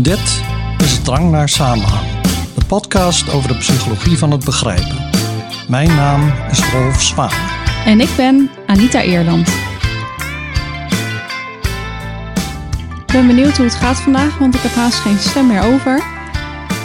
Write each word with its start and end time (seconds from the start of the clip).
Dit 0.00 0.42
is 0.78 1.02
Drang 1.02 1.30
naar 1.30 1.48
Samenhang, 1.48 2.06
de 2.54 2.64
podcast 2.66 3.32
over 3.32 3.48
de 3.48 3.56
psychologie 3.56 4.18
van 4.18 4.30
het 4.30 4.44
begrijpen. 4.44 5.10
Mijn 5.68 5.88
naam 5.88 6.32
is 6.50 6.60
Rolf 6.70 7.02
Zwaan. 7.02 7.30
En 7.84 8.00
ik 8.00 8.08
ben 8.16 8.50
Anita 8.66 9.02
Eerland. 9.02 9.48
Ik 13.06 13.12
ben 13.12 13.26
benieuwd 13.26 13.56
hoe 13.56 13.66
het 13.66 13.74
gaat 13.74 14.00
vandaag, 14.00 14.38
want 14.38 14.54
ik 14.54 14.60
heb 14.60 14.72
haast 14.72 14.98
geen 14.98 15.18
stem 15.18 15.46
meer 15.46 15.62
over. 15.62 16.02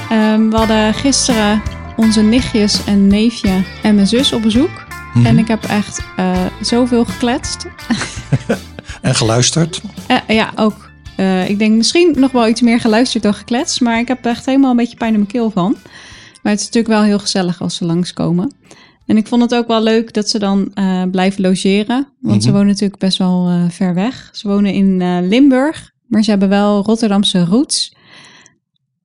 Ehm, 0.10 0.50
we 0.50 0.56
hadden 0.56 0.94
gisteren 0.94 1.62
onze 1.96 2.22
nichtjes 2.22 2.84
en 2.84 3.08
neefje 3.08 3.64
en 3.84 3.96
mijn 3.96 4.08
zus 4.08 4.34
op 4.34 4.42
bezoek. 4.42 4.86
Mhm. 5.14 5.26
En 5.26 5.38
ik 5.38 5.48
heb 5.48 5.64
echt 5.64 6.02
eh, 6.16 6.32
zoveel 6.62 7.06
gekletst. 7.06 7.66
En 9.02 9.16
geluisterd. 9.16 9.82
Eh, 10.08 10.18
ja, 10.28 10.52
ook. 10.56 10.83
Eh, 11.16 11.50
ik 11.50 11.60
denk 11.60 11.76
misschien 11.76 12.14
nog 12.18 12.32
wel 12.32 12.48
iets 12.48 12.62
meer 12.62 12.80
geluisterd 12.80 13.24
dan 13.24 13.34
gekletst. 13.34 13.82
Maar 13.82 14.00
ik 14.00 14.08
heb 14.08 14.26
echt 14.26 14.46
helemaal 14.46 14.72
een 14.72 14.78
beetje 14.78 14.98
pijn 14.98 15.12
in 15.14 15.20
mijn 15.20 15.32
keel 15.32 15.52
van. 15.52 15.76
Maar 16.42 16.52
het 16.52 16.62
is 16.62 16.66
natuurlijk 16.66 16.94
wel 16.94 17.04
heel 17.04 17.20
gezellig 17.20 17.62
als 17.62 17.76
ze 17.76 17.86
langskomen. 17.86 18.54
En 19.06 19.18
ik 19.18 19.28
vond 19.28 19.42
het 19.42 19.56
ook 19.56 19.68
wel 19.68 19.84
leuk 19.84 20.14
dat 20.14 20.30
ze 20.30 20.40
dan 20.40 20.72
eh, 20.74 21.04
blijven 21.12 21.42
logeren. 21.42 22.08
Want 22.20 22.42
ze 22.42 22.48
Mhm. 22.48 22.58
wonen 22.58 22.72
natuurlijk 22.74 23.00
best 23.00 23.18
wel 23.18 23.48
eh, 23.48 23.70
ver 23.70 23.94
weg. 23.94 24.30
Ze 24.32 24.48
wonen 24.48 24.74
in 24.74 25.28
Limburg. 25.28 25.92
Maar 26.08 26.24
ze 26.24 26.30
hebben 26.30 26.50
wel 26.50 26.82
Rotterdamse 26.84 27.46
roots. 27.46 27.96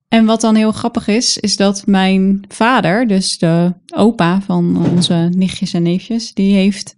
En 0.07 0.25
wat 0.25 0.41
dan 0.41 0.55
heel 0.55 0.71
grappig 0.71 1.07
is, 1.07 1.37
is 1.37 1.55
dat 1.55 1.83
mijn 1.85 2.41
vader, 2.47 3.07
dus 3.07 3.37
de 3.37 3.73
opa 3.95 4.41
van 4.41 4.85
onze 4.95 5.29
nichtjes 5.35 5.73
en 5.73 5.83
neefjes, 5.83 6.33
die 6.33 6.53
heeft 6.55 6.95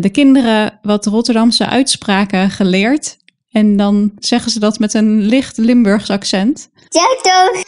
de 0.00 0.10
kinderen 0.10 0.78
wat 0.82 1.06
Rotterdamse 1.06 1.66
uitspraken 1.66 2.50
geleerd. 2.50 3.16
En 3.54 3.76
dan 3.76 4.12
zeggen 4.18 4.50
ze 4.50 4.58
dat 4.58 4.78
met 4.78 4.94
een 4.94 5.20
licht 5.20 5.56
Limburgs 5.56 6.10
accent. 6.10 6.68
Ja, 6.88 7.06
toch? 7.22 7.62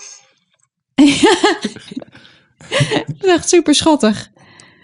Dat 3.06 3.16
is 3.20 3.30
echt 3.30 3.48
super 3.48 3.74
schattig. 3.74 4.30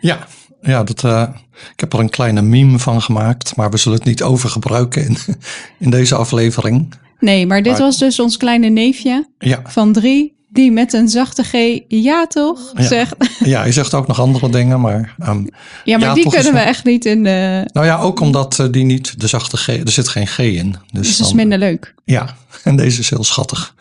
Ja, 0.00 0.26
ja 0.60 0.84
dat, 0.84 1.04
eh, 1.04 1.28
ik 1.72 1.80
heb 1.80 1.92
er 1.92 1.98
een 1.98 2.10
kleine 2.10 2.42
meme 2.42 2.78
van 2.78 3.02
gemaakt, 3.02 3.56
maar 3.56 3.70
we 3.70 3.76
zullen 3.76 3.98
het 3.98 4.06
niet 4.06 4.22
overgebruiken 4.22 5.04
in, 5.04 5.16
in 5.78 5.90
deze 5.90 6.14
aflevering. 6.14 6.94
Nee, 7.18 7.46
maar 7.46 7.62
dit 7.62 7.72
Maar- 7.72 7.80
was 7.80 7.98
dus 7.98 8.18
ons 8.20 8.36
kleine 8.36 8.68
neefje 8.68 9.28
Ja, 9.38 9.60
van 9.64 9.92
drie, 9.92 10.36
die 10.52 10.72
met 10.72 10.92
een 10.92 11.08
zachte 11.08 11.42
G 11.42 11.80
ja 11.88 12.26
toch 12.26 12.72
Ja. 12.74 12.82
zegt. 12.82 13.14
ja, 13.44 13.64
je 13.64 13.72
zegt 13.72 13.94
ook 13.94 14.06
nog 14.06 14.20
andere 14.20 14.50
dingen, 14.50 14.80
maar 14.80 15.14
ehm, 15.18 15.46
Ja, 15.84 15.98
maar 15.98 16.08
Ja, 16.08 16.14
die 16.14 16.28
kunnen 16.28 16.52
we 16.52 16.58
echt 16.58 16.84
niet 16.84 17.04
in 17.04 17.24
de... 17.24 17.68
nou 17.72 17.86
ja, 17.86 17.98
ook 17.98 18.20
omdat 18.20 18.58
eh, 18.58 18.66
die 18.70 18.84
niet 18.84 19.20
de 19.20 19.26
zachte 19.26 19.56
G, 19.56 19.68
er 19.68 19.90
zit 19.90 20.08
geen 20.08 20.26
G 20.26 20.38
in. 20.38 20.76
Dus, 20.92 21.06
Dus 21.06 21.16
dat 21.16 21.26
is 21.26 21.32
minder 21.32 21.58
leuk. 21.58 21.94
Ja, 22.04 22.36
en 22.64 22.76
deze 22.76 23.00
is 23.00 23.10
heel 23.10 23.24
schattig. 23.24 23.74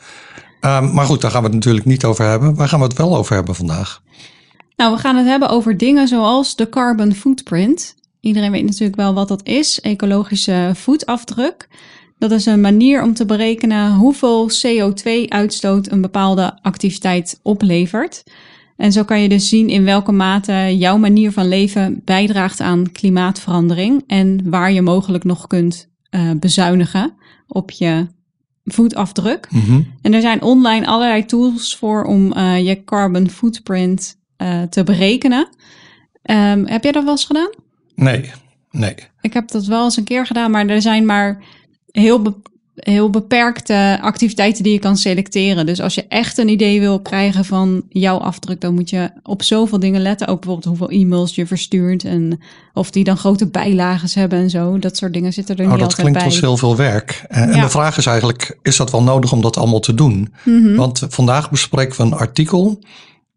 Ehm, 0.61 0.93
maar 0.93 1.05
goed, 1.05 1.21
daar 1.21 1.31
gaan 1.31 1.41
we 1.41 1.47
het 1.47 1.55
natuurlijk 1.55 1.85
niet 1.85 2.05
over 2.05 2.25
hebben. 2.25 2.55
Waar 2.55 2.67
gaan 2.69 2.79
we 2.79 2.85
het 2.85 2.97
wel 2.97 3.17
over 3.17 3.35
hebben 3.35 3.55
vandaag? 3.55 4.01
Nou, 4.75 4.93
we 4.95 4.99
gaan 4.99 5.15
het 5.15 5.27
hebben 5.27 5.49
over 5.49 5.77
dingen 5.77 6.07
zoals 6.07 6.55
de 6.55 6.69
carbon 6.69 7.13
footprint. 7.13 7.95
Iedereen 8.19 8.51
weet 8.51 8.65
natuurlijk 8.65 8.95
wel 8.95 9.13
wat 9.13 9.27
dat 9.27 9.43
is, 9.43 9.81
ecologische 9.81 10.71
voetafdruk. 10.75 11.67
Dat 12.21 12.31
is 12.31 12.45
een 12.45 12.61
manier 12.61 13.03
om 13.03 13.13
te 13.13 13.25
berekenen 13.25 13.93
hoeveel 13.93 14.49
CO2-uitstoot 14.49 15.91
een 15.91 16.01
bepaalde 16.01 16.59
activiteit 16.61 17.39
oplevert. 17.43 18.23
En 18.77 18.91
zo 18.91 19.03
kan 19.03 19.21
je 19.21 19.29
dus 19.29 19.49
zien 19.49 19.69
in 19.69 19.83
welke 19.83 20.11
mate 20.11 20.77
jouw 20.77 20.97
manier 20.97 21.31
van 21.31 21.47
leven 21.47 22.01
bijdraagt 22.05 22.59
aan 22.59 22.91
klimaatverandering 22.91 24.03
en 24.07 24.49
waar 24.49 24.71
je 24.71 24.81
mogelijk 24.81 25.23
nog 25.23 25.47
kunt 25.47 25.89
eh, 26.09 26.31
bezuinigen 26.39 27.13
op 27.47 27.71
je 27.71 28.07
voetafdruk. 28.65 29.47
Mhm. 29.51 29.81
En 30.01 30.13
er 30.13 30.21
zijn 30.21 30.41
online 30.41 30.87
allerlei 30.87 31.25
tools 31.25 31.75
voor 31.75 32.03
om 32.03 32.33
eh, 32.33 32.65
je 32.65 32.83
carbon 32.83 33.29
footprint 33.29 34.17
eh, 34.37 34.61
te 34.61 34.83
berekenen. 34.83 35.47
Ehm, 36.21 36.65
heb 36.65 36.83
jij 36.83 36.91
dat 36.91 37.03
wel 37.03 37.11
eens 37.11 37.25
gedaan? 37.25 37.49
Nee, 37.95 38.31
nee. 38.71 38.95
Ik 39.21 39.33
heb 39.33 39.47
dat 39.47 39.65
wel 39.65 39.83
eens 39.83 39.97
een 39.97 40.03
keer 40.03 40.25
gedaan, 40.25 40.51
maar 40.51 40.67
er 40.67 40.81
zijn 40.81 41.05
maar 41.05 41.43
heel, 41.91 42.21
be- 42.21 42.33
heel 42.75 43.09
beperkte 43.09 43.97
activiteiten 44.01 44.63
die 44.63 44.73
je 44.73 44.79
kan 44.79 44.97
selecteren. 44.97 45.65
Dus 45.65 45.81
als 45.81 45.95
je 45.95 46.05
echt 46.07 46.37
een 46.37 46.49
idee 46.49 46.79
wil 46.79 46.99
krijgen 46.99 47.45
van 47.45 47.83
jouw 47.89 48.17
afdruk, 48.17 48.61
dan 48.61 48.73
moet 48.73 48.89
je 48.89 49.09
op 49.23 49.43
zoveel 49.43 49.79
dingen 49.79 50.01
letten. 50.01 50.27
Ook 50.27 50.39
bijvoorbeeld 50.41 50.77
hoeveel 50.77 50.99
e-mails 50.99 51.35
je 51.35 51.45
verstuurt 51.47 52.03
en 52.03 52.39
of 52.73 52.91
die 52.91 53.03
dan 53.03 53.17
grote 53.17 53.47
bijlagen 53.47 54.19
hebben 54.19 54.39
en 54.39 54.49
zo. 54.49 54.79
Dat 54.79 54.97
soort 54.97 55.13
dingen 55.13 55.33
zitten 55.33 55.55
er 55.55 55.63
Oh, 55.65 55.69
niet 55.71 55.79
dat 55.79 55.87
altijd 55.89 56.01
klinkt 56.07 56.19
bij. 56.19 56.27
als 56.27 56.41
heel 56.41 56.57
veel 56.57 56.75
werk. 56.75 57.25
En, 57.27 57.49
en 57.49 57.61
de 57.61 57.69
vraag 57.69 57.97
is 57.97 58.05
eigenlijk, 58.05 58.57
is 58.61 58.75
dat 58.77 58.91
wel 58.91 59.03
nodig 59.03 59.31
om 59.31 59.41
dat 59.41 59.57
allemaal 59.57 59.79
te 59.79 59.93
doen? 59.93 60.33
Mhm. 60.43 60.75
Want 60.75 61.05
vandaag 61.09 61.49
bespreken 61.51 61.97
we 61.97 62.03
een 62.03 62.13
artikel, 62.19 62.79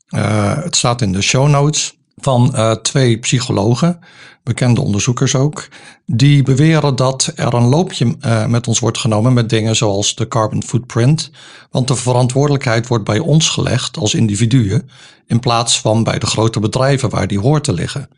eh, 0.09 0.63
het 0.63 0.77
staat 0.77 1.01
in 1.03 1.13
de 1.13 1.23
show 1.23 1.49
notes, 1.49 1.95
van 2.17 2.55
eh, 2.55 2.73
twee 2.73 3.19
psychologen, 3.19 3.99
bekende 4.43 4.81
onderzoekers 4.81 5.35
ook, 5.35 5.69
die 6.07 6.43
beweren 6.43 6.97
dat 6.97 7.33
er 7.35 7.55
een 7.55 7.69
loopje 7.69 8.17
eh, 8.21 8.47
met 8.47 8.69
ons 8.69 8.79
wordt 8.79 8.99
genomen 8.99 9.33
met 9.33 9.49
dingen 9.49 9.77
zoals 9.77 10.15
de 10.15 10.29
carbon 10.29 10.63
footprint. 10.63 11.31
Want 11.71 11.89
de 11.89 11.95
verantwoordelijkheid 11.97 12.87
wordt 12.87 13.05
bij 13.05 13.19
ons 13.19 13.49
gelegd 13.49 13.97
als 13.97 14.15
individuen, 14.15 14.91
in 15.27 15.41
plaats 15.41 15.81
van 15.81 16.05
bij 16.05 16.19
de 16.19 16.27
grote 16.27 16.61
bedrijven 16.61 17.11
waar 17.11 17.27
die 17.27 17.41
hoort 17.41 17.65
te 17.65 17.73
liggen. 17.73 18.09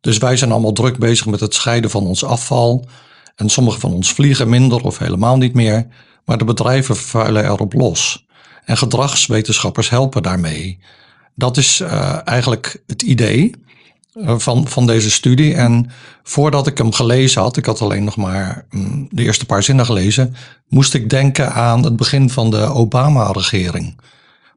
Dus 0.00 0.18
wij 0.18 0.36
zijn 0.36 0.52
allemaal 0.52 0.72
druk 0.72 0.98
bezig 0.98 1.26
met 1.26 1.40
het 1.40 1.54
scheiden 1.54 1.90
van 1.90 2.06
ons 2.06 2.24
afval. 2.24 2.86
En 3.36 3.48
sommige 3.48 3.80
van 3.80 3.92
ons 3.92 4.12
vliegen 4.12 4.48
minder 4.48 4.82
of 4.82 4.98
helemaal 4.98 5.36
niet 5.36 5.54
meer. 5.54 5.86
Maar 6.24 6.38
de 6.38 6.44
bedrijven 6.44 6.96
vuilen 6.96 7.44
erop 7.44 7.72
los. 7.72 8.26
En 8.64 8.76
gedragswetenschappers 8.76 9.90
helpen 9.90 10.22
daarmee. 10.22 10.78
Dat 11.34 11.56
is 11.56 11.80
eh, 11.80 12.18
eigenlijk 12.24 12.82
het 12.86 13.02
idee 13.02 13.54
eh, 14.12 14.38
van, 14.38 14.68
van 14.68 14.86
deze 14.86 15.10
studie. 15.10 15.54
En 15.54 15.90
voordat 16.22 16.66
ik 16.66 16.78
hem 16.78 16.92
gelezen 16.92 17.42
had, 17.42 17.56
ik 17.56 17.66
had 17.66 17.80
alleen 17.80 18.04
nog 18.04 18.16
maar 18.16 18.66
mm, 18.70 19.08
de 19.10 19.22
eerste 19.22 19.46
paar 19.46 19.62
zinnen 19.62 19.86
gelezen, 19.86 20.34
moest 20.68 20.94
ik 20.94 21.10
denken 21.10 21.52
aan 21.52 21.84
het 21.84 21.96
begin 21.96 22.30
van 22.30 22.50
de 22.50 22.60
Obama-regering. 22.60 24.00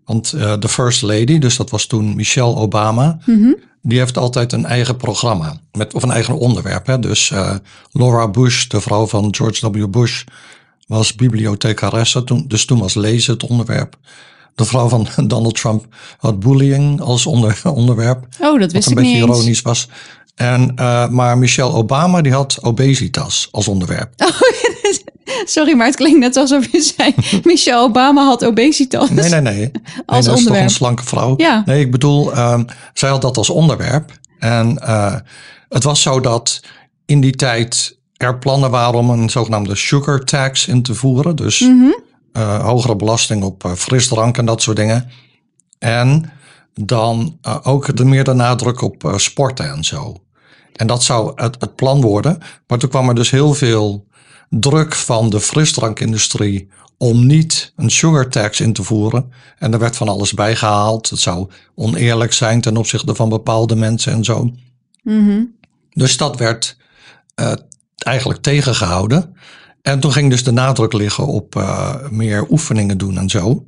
Want 0.06 0.34
eh, 0.34 0.54
de 0.60 0.70
First 0.70 1.02
Lady, 1.02 1.38
dus 1.40 1.58
dat 1.58 1.70
was 1.70 1.86
toen 1.86 2.16
Michelle 2.16 2.56
Obama, 2.56 3.18
Mhm. 3.26 3.54
die 3.82 4.00
heeft 4.00 4.18
altijd 4.18 4.54
een 4.54 4.66
eigen 4.66 4.98
programma. 4.98 5.60
Met, 5.72 5.94
of 5.94 6.04
een 6.04 6.12
eigen 6.12 6.38
onderwerp. 6.38 6.86
Hè? 6.86 7.00
Dus 7.00 7.34
Laura 7.92 8.28
Bush, 8.28 8.68
de 8.68 8.82
vrouw 8.82 9.08
van 9.08 9.36
George 9.36 9.72
W. 9.72 9.88
Bush, 9.90 10.24
was 10.88 11.16
bibliothecaresse. 11.16 12.24
Toen, 12.24 12.46
dus 12.48 12.66
toen 12.66 12.80
was 12.80 12.94
lezen 12.94 13.34
het 13.34 13.50
onderwerp. 13.50 13.98
De 14.58 14.66
vrouw 14.66 14.88
van 14.88 15.08
Donald 15.28 15.56
Trump 15.56 15.86
had 16.18 16.40
bullying 16.40 17.02
als 17.02 17.26
onder, 17.26 17.62
onderwerp. 17.74 18.28
Oh, 18.42 18.52
dat 18.60 18.60
Wat 18.60 18.72
wist 18.72 18.86
een 18.88 18.92
ik 18.92 18.98
niet 18.98 19.06
beetje 19.14 19.28
eens. 19.28 19.38
ironisch 19.38 19.62
was. 19.62 19.88
En, 20.36 20.72
eh, 20.76 21.08
maar 21.10 21.38
Michelle 21.38 21.72
Obama 21.74 22.22
die 22.22 22.32
had 22.34 22.58
obesitas 22.62 23.48
als 23.52 23.68
onderwerp. 23.68 24.10
Sorry, 25.46 25.74
maar 25.76 25.86
het 25.88 25.96
klinkt 25.96 26.20
net 26.20 26.36
alsof 26.36 26.72
je 26.72 26.82
zei... 26.82 27.14
Michelle 27.44 27.82
Obama 27.82 28.26
had 28.26 28.46
obesitas. 28.46 29.10
Nee, 29.10 29.30
nee, 29.30 29.42
nee. 29.42 29.72
Als 29.72 29.72
nee, 29.72 30.04
dat 30.06 30.18
is 30.18 30.26
toch 30.26 30.36
onderwerp. 30.38 30.64
een 30.64 30.70
slanke 30.70 31.04
vrouw. 31.04 31.34
Ja. 31.38 31.62
Nee, 31.66 31.80
ik 31.80 31.92
bedoel, 31.92 32.34
ehm, 32.34 32.64
zij 32.94 33.10
had 33.10 33.22
dat 33.22 33.38
als 33.38 33.50
onderwerp. 33.50 34.12
En 34.40 34.78
eh, 34.80 35.16
het 35.70 35.84
was 35.84 36.02
zo 36.02 36.20
dat 36.20 36.62
in 37.06 37.22
die 37.22 37.36
tijd 37.36 37.98
er 38.18 38.38
plannen 38.38 38.72
waren 38.72 39.00
om 39.00 39.10
een 39.10 39.30
zogenaamde 39.30 39.76
sugar 39.76 40.20
tax 40.24 40.68
in 40.68 40.82
te 40.84 40.94
voeren. 40.94 41.36
Dus 41.36 41.60
Mhm. 41.60 41.92
Eh, 42.38 42.64
hogere 42.64 42.96
belasting 42.96 43.44
op 43.44 43.66
eh, 43.66 43.72
frisdrank 43.72 44.38
en 44.38 44.46
dat 44.46 44.62
soort 44.62 44.78
dingen. 44.78 45.10
En 45.80 46.32
dan 46.74 47.38
eh, 47.42 47.58
ook 47.64 47.98
de 47.98 48.06
meer 48.06 48.24
de 48.24 48.34
nadruk 48.34 48.82
op 48.82 49.14
sporten 49.16 49.70
en 49.70 49.84
zo. 49.84 50.16
En 50.74 50.88
dat 50.88 51.04
zou 51.04 51.32
het, 51.36 51.56
het 51.60 51.76
plan 51.76 52.02
worden. 52.02 52.38
Maar 52.68 52.78
toen 52.78 52.90
kwam 52.90 53.10
er 53.10 53.16
dus 53.16 53.30
heel 53.30 53.54
veel 53.54 54.08
druk 54.50 54.96
van 54.96 55.30
de 55.30 55.40
frisdrankindustrie 55.40 56.70
om 56.98 57.26
niet 57.26 57.74
een 57.76 57.92
sugar 57.92 58.30
tax 58.30 58.60
in 58.60 58.74
te 58.74 58.84
voeren. 58.84 59.32
En 59.58 59.74
er 59.74 59.80
werd 59.80 59.96
van 59.96 60.10
alles 60.10 60.34
bijgehaald. 60.34 61.10
Het 61.10 61.20
zou 61.20 61.50
oneerlijk 61.76 62.34
zijn 62.34 62.62
ten 62.62 62.78
opzichte 62.78 63.16
van 63.16 63.30
bepaalde 63.30 63.76
mensen 63.76 64.14
en 64.14 64.24
zo. 64.24 64.52
Mhm. 65.04 65.44
Dus 65.90 66.18
dat 66.18 66.38
werd 66.38 66.78
eigenlijk 67.98 68.42
tegengehouden. 68.42 69.36
En 69.88 70.00
toen 70.00 70.12
ging 70.12 70.30
dus 70.30 70.44
de 70.44 70.52
nadruk 70.52 70.94
liggen 70.94 71.28
op 71.28 71.56
eh, 71.56 71.96
meer 72.10 72.46
oefeningen 72.50 72.98
doen 72.98 73.18
en 73.18 73.30
zo. 73.30 73.66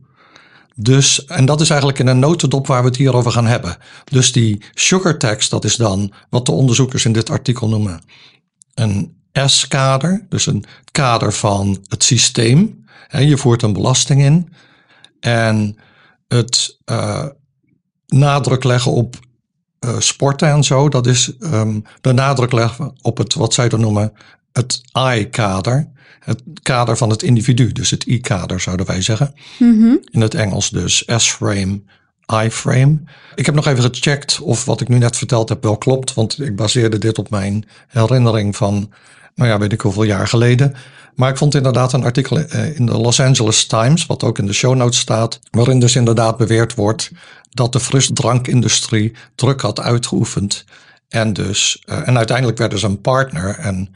Dus, 0.76 1.26
en 1.26 1.46
dat 1.46 1.62
is 1.62 1.70
eigenlijk 1.70 2.00
in 2.00 2.08
een 2.08 2.20
notendop 2.20 2.68
waar 2.68 2.82
we 2.82 2.88
het 2.88 2.98
hier 2.98 3.14
over 3.14 3.32
gaan 3.32 3.46
hebben. 3.46 3.78
Dus 4.04 4.32
die 4.32 4.64
sugar 4.74 5.18
tax, 5.18 5.50
dat 5.50 5.66
is 5.66 5.76
dan 5.76 6.14
wat 6.30 6.46
de 6.46 6.52
onderzoekers 6.52 7.06
in 7.06 7.12
dit 7.12 7.30
artikel 7.30 7.70
noemen 7.70 8.02
een 8.74 9.18
S-kader. 9.34 10.26
Dus 10.30 10.46
een 10.46 10.64
kader 10.92 11.34
van 11.34 11.86
het 11.88 12.04
systeem. 12.04 12.86
Hè, 13.08 13.20
je 13.20 13.38
voert 13.38 13.62
een 13.62 13.74
belasting 13.74 14.22
in. 14.22 14.54
En 15.20 15.78
het 16.28 16.80
eh, 16.86 17.26
nadruk 18.08 18.64
leggen 18.64 18.92
op 18.92 19.16
eh, 19.80 20.00
sporten 20.00 20.50
en 20.50 20.64
zo, 20.64 20.90
dat 20.90 21.08
is 21.08 21.38
ehm, 21.40 21.80
de 22.02 22.14
nadruk 22.14 22.52
leggen 22.52 22.94
op 23.02 23.18
het 23.18 23.34
wat 23.34 23.54
zij 23.54 23.70
dan 23.70 23.80
noemen 23.80 24.14
het 24.52 24.82
I-kader, 25.16 25.92
het 26.20 26.42
kader 26.62 26.98
van 26.98 27.10
het 27.10 27.24
individu, 27.24 27.72
dus 27.72 27.90
het 27.90 28.06
I-kader 28.06 28.60
zouden 28.60 28.86
wij 28.86 29.02
zeggen. 29.02 29.34
Mhm. 29.60 29.96
In 30.12 30.22
het 30.22 30.34
Engels 30.34 30.70
dus 30.70 31.04
S-frame, 31.16 31.82
I-frame. 32.44 33.00
Ik 33.36 33.46
heb 33.46 33.56
nog 33.56 33.68
even 33.68 33.84
gecheckt 33.84 34.40
of 34.40 34.66
wat 34.66 34.82
ik 34.82 34.88
nu 34.88 34.98
net 34.98 35.18
verteld 35.18 35.50
heb 35.50 35.64
wel 35.64 35.78
klopt, 35.78 36.14
want 36.14 36.42
ik 36.42 36.56
baseerde 36.56 36.98
dit 36.98 37.18
op 37.18 37.30
mijn 37.30 37.66
herinnering 37.88 38.56
van, 38.56 38.92
nou 39.36 39.50
ja, 39.50 39.60
weet 39.60 39.74
ik 39.74 39.82
hoeveel 39.82 40.04
jaar 40.04 40.28
geleden. 40.28 40.76
Maar 41.16 41.30
ik 41.30 41.38
vond 41.38 41.56
inderdaad 41.56 41.94
een 41.94 42.04
artikel 42.04 42.40
eh, 42.40 42.76
in 42.76 42.86
de 42.86 42.98
Los 42.98 43.20
Angeles 43.20 43.66
Times, 43.66 44.06
wat 44.06 44.24
ook 44.24 44.38
in 44.38 44.46
de 44.46 44.54
show 44.54 44.76
notes 44.76 45.00
staat, 45.00 45.40
waarin 45.52 45.80
dus 45.80 45.96
inderdaad 45.96 46.38
beweerd 46.38 46.76
wordt 46.76 47.12
dat 47.50 47.72
de 47.72 47.80
frisdrankindustrie 47.80 49.16
druk 49.36 49.62
had 49.62 49.80
uitgeoefend. 49.80 50.66
En, 51.10 51.34
dus, 51.34 51.84
eh, 51.86 52.08
en 52.08 52.18
uiteindelijk 52.18 52.58
werden 52.58 52.80
ze 52.80 52.86
een 52.86 53.02
partner 53.02 53.58
en 53.58 53.96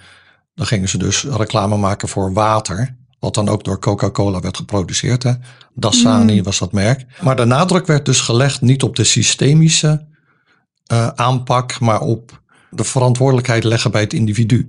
dan 0.56 0.66
gingen 0.66 0.90
ze 0.90 0.98
dus 0.98 1.24
reclame 1.24 1.78
maken 1.78 2.08
voor 2.08 2.34
water. 2.34 2.96
Wat 3.20 3.34
dan 3.34 3.50
ook 3.50 3.64
door 3.64 3.80
Coca-Cola 3.80 4.40
werd 4.40 4.58
geproduceerd. 4.58 5.24
Hè? 5.24 5.32
Dasani 5.74 6.44
was 6.44 6.60
dat 6.60 6.72
merk. 6.72 7.06
Maar 7.22 7.36
de 7.36 7.46
nadruk 7.46 7.86
werd 7.88 8.06
dus 8.06 8.22
gelegd 8.22 8.62
niet 8.62 8.84
op 8.84 8.96
de 8.96 9.04
systemische 9.04 10.08
uh, 10.92 11.08
aanpak, 11.08 11.80
maar 11.80 12.02
op 12.02 12.42
de 12.70 12.84
verantwoordelijkheid 12.84 13.64
leggen 13.64 13.92
bij 13.92 14.02
het 14.02 14.14
individu. 14.14 14.68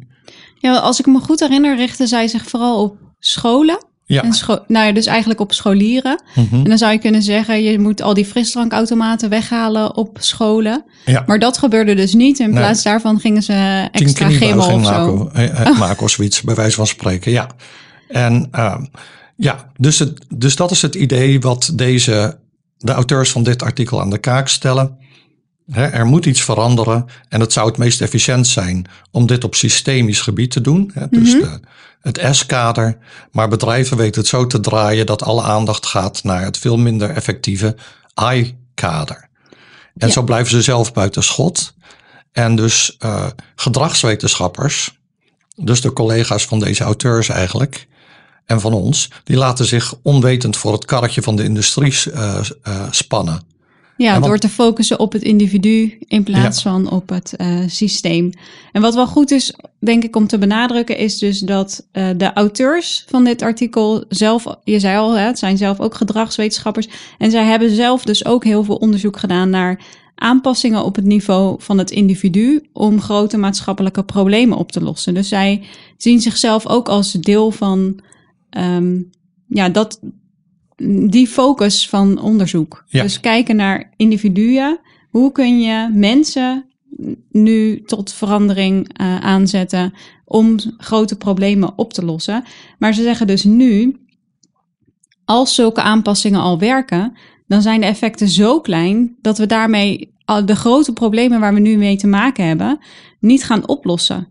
Ja, 0.58 0.78
als 0.78 1.00
ik 1.00 1.06
me 1.06 1.20
goed 1.20 1.40
herinner, 1.40 1.76
richtte 1.76 2.06
zij 2.06 2.28
zich 2.28 2.48
vooral 2.48 2.82
op 2.82 2.96
scholen. 3.18 3.84
Ja. 4.06 4.22
En 4.22 4.32
nou 4.66 4.86
ja, 4.86 4.92
dus 4.92 5.06
eigenlijk 5.06 5.40
op 5.40 5.52
scholieren. 5.52 6.22
Mhm. 6.34 6.54
En 6.54 6.64
dan 6.64 6.78
zou 6.78 6.92
je 6.92 6.98
kunnen 6.98 7.22
zeggen, 7.22 7.62
je 7.62 7.78
moet 7.78 8.02
al 8.02 8.14
die 8.14 8.24
frisdrankautomaten 8.24 9.28
weghalen 9.28 9.96
op 9.96 10.16
scholen. 10.20 10.84
ja. 11.04 11.22
Maar 11.26 11.38
dat 11.38 11.58
gebeurde 11.58 11.94
dus 11.94 12.14
niet. 12.14 12.38
In 12.38 12.50
Nee. 12.50 12.58
plaats 12.58 12.82
daarvan 12.82 13.20
gingen 13.20 13.42
ze 13.42 13.88
extra 13.92 14.28
gimmel 14.28 14.72
of 14.72 14.86
zo. 14.86 15.16
maken, 15.16 15.54
eh, 15.54 15.78
maken 15.78 16.02
of 16.02 16.10
zoiets, 16.10 16.42
bij 16.42 16.54
wijze 16.54 16.76
van 16.76 16.86
spreken. 16.86 17.32
Ja. 17.32 17.46
En 18.08 18.48
ehm, 18.50 18.84
ja, 19.36 19.70
dus, 19.76 19.98
het, 19.98 20.26
dus 20.36 20.56
dat 20.56 20.70
is 20.70 20.82
het 20.82 20.94
idee 20.94 21.40
wat 21.40 21.72
deze, 21.74 22.38
de 22.78 22.92
auteurs 22.92 23.30
van 23.30 23.42
dit 23.42 23.62
artikel 23.62 24.00
aan 24.00 24.10
de 24.10 24.18
kaak 24.18 24.48
stellen. 24.48 24.98
Er 25.72 26.06
moet 26.06 26.26
iets 26.26 26.42
veranderen 26.42 27.06
en 27.28 27.40
het 27.40 27.52
zou 27.52 27.66
het 27.68 27.76
meest 27.76 28.00
efficiënt 28.00 28.46
zijn 28.46 28.86
om 29.10 29.26
dit 29.26 29.44
op 29.44 29.54
systemisch 29.54 30.20
gebied 30.20 30.50
te 30.50 30.60
doen. 30.60 30.92
Dus 31.10 31.32
de, 31.32 31.60
het 32.00 32.36
S-kader. 32.36 32.98
Maar 33.32 33.48
bedrijven 33.48 33.96
weten 33.96 34.20
het 34.20 34.30
zo 34.30 34.46
te 34.46 34.60
draaien 34.60 35.06
dat 35.06 35.22
alle 35.22 35.42
aandacht 35.42 35.86
gaat 35.86 36.22
naar 36.24 36.42
het 36.44 36.58
veel 36.58 36.76
minder 36.76 37.10
effectieve 37.10 37.76
I-kader. 38.32 39.28
En 39.96 40.06
Ja. 40.06 40.12
zo 40.12 40.22
blijven 40.22 40.50
ze 40.50 40.62
zelf 40.62 40.92
buiten 40.92 41.22
schot. 41.22 41.74
En 42.32 42.56
dus 42.56 42.96
eh, 42.98 43.26
gedragswetenschappers, 43.56 44.98
dus 45.56 45.80
de 45.80 45.92
collega's 45.92 46.44
van 46.44 46.58
deze 46.58 46.84
auteurs 46.84 47.28
eigenlijk, 47.28 47.86
en 48.46 48.60
van 48.60 48.72
ons, 48.72 49.10
die 49.24 49.36
laten 49.36 49.64
zich 49.64 49.94
onwetend 50.02 50.56
voor 50.56 50.72
het 50.72 50.84
karretje 50.84 51.22
van 51.22 51.36
de 51.36 51.44
industrie 51.44 52.12
eh, 52.12 52.40
eh, 52.62 52.86
spannen. 52.90 53.53
Ja, 53.96 54.12
want- 54.12 54.24
door 54.24 54.38
te 54.38 54.48
focussen 54.48 54.98
op 54.98 55.12
het 55.12 55.22
individu 55.22 55.96
in 55.98 56.22
plaats 56.22 56.62
van 56.62 56.90
op 56.90 57.08
het 57.08 57.36
eh, 57.36 57.58
systeem. 57.66 58.30
En 58.72 58.82
wat 58.82 58.94
wel 58.94 59.06
goed 59.06 59.30
is, 59.30 59.54
denk 59.80 60.04
ik, 60.04 60.16
om 60.16 60.26
te 60.26 60.38
benadrukken, 60.38 60.96
is 60.96 61.18
dus 61.18 61.38
dat 61.38 61.86
eh, 61.92 62.08
de 62.16 62.32
auteurs 62.32 63.04
van 63.08 63.24
dit 63.24 63.42
artikel 63.42 64.04
zelf, 64.08 64.46
je 64.64 64.78
zei 64.78 64.98
al, 64.98 65.12
hè, 65.12 65.26
het 65.26 65.38
zijn 65.38 65.56
zelf 65.56 65.80
ook 65.80 65.94
gedragswetenschappers. 65.94 66.88
En 67.18 67.30
zij 67.30 67.44
hebben 67.44 67.70
zelf 67.70 68.04
dus 68.04 68.24
ook 68.24 68.44
heel 68.44 68.64
veel 68.64 68.76
onderzoek 68.76 69.16
gedaan 69.16 69.50
naar 69.50 69.80
aanpassingen 70.14 70.84
op 70.84 70.96
het 70.96 71.04
niveau 71.04 71.56
van 71.58 71.78
het 71.78 71.90
individu 71.90 72.68
om 72.72 73.00
grote 73.00 73.36
maatschappelijke 73.36 74.04
problemen 74.04 74.58
op 74.58 74.72
te 74.72 74.82
lossen. 74.82 75.14
Dus 75.14 75.28
zij 75.28 75.62
zien 75.96 76.20
zichzelf 76.20 76.66
ook 76.66 76.88
als 76.88 77.12
deel 77.12 77.50
van 77.50 78.00
ehm, 78.50 78.96
ja, 79.48 79.68
dat, 79.68 80.00
die 81.08 81.26
focus 81.28 81.88
van 81.88 82.20
onderzoek. 82.20 82.84
Ja. 82.88 83.02
Dus 83.02 83.20
kijken 83.20 83.56
naar 83.56 83.92
individuen. 83.96 84.78
Hoe 85.10 85.32
kun 85.32 85.60
je 85.60 85.90
mensen 85.92 86.64
nu 87.30 87.82
tot 87.82 88.12
verandering 88.12 88.88
eh, 88.92 89.20
aanzetten 89.20 89.92
om 90.24 90.56
grote 90.78 91.16
problemen 91.16 91.72
op 91.78 91.92
te 91.92 92.04
lossen? 92.04 92.44
Maar 92.78 92.94
ze 92.94 93.02
zeggen 93.02 93.26
dus 93.26 93.44
nu, 93.44 93.96
als 95.24 95.54
zulke 95.54 95.82
aanpassingen 95.82 96.40
al 96.40 96.58
werken, 96.58 97.12
dan 97.46 97.62
zijn 97.62 97.80
de 97.80 97.86
effecten 97.86 98.28
zo 98.28 98.60
klein 98.60 99.16
dat 99.20 99.38
we 99.38 99.46
daarmee 99.46 100.12
de 100.44 100.56
grote 100.56 100.92
problemen 100.92 101.40
waar 101.40 101.54
we 101.54 101.60
nu 101.60 101.76
mee 101.76 101.96
te 101.96 102.06
maken 102.06 102.46
hebben, 102.46 102.78
niet 103.20 103.44
gaan 103.44 103.68
oplossen. 103.68 104.28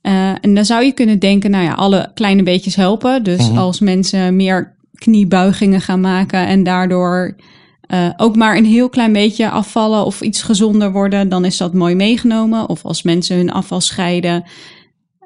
Eh, 0.00 0.32
en 0.40 0.54
dan 0.54 0.64
zou 0.64 0.84
je 0.84 0.92
kunnen 0.92 1.18
denken, 1.18 1.50
nou 1.50 1.64
ja, 1.64 1.72
alle 1.72 2.10
kleine 2.14 2.42
beetjes 2.42 2.76
helpen. 2.76 3.22
Dus 3.22 3.48
Mhm. 3.48 3.58
als 3.58 3.80
mensen 3.80 4.36
meer 4.36 4.76
kniebuigingen 4.98 5.80
gaan 5.80 6.00
maken 6.00 6.46
en 6.46 6.62
daardoor 6.62 7.36
eh, 7.80 8.10
ook 8.16 8.36
maar 8.36 8.56
een 8.56 8.64
heel 8.64 8.88
klein 8.88 9.12
beetje 9.12 9.50
afvallen 9.50 10.04
of 10.04 10.20
iets 10.20 10.42
gezonder 10.42 10.92
worden, 10.92 11.28
dan 11.28 11.44
is 11.44 11.56
dat 11.56 11.74
mooi 11.74 11.94
meegenomen. 11.94 12.68
Of 12.68 12.84
als 12.84 13.02
mensen 13.02 13.36
hun 13.36 13.52
afval 13.52 13.80
scheiden, 13.80 14.44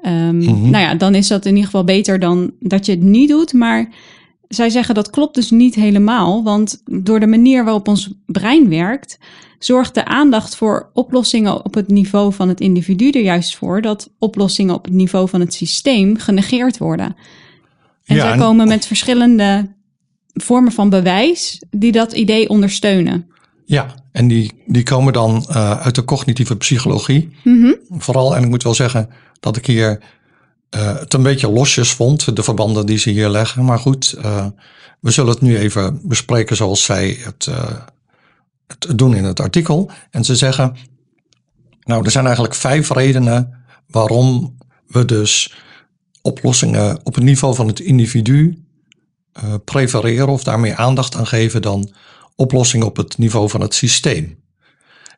ehm, 0.01 0.37
Mhm. 0.37 0.69
nou 0.69 0.83
ja, 0.83 0.95
dan 0.95 1.15
is 1.15 1.27
dat 1.27 1.45
in 1.45 1.51
ieder 1.51 1.65
geval 1.65 1.83
beter 1.83 2.19
dan 2.19 2.51
dat 2.59 2.85
je 2.85 2.91
het 2.91 3.01
niet 3.01 3.29
doet. 3.29 3.53
Maar 3.53 3.89
zij 4.47 4.69
zeggen 4.69 4.95
dat 4.95 5.09
klopt 5.09 5.35
dus 5.35 5.51
niet 5.51 5.75
helemaal, 5.75 6.43
want 6.43 6.81
door 6.85 7.19
de 7.19 7.27
manier 7.27 7.63
waarop 7.63 7.87
ons 7.87 8.13
brein 8.25 8.69
werkt, 8.69 9.19
zorgt 9.59 9.93
de 9.93 10.05
aandacht 10.05 10.55
voor 10.55 10.89
oplossingen 10.93 11.65
op 11.65 11.73
het 11.73 11.87
niveau 11.87 12.33
van 12.33 12.47
het 12.47 12.59
individu 12.59 13.09
er 13.09 13.21
juist 13.23 13.55
voor 13.55 13.81
dat 13.81 14.13
oplossingen 14.19 14.75
op 14.75 14.85
het 14.85 14.93
niveau 14.93 15.29
van 15.29 15.39
het 15.39 15.53
systeem 15.53 16.17
genegeerd 16.17 16.77
worden. 16.77 17.15
En 18.05 18.15
Ja, 18.15 18.21
zij 18.21 18.31
en- 18.31 18.39
komen 18.39 18.67
met 18.67 18.85
verschillende 18.85 19.71
vormen 20.33 20.71
van 20.71 20.89
bewijs 20.89 21.63
die 21.71 21.91
dat 21.91 22.11
idee 22.13 22.49
ondersteunen. 22.49 23.27
Ja, 23.65 23.95
en 24.11 24.27
die, 24.27 24.51
die 24.65 24.83
komen 24.83 25.13
dan 25.13 25.45
eh, 25.49 25.79
uit 25.79 25.95
de 25.95 26.03
cognitieve 26.03 26.57
psychologie. 26.57 27.35
Mhm. 27.43 27.73
Vooral, 27.89 28.35
en 28.35 28.43
ik 28.43 28.49
moet 28.49 28.63
wel 28.63 28.73
zeggen 28.73 29.09
dat 29.39 29.57
ik 29.57 29.65
hier 29.65 29.99
eh, 30.69 30.99
het 30.99 31.13
een 31.13 31.23
beetje 31.23 31.51
losjes 31.51 31.91
vond, 31.91 32.35
de 32.35 32.43
verbanden 32.43 32.85
die 32.85 32.97
ze 32.97 33.09
hier 33.09 33.29
leggen. 33.29 33.65
Maar 33.65 33.79
goed, 33.79 34.13
eh, 34.21 34.45
we 34.99 35.11
zullen 35.11 35.31
het 35.31 35.41
nu 35.41 35.57
even 35.57 35.99
bespreken 36.03 36.55
zoals 36.55 36.83
zij 36.83 37.17
het, 37.19 37.49
het 38.67 38.97
doen 38.97 39.15
in 39.15 39.23
het 39.23 39.39
artikel. 39.39 39.91
En 40.11 40.23
ze 40.23 40.35
zeggen, 40.35 40.75
nou, 41.83 42.05
er 42.05 42.11
zijn 42.11 42.25
eigenlijk 42.25 42.55
vijf 42.55 42.89
redenen 42.89 43.63
waarom 43.87 44.57
we 44.87 45.05
dus 45.05 45.53
oplossingen 46.23 46.99
op 47.03 47.15
het 47.15 47.23
niveau 47.23 47.55
van 47.55 47.67
het 47.67 47.79
individu 47.79 48.63
eh, 49.31 49.53
prefereren 49.65 50.27
of 50.27 50.43
daar 50.43 50.59
meer 50.59 50.75
aandacht 50.75 51.15
aan 51.15 51.27
geven 51.27 51.61
dan 51.61 51.93
oplossingen 52.35 52.87
op 52.87 52.97
het 52.97 53.17
niveau 53.17 53.49
van 53.49 53.61
het 53.61 53.73
systeem. 53.73 54.41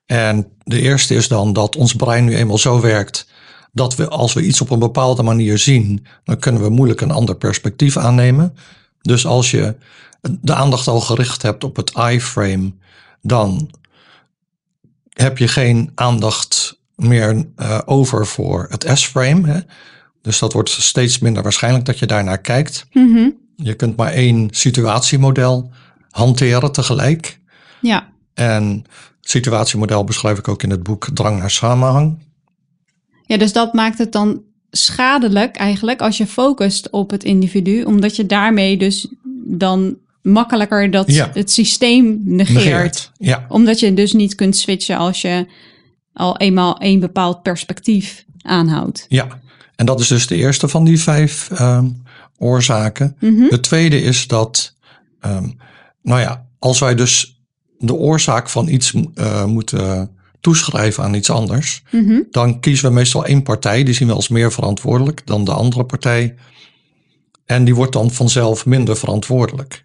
En 0.05 0.47
de 0.63 0.81
eerste 0.81 1.15
is 1.15 1.27
dan 1.27 1.53
dat 1.53 1.75
ons 1.75 1.93
brein 1.93 2.25
nu 2.25 2.35
eenmaal 2.35 2.57
zo 2.57 2.81
werkt 2.81 3.27
dat 3.71 3.95
we 3.95 4.07
als 4.07 4.33
we 4.33 4.41
iets 4.41 4.61
op 4.61 4.69
een 4.69 4.79
bepaalde 4.79 5.23
manier 5.23 5.57
zien, 5.57 6.05
dan 6.23 6.39
kunnen 6.39 6.61
we 6.61 6.69
moeilijk 6.69 7.01
een 7.01 7.11
ander 7.11 7.35
perspectief 7.35 7.97
aannemen. 7.97 8.55
Dus 9.01 9.25
als 9.25 9.51
je 9.51 9.75
de 10.21 10.53
aandacht 10.53 10.87
al 10.87 11.01
gericht 11.01 11.41
hebt 11.41 11.63
op 11.63 11.75
het 11.75 11.91
I-frame, 12.11 12.73
dan 13.21 13.69
heb 15.09 15.37
je 15.37 15.47
geen 15.47 15.91
aandacht 15.95 16.79
meer 16.95 17.47
eh, 17.55 17.79
over 17.85 18.27
voor 18.27 18.67
het 18.69 18.89
S-frame. 18.93 19.65
Dus 20.25 20.39
dat 20.39 20.53
wordt 20.53 20.69
steeds 20.69 21.19
minder 21.19 21.43
waarschijnlijk 21.43 21.85
dat 21.85 21.99
je 21.99 22.05
daarnaar 22.05 22.41
kijkt. 22.41 22.85
Mhm. 22.91 23.29
Je 23.55 23.73
kunt 23.73 23.95
maar 23.97 24.11
één 24.11 24.47
situatiemodel 24.51 25.71
hanteren 26.09 26.71
tegelijk. 26.71 27.39
Ja, 27.81 28.09
En 28.33 28.63
het 29.21 29.29
situatiemodel 29.29 30.03
beschrijf 30.03 30.37
ik 30.37 30.47
ook 30.47 30.63
in 30.63 30.69
het 30.69 30.83
boek 30.83 31.07
Drang 31.13 31.39
naar 31.39 31.51
samenhang. 31.51 32.19
Ja, 33.25 33.37
dus 33.37 33.53
dat 33.53 33.73
maakt 33.73 33.97
het 33.97 34.11
dan 34.11 34.41
schadelijk 34.71 35.55
eigenlijk 35.55 36.01
als 36.01 36.17
je 36.17 36.27
focust 36.27 36.89
op 36.89 37.09
het 37.11 37.23
individu, 37.23 37.83
omdat 37.83 38.15
je 38.15 38.25
daarmee 38.25 38.77
dus 38.77 39.07
dan 39.45 39.97
makkelijker 40.21 40.91
dat 40.91 41.11
Ja. 41.11 41.29
het 41.33 41.51
systeem 41.51 42.21
negeert. 42.23 42.53
Negeert. 42.65 43.11
Ja, 43.17 43.45
Omdat 43.49 43.79
je 43.79 43.93
dus 43.93 44.13
niet 44.13 44.35
kunt 44.35 44.55
switchen 44.55 44.97
als 44.97 45.21
je 45.21 45.45
al 46.13 46.37
eenmaal 46.37 46.75
een 46.79 46.99
bepaald 46.99 47.41
perspectief 47.41 48.25
aanhoudt. 48.41 49.05
ja. 49.09 49.43
En 49.75 49.85
dat 49.85 49.99
is 49.99 50.07
dus 50.07 50.27
de 50.27 50.35
eerste 50.35 50.67
van 50.67 50.83
die 50.83 50.99
vijf 50.99 51.49
ehm, 51.51 51.89
oorzaken. 52.37 53.15
Mhm. 53.19 53.49
De 53.49 53.59
tweede 53.59 54.01
is 54.01 54.27
dat, 54.27 54.77
ehm, 55.19 55.49
nou 56.01 56.19
ja, 56.21 56.45
als 56.59 56.79
wij 56.79 56.95
dus 56.95 57.43
de 57.77 57.93
oorzaak 57.93 58.49
van 58.49 58.67
iets 58.67 58.93
eh, 59.15 59.45
moeten 59.45 60.09
toeschrijven 60.39 61.03
aan 61.03 61.13
iets 61.13 61.29
anders, 61.29 61.83
Mhm. 61.91 62.21
dan 62.31 62.59
kiezen 62.59 62.87
we 62.87 62.93
meestal 62.93 63.25
één 63.25 63.43
partij, 63.43 63.83
die 63.83 63.93
zien 63.93 64.07
we 64.07 64.13
als 64.13 64.27
meer 64.27 64.51
verantwoordelijk 64.51 65.21
dan 65.25 65.43
de 65.43 65.53
andere 65.53 65.83
partij. 65.85 66.35
En 67.45 67.65
die 67.65 67.75
wordt 67.75 67.93
dan 67.93 68.11
vanzelf 68.11 68.65
minder 68.65 68.97
verantwoordelijk. 68.97 69.83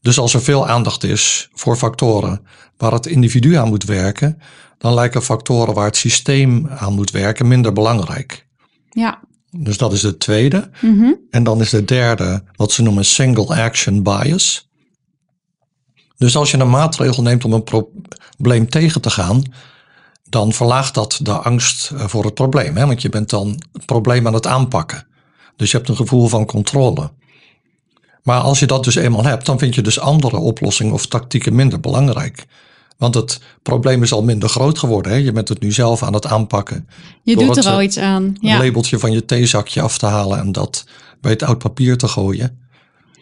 Dus 0.00 0.18
als 0.18 0.34
er 0.34 0.42
veel 0.42 0.68
aandacht 0.68 1.04
is 1.04 1.48
voor 1.52 1.76
factoren 1.76 2.46
waar 2.76 2.92
het 2.92 3.06
individu 3.06 3.54
aan 3.54 3.68
moet 3.68 3.84
werken, 3.84 4.38
dan 4.78 4.94
lijken 4.94 5.22
factoren 5.22 5.74
waar 5.74 5.86
het 5.86 5.96
systeem 5.96 6.68
aan 6.68 6.92
moet 6.92 7.10
werken 7.10 7.48
minder 7.48 7.72
belangrijk. 7.72 8.46
Ja, 8.90 9.20
Dus 9.56 9.78
dat 9.78 9.92
is 9.92 10.00
de 10.00 10.16
tweede. 10.16 10.70
Mhm. 10.80 11.12
En 11.30 11.44
dan 11.44 11.60
is 11.60 11.70
de 11.70 11.84
derde 11.84 12.42
wat 12.56 12.72
ze 12.72 12.82
noemen 12.82 13.04
single 13.04 13.62
action 13.62 14.02
bias. 14.02 14.70
Dus 16.16 16.36
als 16.36 16.50
je 16.50 16.58
een 16.58 16.70
maatregel 16.70 17.22
neemt 17.22 17.44
om 17.44 17.52
een 17.52 17.64
probleem 17.64 18.70
tegen 18.70 19.00
te 19.00 19.10
gaan, 19.10 19.42
dan 20.28 20.52
verlaagt 20.52 20.94
dat 20.94 21.18
de 21.22 21.32
angst 21.32 21.90
eh, 21.90 22.06
voor 22.06 22.24
het 22.24 22.34
probleem. 22.34 22.76
Hè? 22.76 22.86
Want 22.86 23.02
je 23.02 23.08
bent 23.08 23.30
dan 23.30 23.62
het 23.72 23.86
probleem 23.86 24.26
aan 24.26 24.34
het 24.34 24.46
aanpakken. 24.46 25.06
Dus 25.56 25.70
je 25.70 25.76
hebt 25.76 25.88
een 25.88 25.96
gevoel 25.96 26.28
van 26.28 26.46
controle. 26.46 27.10
Maar 28.22 28.40
als 28.40 28.58
je 28.58 28.66
dat 28.66 28.84
dus 28.84 28.94
eenmaal 28.94 29.24
hebt, 29.24 29.46
dan 29.46 29.58
vind 29.58 29.74
je 29.74 29.82
dus 29.82 30.00
andere 30.00 30.36
oplossingen 30.36 30.92
of 30.92 31.06
tactieken 31.06 31.54
minder 31.54 31.80
belangrijk. 31.80 32.46
Want 33.02 33.14
het 33.14 33.40
probleem 33.62 34.02
is 34.02 34.12
al 34.12 34.22
minder 34.22 34.48
groot 34.48 34.78
geworden. 34.78 35.12
Hè? 35.12 35.18
Je 35.18 35.32
bent 35.32 35.48
het 35.48 35.60
nu 35.60 35.72
zelf 35.72 36.02
aan 36.02 36.12
het 36.14 36.26
aanpakken. 36.26 36.88
Je 37.22 37.36
doet 37.36 37.56
er 37.56 37.66
al 37.66 37.78
eh, 37.78 37.84
iets 37.84 37.98
aan. 37.98 38.22
Een 38.22 38.36
Ja. 38.40 38.58
labeltje 38.58 38.98
van 38.98 39.12
je 39.12 39.24
theezakje 39.24 39.80
af 39.80 39.98
te 39.98 40.06
halen 40.06 40.38
en 40.38 40.52
dat 40.52 40.84
bij 41.20 41.30
het 41.32 41.42
oud 41.42 41.58
papier 41.58 41.96
te 41.96 42.08
gooien. 42.08 42.58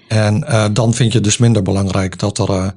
En 0.09 0.45
eh, 0.47 0.67
dan 0.73 0.95
vind 0.95 1.13
je 1.13 1.21
dus 1.21 1.39
minder 1.39 1.63
belangrijk 1.63 2.19
dat 2.19 2.39
er 2.39 2.51
eh, 2.51 2.69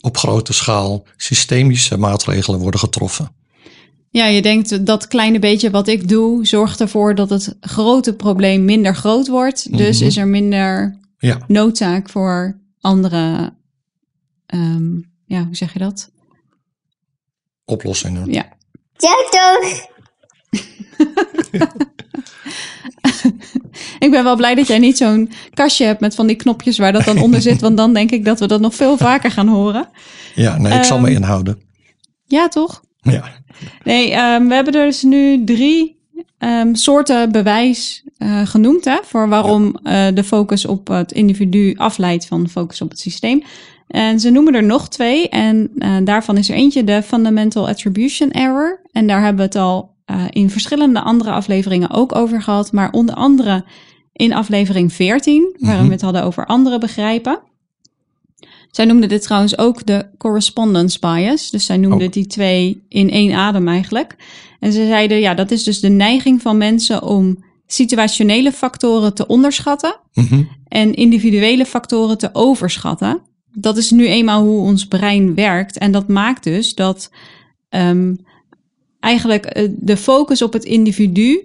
op 0.00 0.16
grote 0.16 0.52
schaal 0.52 1.04
systemische 1.16 1.96
maatregelen 1.98 2.60
worden 2.60 2.80
getroffen. 2.80 3.30
ja, 4.10 4.26
je 4.26 4.42
denkt 4.42 4.86
dat 4.86 5.06
kleine 5.08 5.38
beetje 5.38 5.70
wat 5.70 5.88
ik 5.88 6.08
doe 6.08 6.46
zorgt 6.46 6.80
ervoor 6.80 7.14
dat 7.14 7.30
het 7.30 7.56
grote 7.60 8.14
probleem 8.14 8.64
minder 8.64 8.94
groot 8.94 9.28
wordt. 9.28 9.76
Dus 9.76 9.98
Mhm. 9.98 10.06
is 10.08 10.16
er 10.16 10.28
minder 10.28 10.98
Ja, 11.18 11.38
noodzaak 11.46 12.10
voor 12.10 12.60
andere, 12.80 13.52
ehm, 14.46 14.96
ja, 15.24 15.44
hoe 15.44 15.56
zeg 15.56 15.72
je 15.72 15.78
dat? 15.78 16.10
Oplossingen. 17.72 18.32
Ja. 18.32 18.44
Ja, 18.96 19.14
toch? 19.30 19.90
Ik 23.98 24.10
ben 24.10 24.24
wel 24.24 24.36
blij 24.36 24.54
dat 24.54 24.66
jij 24.66 24.78
niet 24.78 24.96
zo'n 24.96 25.30
kastje 25.54 25.84
hebt 25.84 26.00
met 26.00 26.14
van 26.14 26.26
die 26.26 26.36
knopjes 26.36 26.78
waar 26.78 26.92
dat 26.92 27.04
dan 27.04 27.18
onder 27.18 27.40
zit. 27.40 27.60
Want 27.60 27.76
dan 27.76 27.94
denk 27.94 28.10
ik 28.10 28.24
dat 28.24 28.40
we 28.40 28.46
dat 28.46 28.60
nog 28.60 28.74
veel 28.74 28.96
vaker 28.96 29.30
gaan 29.30 29.48
horen. 29.48 29.88
Ja, 30.34 30.58
nee, 30.58 30.78
ik 30.78 30.84
zal 30.84 30.98
me 31.00 31.06
Ehm, 31.06 31.16
inhouden. 31.16 31.60
Ja, 32.26 32.48
toch? 32.48 32.82
Ja, 33.00 33.24
Nee, 33.84 34.10
ehm, 34.12 34.46
we 34.46 34.54
hebben 34.54 34.72
dus 34.72 35.02
nu 35.02 35.44
drie 35.44 36.00
ehm, 36.38 36.74
soorten 36.74 37.32
bewijs 37.32 38.04
eh, 38.18 38.46
genoemd 38.46 38.84
hè, 38.84 38.96
voor 39.02 39.28
waarom 39.28 39.76
eh, 39.82 40.06
de 40.14 40.24
focus 40.24 40.66
op 40.66 40.88
het 40.88 41.12
individu 41.12 41.74
afleidt 41.76 42.26
van 42.26 42.48
focus 42.48 42.80
op 42.80 42.90
het 42.90 42.98
systeem. 42.98 43.42
En 43.92 44.20
ze 44.20 44.30
noemen 44.30 44.54
er 44.54 44.62
nog 44.64 44.88
twee 44.88 45.28
en 45.28 45.70
eh, 45.78 45.96
daarvan 46.04 46.36
is 46.36 46.48
er 46.48 46.56
eentje 46.56 46.84
de 46.84 47.02
Fundamental 47.02 47.68
Attribution 47.68 48.30
Error. 48.30 48.80
En 48.92 49.06
daar 49.06 49.20
hebben 49.20 49.36
we 49.36 49.42
het 49.42 49.56
al 49.56 49.90
eh, 50.04 50.24
in 50.30 50.50
verschillende 50.50 51.00
andere 51.00 51.30
afleveringen 51.30 51.90
ook 51.90 52.14
over 52.14 52.42
gehad, 52.42 52.72
maar 52.72 52.90
onder 52.92 53.14
andere 53.14 53.64
in 54.12 54.32
aflevering 54.34 54.92
14, 54.92 55.56
waarin 55.58 55.78
Mhm. 55.78 55.86
we 55.88 55.92
het 55.92 56.02
hadden 56.02 56.24
over 56.24 56.46
andere 56.46 56.78
begrijpen. 56.78 57.40
Zij 58.70 58.84
noemden 58.84 59.08
dit 59.08 59.22
trouwens 59.22 59.58
ook 59.58 59.86
de 59.86 60.06
correspondence 60.18 60.98
bias. 60.98 61.50
Dus 61.50 61.66
zij 61.66 61.76
noemden 61.76 62.06
Ook. 62.06 62.12
die 62.12 62.26
twee 62.26 62.84
in 62.88 63.10
één 63.10 63.32
adem 63.34 63.68
eigenlijk. 63.68 64.16
En 64.60 64.72
ze 64.72 64.86
zeiden, 64.86 65.18
ja, 65.20 65.34
dat 65.34 65.50
is 65.50 65.62
dus 65.64 65.80
de 65.80 65.88
neiging 65.88 66.42
van 66.42 66.56
mensen 66.56 67.02
om 67.02 67.44
situationele 67.66 68.52
factoren 68.52 69.14
te 69.14 69.26
onderschatten 69.26 69.96
Mhm. 70.14 70.42
en 70.68 70.94
individuele 70.94 71.66
factoren 71.66 72.18
te 72.18 72.28
overschatten. 72.32 73.20
Dat 73.54 73.76
is 73.76 73.90
nu 73.90 74.06
eenmaal 74.06 74.42
hoe 74.44 74.60
ons 74.60 74.86
brein 74.86 75.34
werkt. 75.34 75.78
En 75.78 75.92
dat 75.92 76.08
maakt 76.08 76.44
dus 76.44 76.74
dat 76.74 77.10
ehm, 77.68 78.14
eigenlijk 79.00 79.44
eh, 79.46 79.68
de 79.70 79.96
focus 79.96 80.42
op 80.42 80.52
het 80.52 80.64
individu, 80.64 81.40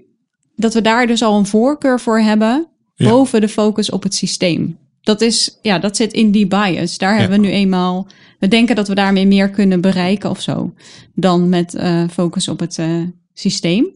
dat 0.55 0.73
we 0.73 0.81
daar 0.81 1.07
dus 1.07 1.23
al 1.23 1.37
een 1.37 1.45
voorkeur 1.45 1.99
voor 1.99 2.19
hebben 2.19 2.67
Ja. 2.95 3.09
boven 3.09 3.41
de 3.41 3.49
focus 3.49 3.89
op 3.89 4.03
het 4.03 4.13
systeem. 4.15 4.77
Dat, 5.01 5.21
is, 5.21 5.57
ja, 5.61 5.79
dat 5.79 5.95
zit 5.95 6.13
in 6.13 6.31
die 6.31 6.47
bias. 6.47 6.97
Daar 6.97 7.13
Ja. 7.13 7.19
hebben 7.19 7.39
we 7.41 7.45
nu 7.47 7.51
eenmaal. 7.51 8.07
We 8.39 8.47
denken 8.47 8.75
dat 8.75 8.87
we 8.87 8.95
daarmee 8.95 9.27
meer 9.27 9.49
kunnen 9.49 9.81
bereiken 9.81 10.29
of 10.29 10.41
zo. 10.41 10.73
Dan 11.15 11.49
met 11.49 11.73
eh, 11.75 12.03
focus 12.11 12.47
op 12.47 12.59
het 12.59 12.77
eh, 12.79 13.01
systeem. 13.33 13.95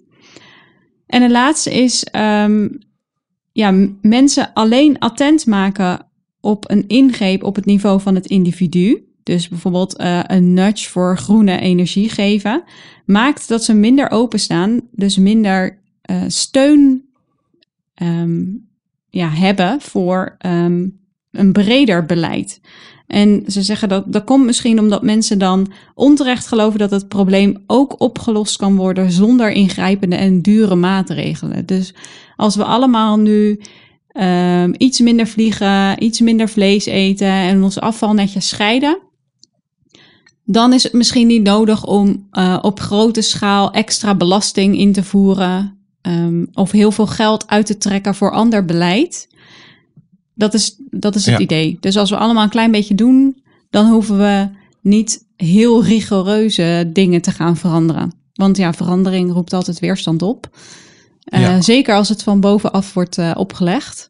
En 1.08 1.22
de 1.22 1.30
laatste 1.32 1.72
is 1.74 2.04
ehm, 2.04 2.68
ja, 3.52 3.74
mensen 4.02 4.54
alleen 4.54 5.00
attent 5.00 5.46
maken 5.46 6.06
op 6.42 6.72
een 6.72 6.88
ingreep 6.88 7.44
op 7.44 7.56
het 7.56 7.66
niveau 7.66 8.02
van 8.02 8.16
het 8.16 8.26
individu. 8.26 9.06
Dus 9.24 9.50
bijvoorbeeld 9.50 9.98
eh, 9.98 10.20
een 10.24 10.54
nudge 10.54 10.90
voor 10.90 11.18
groene 11.18 11.60
energie 11.60 12.10
geven. 12.10 12.64
Maakt 13.06 13.48
dat 13.48 13.64
ze 13.64 13.74
minder 13.74 14.12
openstaan. 14.12 14.82
Dus 14.92 15.18
minder 15.18 15.80
eh, 16.02 16.22
steun 16.28 17.06
ehm, 17.94 18.44
ja, 19.10 19.30
hebben 19.30 19.82
voor 19.82 20.36
ehm, 20.38 20.88
een 21.32 21.52
breder 21.52 22.06
beleid. 22.06 22.62
En 23.08 23.44
ze 23.48 23.62
zeggen 23.62 23.90
dat 23.90 24.14
dat 24.14 24.24
komt 24.24 24.46
misschien 24.46 24.80
omdat 24.80 25.04
mensen 25.04 25.40
dan 25.40 25.72
onterecht 25.96 26.48
geloven 26.48 26.80
dat 26.80 26.92
het 26.92 27.08
probleem 27.08 27.64
ook 27.68 28.02
opgelost 28.02 28.58
kan 28.58 28.76
worden 28.76 29.12
zonder 29.12 29.52
ingrijpende 29.52 30.16
en 30.16 30.42
dure 30.42 30.76
maatregelen. 30.76 31.66
Dus 31.66 31.94
als 32.36 32.56
we 32.56 32.64
allemaal 32.64 33.20
nu 33.20 33.60
ehm, 34.14 34.74
iets 34.78 35.00
minder 35.00 35.28
vliegen, 35.28 36.04
iets 36.04 36.20
minder 36.20 36.50
vlees 36.50 36.86
eten 36.86 37.28
en 37.28 37.64
ons 37.64 37.80
afval 37.80 38.14
netjes 38.14 38.48
scheiden, 38.50 39.00
dan 40.46 40.74
is 40.74 40.84
het 40.84 40.94
misschien 40.94 41.28
niet 41.28 41.44
nodig 41.44 41.86
om 41.86 42.28
eh, 42.32 42.58
op 42.62 42.80
grote 42.80 43.22
schaal 43.22 43.72
extra 43.72 44.16
belasting 44.16 44.78
in 44.78 44.92
te 44.94 45.04
voeren 45.04 45.78
ehm, 46.02 46.46
of 46.54 46.72
heel 46.72 46.92
veel 46.92 47.08
geld 47.08 47.48
uit 47.48 47.66
te 47.66 47.78
trekken 47.78 48.16
voor 48.16 48.32
ander 48.32 48.66
beleid. 48.66 49.30
Dat 50.36 50.54
is, 50.54 50.76
dat 50.90 51.16
is 51.16 51.26
het 51.26 51.36
Ja. 51.38 51.42
idee. 51.42 51.78
Dus 51.80 51.98
als 51.98 52.10
we 52.10 52.18
allemaal 52.18 52.44
een 52.44 52.50
klein 52.50 52.72
beetje 52.72 52.96
doen, 52.96 53.42
dan 53.70 53.90
hoeven 53.92 54.18
we 54.18 54.50
niet 54.82 55.26
heel 55.36 55.84
rigoureuze 55.84 56.90
dingen 56.94 57.22
te 57.22 57.32
gaan 57.32 57.58
veranderen. 57.58 58.12
Want 58.34 58.58
ja, 58.58 58.74
verandering 58.74 59.32
roept 59.32 59.54
altijd 59.54 59.80
weerstand 59.80 60.22
op. 60.22 60.50
Eh, 61.24 61.42
Ja. 61.42 61.62
Zeker 61.62 61.96
als 61.96 62.10
het 62.10 62.24
van 62.24 62.40
bovenaf 62.40 62.94
wordt 62.94 63.18
eh, 63.18 63.32
opgelegd. 63.34 64.10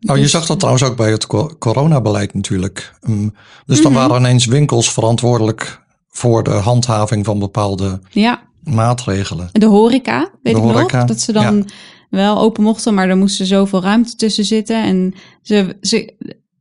Nou, 0.00 0.16
je 0.18 0.22
Dus- 0.24 0.32
zag 0.32 0.46
dat 0.46 0.58
trouwens 0.58 0.84
ook 0.84 0.96
bij 0.96 1.10
het 1.10 1.26
co- 1.26 1.54
coronabeleid 1.58 2.34
natuurlijk. 2.34 2.94
Mm, 3.06 3.34
Dus 3.66 3.82
dan 3.82 3.92
Mhm. 3.92 4.00
waren 4.00 4.20
ineens 4.20 4.46
winkels 4.46 4.92
verantwoordelijk 4.92 5.80
voor 6.08 6.42
de 6.42 6.50
handhaving 6.50 7.24
van 7.24 7.38
bepaalde 7.38 8.00
Ja, 8.10 8.42
maatregelen. 8.64 9.48
de 9.52 9.66
horeca, 9.66 10.18
weet 10.42 10.54
De 10.54 10.60
ik 10.60 10.66
horeca, 10.66 10.98
nog. 10.98 11.06
Dat 11.06 11.20
ze 11.20 11.32
dan 11.32 11.68
wel 12.10 12.38
open 12.38 12.62
mochten, 12.62 12.94
maar 12.94 13.08
er 13.08 13.16
moest 13.16 13.46
zoveel 13.46 13.82
ruimte 13.82 14.14
tussen 14.16 14.44
zitten. 14.44 14.82
En 14.84 15.14
ze, 15.42 15.76
ze, 15.80 16.14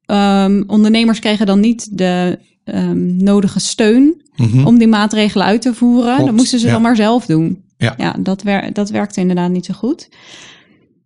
ehm, 0.06 0.64
ondernemers 0.68 1.20
kregen 1.20 1.46
dan 1.46 1.60
niet 1.60 1.98
de 1.98 2.40
ehm, 2.64 3.24
nodige 3.24 3.60
steun 3.60 4.22
Mhm. 4.36 4.66
om 4.68 4.78
die 4.78 4.88
maatregelen 4.88 5.46
uit 5.46 5.62
te 5.62 5.74
voeren. 5.74 6.14
Klopt, 6.16 6.26
dat 6.30 6.36
moesten 6.40 6.60
ze 6.60 6.66
ja. 6.66 6.72
dan 6.72 6.82
maar 6.82 6.96
zelf 6.96 7.26
doen. 7.26 7.64
Ja. 7.80 7.94
ja 7.98 8.16
dat, 8.20 8.42
wer 8.42 8.74
dat 8.74 8.90
werkte 8.90 9.20
inderdaad 9.20 9.52
niet 9.52 9.66
zo 9.66 9.74
goed. 9.74 10.10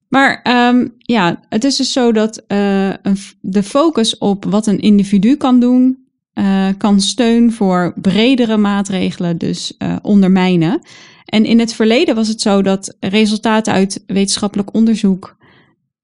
Maar 0.09 0.39
ehm, 0.43 0.87
ja, 0.97 1.39
het 1.49 1.63
is 1.63 1.75
dus 1.75 1.91
zo 1.91 2.11
dat 2.11 2.43
eh, 2.47 2.93
de 3.41 3.63
focus 3.63 4.17
op 4.17 4.45
wat 4.45 4.67
een 4.67 4.79
individu 4.79 5.35
kan 5.35 5.59
doen, 5.59 6.07
eh, 6.33 6.67
kan 6.77 7.01
steun 7.01 7.51
voor 7.51 7.93
bredere 8.01 8.57
maatregelen 8.57 9.37
dus 9.37 9.77
eh, 9.77 9.95
ondermijnen. 10.01 10.81
En 11.25 11.45
in 11.45 11.59
het 11.59 11.73
verleden 11.73 12.15
was 12.15 12.27
het 12.27 12.41
zo 12.41 12.61
dat 12.61 12.95
resultaten 12.99 13.73
uit 13.73 14.03
wetenschappelijk 14.07 14.73
onderzoek 14.73 15.35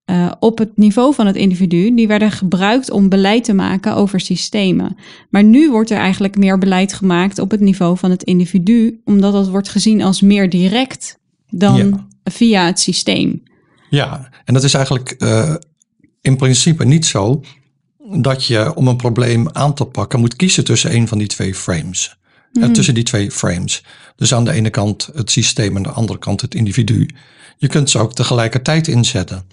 eh, 0.09 0.31
op 0.39 0.57
het 0.57 0.77
niveau 0.77 1.13
van 1.13 1.27
het 1.27 1.35
individu, 1.35 1.95
die 1.95 2.07
werden 2.07 2.31
gebruikt 2.31 2.91
om 2.91 3.09
beleid 3.09 3.43
te 3.43 3.53
maken 3.53 3.95
over 3.95 4.19
systemen. 4.19 4.97
Maar 5.29 5.43
nu 5.43 5.71
wordt 5.71 5.89
er 5.89 5.97
eigenlijk 5.97 6.37
meer 6.37 6.57
beleid 6.57 6.93
gemaakt 6.93 7.39
op 7.39 7.51
het 7.51 7.59
niveau 7.59 7.97
van 7.97 8.11
het 8.11 8.23
individu, 8.23 9.01
omdat 9.05 9.33
dat 9.33 9.49
wordt 9.49 9.69
gezien 9.69 10.01
als 10.01 10.21
meer 10.21 10.49
direct 10.49 11.17
dan 11.49 11.75
Ja. 11.75 12.07
via 12.23 12.65
het 12.65 12.79
systeem. 12.79 13.43
Ja, 13.89 14.29
en 14.45 14.53
dat 14.53 14.63
is 14.63 14.73
eigenlijk 14.73 15.11
eh, 15.11 15.55
in 16.21 16.35
principe 16.37 16.85
niet 16.85 17.05
zo 17.05 17.41
dat 18.19 18.45
je 18.45 18.75
om 18.75 18.87
een 18.87 18.95
probleem 18.97 19.49
aan 19.51 19.73
te 19.73 19.85
pakken 19.85 20.19
moet 20.19 20.35
kiezen 20.35 20.63
tussen 20.63 20.93
een 20.95 21.07
van 21.07 21.17
die 21.17 21.27
twee 21.27 21.55
frames. 21.55 22.17
Eh, 22.53 22.63
Mhm. 22.63 22.71
tussen 22.73 22.93
die 22.93 23.03
twee 23.03 23.31
frames. 23.31 23.83
Dus 24.15 24.33
aan 24.33 24.45
de 24.45 24.51
ene 24.51 24.69
kant 24.69 25.09
het 25.13 25.31
systeem 25.31 25.69
en 25.69 25.77
aan 25.77 25.83
de 25.83 25.89
andere 25.99 26.19
kant 26.19 26.41
het 26.41 26.55
individu. 26.55 27.09
Je 27.57 27.67
kunt 27.67 27.89
ze 27.89 27.99
ook 27.99 28.13
tegelijkertijd 28.13 28.87
inzetten. 28.87 29.43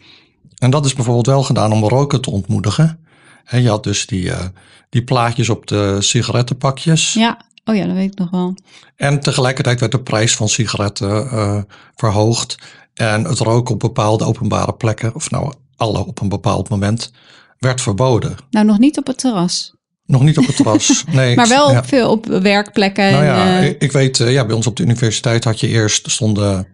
En 0.59 0.71
dat 0.71 0.85
is 0.85 0.95
bijvoorbeeld 0.95 1.27
wel 1.27 1.43
gedaan 1.43 1.73
om 1.73 1.85
roken 1.85 2.21
te 2.21 2.31
ontmoedigen. 2.31 2.99
En 3.45 3.63
je 3.63 3.69
had 3.69 3.85
dus 3.85 4.07
die, 4.07 4.31
eh, 4.33 4.45
die 4.89 5.05
plaatjes 5.05 5.49
op 5.49 5.67
de 5.67 5.97
sigarettenpakjes. 6.01 7.13
Ja, 7.13 7.39
oh 7.65 7.77
ja, 7.77 7.87
dat 7.87 7.95
weet 7.95 8.13
ik 8.13 8.19
nog 8.19 8.31
wel. 8.31 8.55
En 8.97 9.21
tegelijkertijd 9.21 9.81
werd 9.81 9.93
de 9.93 10.01
prijs 10.03 10.37
van 10.37 10.49
sigaretten 10.49 11.31
eh, 11.31 11.59
verhoogd. 11.95 12.59
En 12.95 13.25
het 13.25 13.39
roken 13.39 13.75
op 13.75 13.81
bepaalde 13.81 14.25
openbare 14.25 14.73
plekken, 14.75 15.15
of 15.15 15.31
nou 15.31 15.53
alle 15.77 16.07
op 16.07 16.21
een 16.21 16.29
bepaald 16.29 16.69
moment, 16.69 17.13
werd 17.59 17.81
verboden. 17.81 18.37
Nou, 18.51 18.67
nog 18.67 18.79
niet 18.79 18.99
op 18.99 19.07
het 19.07 19.19
terras. 19.19 19.75
Nog 20.05 20.23
niet 20.23 20.39
op 20.39 20.47
het 20.47 20.57
terras. 20.57 21.05
Nee, 21.13 21.37
Maar 21.37 21.49
wel 21.49 21.71
ja. 21.73 21.85
veel 21.85 22.11
op 22.11 22.27
werkplekken. 22.27 23.11
Nou 23.13 23.25
en, 23.25 23.29
ja, 23.31 23.59
eh, 23.61 23.67
ik- 23.67 23.83
ik 23.83 23.93
weet, 23.93 24.17
ja, 24.17 24.47
bij 24.47 24.57
ons 24.57 24.67
op 24.67 24.77
de 24.77 24.83
universiteit 24.83 25.45
had 25.45 25.61
je 25.61 25.69
eerst 25.69 26.11
stonden, 26.11 26.67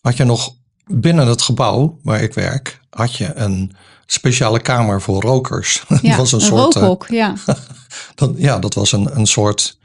had 0.00 0.16
je 0.16 0.24
nog 0.24 0.54
binnen 0.92 1.26
het 1.26 1.42
gebouw 1.42 1.98
waar 2.02 2.22
ik 2.22 2.34
werk 2.34 2.80
had 2.90 3.16
je 3.16 3.34
een 3.34 3.72
speciale 4.06 4.60
kamer 4.60 5.00
voor 5.00 5.22
rokers. 5.22 5.84
Ja, 6.02 6.16
dat 6.16 6.30
was 6.30 6.32
een, 6.32 6.40
een 6.40 6.46
soort. 6.46 6.74
eh, 6.76 6.82
rookhok, 6.82 7.06
ja. 7.08 7.34
dat, 8.14 8.32
ja, 8.36 8.58
dat 8.58 8.74
was 8.74 8.92
een, 8.92 9.16
een 9.18 9.26
soort 9.26 9.78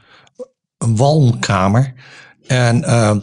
een 0.78 0.96
walmkamer. 0.96 1.94
En 2.46 2.84
eh, 2.84 3.16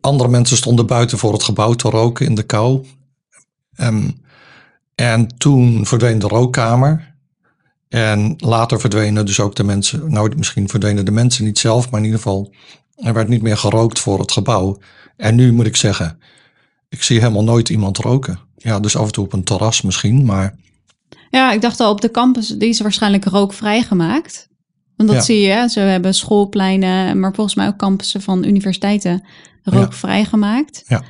andere 0.00 0.28
mensen 0.28 0.56
stonden 0.56 0.86
buiten 0.86 1.18
voor 1.18 1.32
het 1.32 1.42
gebouw 1.42 1.72
te 1.72 1.88
roken 1.90 2.26
in 2.26 2.34
de 2.34 2.42
kou. 2.42 2.86
Ehm, 3.76 4.10
en 4.94 5.36
toen 5.38 5.86
verdween 5.86 6.18
de 6.18 6.28
rookkamer. 6.28 7.14
En 7.88 8.34
later 8.36 8.80
verdwenen 8.80 9.26
dus 9.26 9.40
ook 9.40 9.54
de 9.56 9.64
mensen. 9.64 10.12
Nou, 10.12 10.36
misschien 10.36 10.68
verdwenen 10.68 11.04
de 11.04 11.10
mensen 11.10 11.44
niet 11.44 11.58
zelf, 11.58 11.90
maar 11.90 12.00
in 12.00 12.06
ieder 12.06 12.20
geval. 12.20 12.52
Er 12.96 13.12
werd 13.12 13.28
niet 13.28 13.42
meer 13.42 13.56
gerookt 13.56 13.98
voor 13.98 14.18
het 14.18 14.32
gebouw. 14.32 14.78
En 15.16 15.34
nu 15.34 15.52
moet 15.52 15.66
ik 15.66 15.76
zeggen, 15.76 16.18
ik 16.90 17.02
zie 17.02 17.18
helemaal 17.18 17.44
nooit 17.44 17.68
iemand 17.68 17.96
roken. 17.98 18.38
Ja, 18.56 18.80
dus 18.80 18.96
af 18.96 19.06
en 19.06 19.12
toe 19.12 19.24
op 19.24 19.32
een 19.32 19.44
terras 19.44 19.82
misschien, 19.82 20.24
maar 20.24 20.54
Ja, 21.30 21.52
ik 21.52 21.60
dacht 21.60 21.80
al 21.80 21.90
op 21.90 22.00
de 22.00 22.10
campus, 22.10 22.48
die 22.48 22.68
is 22.68 22.80
waarschijnlijk 22.80 23.24
rookvrij 23.24 23.82
gemaakt. 23.82 24.48
Want 24.96 25.08
dat 25.08 25.18
Ja. 25.18 25.24
zie 25.24 25.40
je, 25.40 25.48
hè. 25.48 25.68
ze 25.68 25.80
hebben 25.80 26.14
schoolpleinen, 26.14 27.20
maar 27.20 27.34
volgens 27.34 27.56
mij 27.56 27.66
ook 27.66 27.76
campussen 27.76 28.22
van 28.22 28.44
universiteiten 28.44 29.24
rookvrij 29.62 30.24
gemaakt. 30.24 30.82
Ja. 30.86 31.02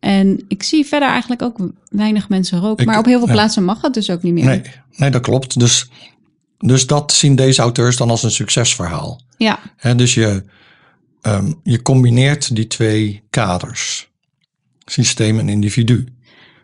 En 0.00 0.44
ik 0.48 0.62
zie 0.62 0.84
verder 0.86 1.08
eigenlijk 1.08 1.42
ook 1.42 1.56
weinig 1.88 2.28
mensen 2.28 2.60
roken. 2.60 2.82
Ik- 2.84 2.86
maar 2.90 2.98
op 2.98 3.04
heel 3.04 3.18
veel 3.18 3.26
ja. 3.26 3.32
plaatsen 3.32 3.64
mag 3.64 3.80
het 3.82 3.94
dus 3.94 4.10
ook 4.10 4.22
niet 4.22 4.34
meer. 4.34 4.44
nee, 4.44 4.62
nee, 4.96 5.10
dat 5.10 5.22
klopt. 5.22 5.58
Dus, 5.58 5.88
dus 6.58 6.86
dat 6.86 7.12
zien 7.12 7.36
deze 7.36 7.60
auteurs 7.62 7.96
dan 7.96 8.10
als 8.10 8.22
een 8.22 8.30
succesverhaal. 8.30 9.20
Ja, 9.38 9.58
dus 9.96 10.14
je, 10.14 10.44
ehm, 11.22 11.52
je 11.62 11.82
combineert 11.82 12.54
die 12.56 12.66
twee 12.66 13.22
kaders. 13.30 14.10
Systeem 14.86 15.38
en 15.38 15.48
individu. 15.48 16.06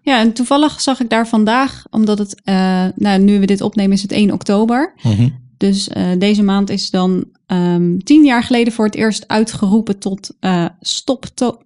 ja, 0.02 0.19
en 0.21 0.33
toevallig 0.33 0.81
zag 0.81 1.00
ik 1.00 1.11
daar 1.11 1.29
vandaag, 1.29 1.85
omdat 1.91 2.19
het, 2.19 2.41
eh, 2.45 2.87
nou, 2.95 3.19
nu 3.21 3.41
we 3.41 3.47
dit 3.47 3.61
opnemen 3.61 3.93
is 3.93 4.02
het 4.02 4.12
1 4.12 4.33
oktober. 4.33 4.95
Mhm. 5.02 5.29
Dus 5.57 5.88
eh, 5.88 6.07
deze 6.19 6.43
maand 6.43 6.71
is 6.71 6.91
dan 6.91 7.25
ehm, 7.47 7.99
tien 7.99 8.25
jaar 8.25 8.43
geleden 8.43 8.73
voor 8.73 8.85
het 8.85 8.95
eerst 8.95 9.29
uitgeroepen 9.29 9.99
tot 9.99 10.31
eh 10.41 10.67
stopto 10.81 11.59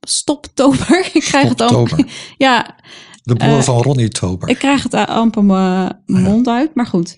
stoptober. 0.00 1.08
ik 1.12 1.20
krijg 1.22 1.48
het 1.48 1.60
al. 1.60 1.88
Ja, 2.38 2.76
De 3.22 3.34
broer 3.34 3.62
van 3.62 3.82
Ronnie 3.82 4.08
Tober. 4.08 4.48
ik 4.48 4.58
krijg 4.58 4.82
het 4.82 4.94
amper 4.94 5.44
mijn 5.44 5.94
mond 6.06 6.48
uit, 6.48 6.74
maar 6.74 6.86
goed. 6.86 7.16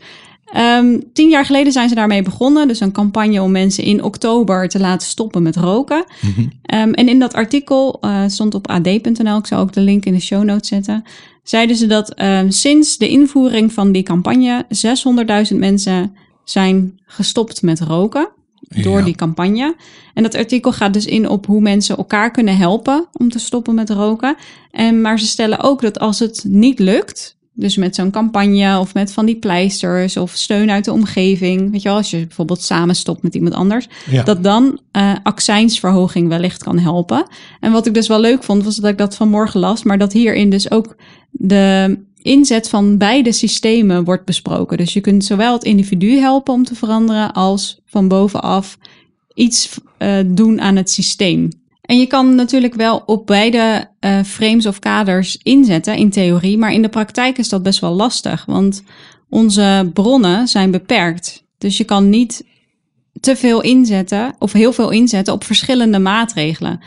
Ehm, 0.53 1.01
tien 1.13 1.29
jaar 1.29 1.45
geleden 1.45 1.73
zijn 1.73 1.89
ze 1.89 1.95
daarmee 1.95 2.23
begonnen. 2.23 2.69
Dus 2.69 2.81
een 2.81 2.93
campagne 2.93 3.43
om 3.43 3.51
mensen 3.51 3.85
in 3.85 4.03
oktober 4.03 4.69
te 4.69 4.79
laten 4.81 5.07
stoppen 5.09 5.43
met 5.43 5.57
roken. 5.57 6.05
Mhm. 6.21 6.47
Ehm, 6.63 6.93
en 6.93 7.09
in 7.09 7.19
dat 7.19 7.35
artikel 7.35 7.99
eh, 8.01 8.25
stond 8.27 8.55
op 8.55 8.69
ad.nl, 8.69 9.39
ik 9.39 9.47
zal 9.47 9.59
ook 9.59 9.73
de 9.73 9.81
link 9.81 10.05
in 10.05 10.13
de 10.13 10.21
show 10.21 10.45
notes 10.45 10.69
zetten, 10.69 11.05
zeiden 11.43 11.77
ze 11.77 11.87
dat 11.87 12.15
ehm, 12.15 12.51
sinds 12.51 12.99
de 12.99 13.09
invoering 13.09 13.73
van 13.73 13.93
die 13.93 14.03
campagne 14.03 14.65
600.000 15.53 15.59
mensen 15.59 16.17
zijn 16.45 17.01
gestopt 17.05 17.63
met 17.63 17.81
roken 17.81 18.29
door 18.83 18.99
Ja. 18.99 19.05
die 19.05 19.15
campagne. 19.15 19.77
En 20.15 20.23
dat 20.23 20.35
artikel 20.35 20.73
gaat 20.73 20.93
dus 20.93 21.07
in 21.07 21.29
op 21.29 21.47
hoe 21.47 21.61
mensen 21.61 21.97
elkaar 21.97 22.31
kunnen 22.31 22.57
helpen 22.57 23.07
om 23.13 23.29
te 23.31 23.39
stoppen 23.39 23.75
met 23.75 23.91
roken. 23.91 24.37
En, 24.71 25.01
maar 25.01 25.19
ze 25.19 25.27
stellen 25.27 25.61
ook 25.61 25.81
dat 25.81 25.99
als 25.99 26.19
het 26.19 26.45
niet 26.49 26.79
lukt, 26.79 27.37
dus 27.55 27.77
met 27.77 27.95
zo'n 27.95 28.11
campagne 28.11 28.79
of 28.79 28.95
met 28.95 29.13
van 29.13 29.27
die 29.27 29.37
pleisters 29.37 30.17
of 30.17 30.31
steun 30.31 30.71
uit 30.71 30.85
de 30.85 30.93
omgeving, 30.93 31.71
weet 31.71 31.83
je 31.83 31.89
wel, 31.89 31.97
als 31.97 32.11
je 32.11 32.27
bijvoorbeeld 32.27 32.63
samen 32.63 32.97
stopt 32.97 33.23
met 33.23 33.35
iemand 33.35 33.55
anders, 33.55 33.89
Ja. 34.11 34.23
dat 34.23 34.43
dan 34.43 34.81
eh 34.91 35.13
accijnsverhoging 35.23 36.29
wellicht 36.29 36.63
kan 36.63 36.79
helpen. 36.79 37.27
En 37.61 37.73
wat 37.73 37.87
ik 37.87 37.95
dus 37.95 38.09
wel 38.09 38.21
leuk 38.21 38.43
vond, 38.43 38.65
was 38.65 38.77
dat 38.77 38.91
ik 38.91 38.99
dat 38.99 39.17
vanmorgen 39.17 39.61
las, 39.61 39.83
maar 39.83 39.99
dat 39.99 40.13
hierin 40.13 40.51
dus 40.51 40.71
ook 40.71 40.97
de 41.31 41.99
inzet 42.23 42.69
van 42.69 42.99
beide 42.99 43.33
systemen 43.33 44.05
wordt 44.05 44.25
besproken. 44.25 44.77
Dus 44.77 44.93
je 44.93 45.01
kunt 45.01 45.25
zowel 45.25 45.53
het 45.53 45.65
individu 45.65 46.19
helpen 46.19 46.55
om 46.55 46.65
te 46.65 46.75
veranderen, 46.75 47.33
als 47.33 47.81
van 47.87 48.09
bovenaf 48.09 48.79
iets 49.35 49.79
eh, 49.99 50.19
doen 50.27 50.61
aan 50.61 50.77
het 50.77 50.91
systeem. 50.91 51.49
En 51.85 51.99
je 51.99 52.07
kan 52.07 52.35
natuurlijk 52.35 52.75
wel 52.75 53.03
op 53.07 53.27
beide 53.27 53.91
eh, 54.01 54.23
frames 54.23 54.67
of 54.67 54.79
kaders 54.79 55.39
inzetten 55.43 55.97
in 55.97 56.11
theorie, 56.11 56.59
maar 56.59 56.73
in 56.73 56.83
de 56.83 56.89
praktijk 56.89 57.39
is 57.39 57.49
dat 57.49 57.63
best 57.63 57.81
wel 57.81 57.93
lastig, 57.93 58.45
want 58.45 58.83
onze 59.29 59.91
bronnen 59.93 60.49
zijn 60.49 60.71
beperkt. 60.71 61.45
Dus 61.59 61.77
je 61.77 61.85
kan 61.85 62.09
niet 62.09 62.45
te 63.21 63.37
veel 63.37 63.61
inzetten 63.61 64.35
of 64.39 64.53
heel 64.53 64.73
veel 64.73 64.91
inzetten 64.91 65.35
op 65.35 65.45
verschillende 65.45 65.99
maatregelen. 65.99 66.81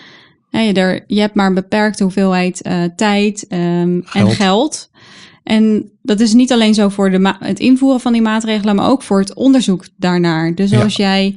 Je, 0.50 0.74
er, 0.74 1.04
je 1.08 1.20
hebt 1.20 1.36
maar 1.36 1.48
een 1.48 1.54
beperkte 1.54 2.04
hoeveelheid 2.04 2.62
eh, 2.62 2.84
tijd 2.96 3.48
ehm, 3.48 4.00
en 4.14 4.30
Geld. 4.30 4.90
En 5.44 5.92
dat 6.02 6.20
is 6.20 6.34
niet 6.34 6.52
alleen 6.52 6.74
zo 6.74 6.90
voor 6.90 7.12
de 7.12 7.36
het 7.40 7.60
invoeren 7.60 8.00
van 8.00 8.14
die 8.14 8.22
maatregelen, 8.22 8.76
maar 8.76 8.90
ook 8.90 9.04
voor 9.04 9.20
het 9.20 9.34
onderzoek 9.34 9.86
daarnaar. 9.98 10.56
Dus 10.56 10.70
Ja. 10.70 10.84
als 10.84 10.96
jij 10.96 11.36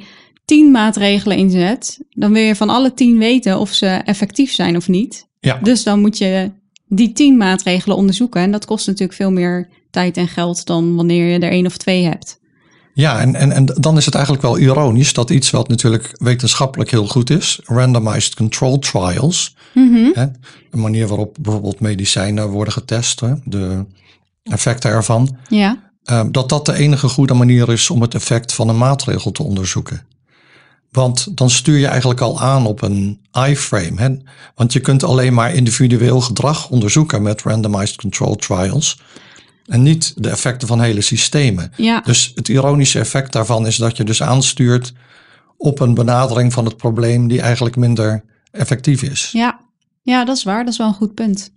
tien 0.50 0.70
maatregelen 0.70 1.36
inzet, 1.36 2.00
dan 2.10 2.32
wil 2.32 2.42
je 2.42 2.56
van 2.56 2.68
alle 2.68 2.94
tien 2.94 3.18
weten 3.18 3.58
of 3.58 3.72
ze 3.72 3.86
effectief 3.86 4.52
zijn 4.52 4.76
of 4.76 4.88
niet. 4.88 5.26
Ja. 5.40 5.58
Dus 5.62 5.82
dan 5.82 6.00
moet 6.00 6.18
je 6.18 6.50
die 6.86 7.12
tien 7.12 7.36
maatregelen 7.36 7.96
onderzoeken. 7.96 8.40
En 8.40 8.50
dat 8.50 8.64
kost 8.64 8.86
natuurlijk 8.86 9.12
veel 9.12 9.30
meer 9.30 9.68
tijd 9.90 10.16
en 10.16 10.28
geld 10.28 10.66
dan 10.66 10.96
wanneer 10.96 11.32
je 11.32 11.38
er 11.38 11.50
één 11.50 11.66
of 11.66 11.76
twee 11.76 12.04
hebt. 12.04 12.40
Ja, 12.94 13.20
en, 13.20 13.34
en, 13.34 13.52
en 13.52 13.66
dan 13.66 13.96
is 13.96 14.04
het 14.04 14.14
eigenlijk 14.14 14.44
wel 14.44 14.58
ironisch 14.58 15.12
dat 15.12 15.30
iets 15.30 15.50
wat 15.50 15.68
natuurlijk 15.68 16.10
wetenschappelijk 16.14 16.90
heel 16.90 17.06
goed 17.06 17.30
is, 17.30 17.60
randomized 17.64 18.34
control 18.34 18.78
trials, 18.78 19.56
hè, 20.12 20.26
de 20.70 20.76
manier 20.76 21.06
waarop 21.06 21.36
bijvoorbeeld 21.40 21.80
medicijnen 21.80 22.48
worden 22.48 22.72
getest, 22.72 23.20
hè, 23.20 23.34
de 23.44 23.84
effecten 24.42 24.90
ervan, 24.90 25.36
Ja, 25.48 25.90
eh, 26.02 26.24
dat 26.30 26.48
dat 26.48 26.66
de 26.66 26.74
enige 26.74 27.08
goede 27.08 27.34
manier 27.34 27.68
is 27.68 27.90
om 27.90 28.00
het 28.00 28.14
effect 28.14 28.52
van 28.52 28.68
een 28.68 28.78
maatregel 28.78 29.30
te 29.30 29.42
onderzoeken. 29.42 30.08
Want 30.90 31.36
dan 31.36 31.50
stuur 31.50 31.78
je 31.78 31.86
eigenlijk 31.86 32.20
al 32.20 32.40
aan 32.40 32.66
op 32.66 32.82
een 32.82 33.20
iframe. 33.32 33.92
Hè? 33.96 34.16
Want 34.54 34.72
je 34.72 34.80
kunt 34.80 35.04
alleen 35.04 35.34
maar 35.34 35.54
individueel 35.54 36.20
gedrag 36.20 36.70
onderzoeken 36.70 37.22
met 37.22 37.42
randomized 37.42 37.96
control 37.96 38.36
trials. 38.36 39.00
En 39.66 39.82
niet 39.82 40.12
de 40.16 40.30
effecten 40.30 40.68
van 40.68 40.80
hele 40.80 41.00
systemen. 41.00 41.72
ja. 41.76 42.00
Dus 42.00 42.32
het 42.34 42.48
ironische 42.48 42.98
effect 42.98 43.32
daarvan 43.32 43.66
is 43.66 43.76
dat 43.76 43.96
je 43.96 44.04
dus 44.04 44.22
aanstuurt 44.22 44.92
op 45.56 45.80
een 45.80 45.94
benadering 45.94 46.52
van 46.52 46.64
het 46.64 46.76
probleem 46.76 47.28
die 47.28 47.40
eigenlijk 47.40 47.76
minder 47.76 48.24
effectief 48.50 49.02
is. 49.02 49.30
Ja. 49.32 49.60
ja, 50.02 50.24
dat 50.24 50.36
is 50.36 50.42
waar. 50.42 50.64
Dat 50.64 50.72
is 50.72 50.78
wel 50.78 50.86
een 50.86 50.94
goed 50.94 51.14
punt. 51.14 51.52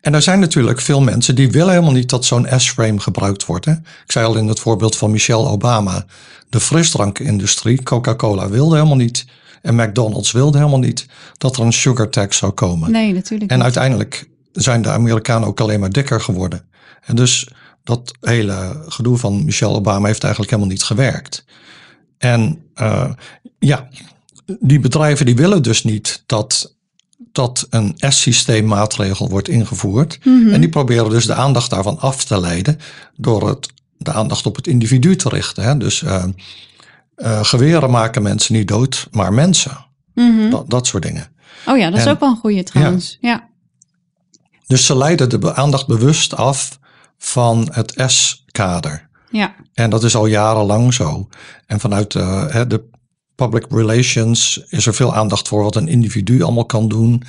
En 0.00 0.14
er 0.14 0.22
zijn 0.22 0.40
natuurlijk 0.40 0.80
veel 0.80 1.00
mensen 1.00 1.34
die 1.34 1.50
willen 1.50 1.70
helemaal 1.72 1.92
niet 1.92 2.10
dat 2.10 2.24
zo'n 2.24 2.46
S-frame 2.56 3.00
gebruikt 3.00 3.46
wordt. 3.46 3.64
Hè? 3.64 3.72
Ik 3.72 4.12
zei 4.12 4.26
al 4.26 4.36
in 4.36 4.48
het 4.48 4.60
voorbeeld 4.60 4.96
van 4.96 5.10
Michelle 5.10 5.48
Obama. 5.48 6.04
De 6.48 6.60
frisdrankindustrie, 6.60 7.82
Coca-Cola 7.82 8.48
wilde 8.48 8.74
helemaal 8.74 8.96
niet. 8.96 9.26
En 9.62 9.74
McDonald's 9.74 10.32
wilde 10.32 10.58
helemaal 10.58 10.78
niet 10.78 11.06
dat 11.38 11.56
er 11.56 11.62
een 11.62 11.72
sugar 11.72 12.08
tax 12.08 12.36
zou 12.36 12.52
komen. 12.52 12.90
Nee, 12.90 13.12
natuurlijk 13.12 13.50
En 13.50 13.56
niet. 13.56 13.64
uiteindelijk 13.64 14.28
zijn 14.52 14.82
de 14.82 14.88
Amerikanen 14.88 15.48
ook 15.48 15.60
alleen 15.60 15.80
maar 15.80 15.90
dikker 15.90 16.20
geworden. 16.20 16.64
En 17.04 17.16
dus 17.16 17.48
dat 17.84 18.12
hele 18.20 18.84
gedoe 18.88 19.18
van 19.18 19.44
Michelle 19.44 19.74
Obama 19.74 20.06
heeft 20.06 20.22
eigenlijk 20.22 20.52
helemaal 20.52 20.72
niet 20.72 20.84
gewerkt. 20.84 21.44
En 22.18 22.58
eh, 22.74 23.10
ja, 23.58 23.88
die 24.60 24.80
bedrijven 24.80 25.26
die 25.26 25.36
willen 25.36 25.62
dus 25.62 25.84
niet 25.84 26.22
dat, 26.26 26.75
dat 27.36 27.66
een 27.70 27.94
S-systeem 27.98 28.66
maatregel 28.66 29.28
wordt 29.28 29.48
ingevoerd. 29.48 30.18
En 30.24 30.60
die 30.60 30.68
proberen 30.68 31.10
dus 31.10 31.26
de 31.26 31.34
aandacht 31.34 31.70
daarvan 31.70 31.98
af 31.98 32.24
te 32.24 32.40
leiden 32.40 32.78
door 33.16 33.48
het, 33.48 33.72
de 33.96 34.12
aandacht 34.12 34.46
op 34.46 34.56
het 34.56 34.66
individu 34.66 35.16
te 35.16 35.28
richten. 35.28 35.64
Hè? 35.64 35.76
Dus 35.76 36.02
eh, 36.02 36.24
eh, 37.14 37.44
geweren 37.44 37.90
maken 37.90 38.22
mensen 38.22 38.54
niet 38.54 38.68
dood, 38.68 39.08
maar 39.10 39.32
mensen. 39.32 39.86
Mhm. 40.14 40.50
Dat, 40.50 40.70
dat 40.70 40.86
soort 40.86 41.02
dingen. 41.02 41.28
Oh 41.66 41.78
ja, 41.78 41.90
dat 41.90 41.98
is 41.98 42.06
ook 42.06 42.20
wel 42.20 42.28
een 42.28 42.36
goede 42.36 42.62
trouwens. 42.62 43.18
Ja. 43.20 43.48
Dus 44.66 44.86
ze 44.86 44.96
leiden 44.96 45.40
de 45.40 45.54
aandacht 45.54 45.86
bewust 45.86 46.36
af 46.36 46.78
van 47.18 47.68
het 47.72 48.02
S-kader. 48.06 49.08
Ja. 49.30 49.54
En 49.74 49.90
dat 49.90 50.04
is 50.04 50.16
al 50.16 50.26
jarenlang 50.26 50.94
zo. 50.94 51.28
En 51.66 51.80
vanuit 51.80 52.14
eh, 52.14 52.62
de 52.68 52.84
public 53.36 53.64
relations 53.68 54.64
is 54.68 54.86
er 54.86 54.94
veel 54.94 55.14
aandacht 55.14 55.48
voor 55.48 55.62
wat 55.62 55.76
een 55.76 55.88
individu 55.88 56.42
allemaal 56.42 56.66
kan 56.66 56.88
doen. 56.88 57.22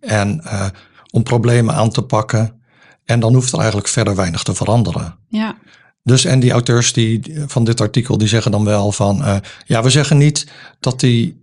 En 0.00 0.44
eh, 0.44 0.66
om 1.10 1.22
problemen 1.22 1.74
aan 1.74 1.90
te 1.90 2.02
pakken. 2.02 2.62
En 3.04 3.20
dan 3.20 3.34
hoeft 3.34 3.52
er 3.52 3.58
eigenlijk 3.58 3.88
verder 3.88 4.16
weinig 4.16 4.42
te 4.42 4.54
veranderen. 4.54 5.16
Ja. 5.28 5.56
Dus 6.02 6.24
en 6.24 6.40
die 6.40 6.50
auteurs 6.50 6.92
die, 6.92 7.34
van 7.46 7.64
dit 7.64 7.80
artikel 7.80 8.18
die 8.18 8.28
zeggen 8.28 8.50
dan 8.50 8.64
wel 8.64 8.92
van... 8.92 9.24
eh, 9.24 9.36
ja, 9.66 9.82
we 9.82 9.90
zeggen 9.90 10.16
niet 10.16 10.46
dat 10.80 11.00
die 11.00 11.42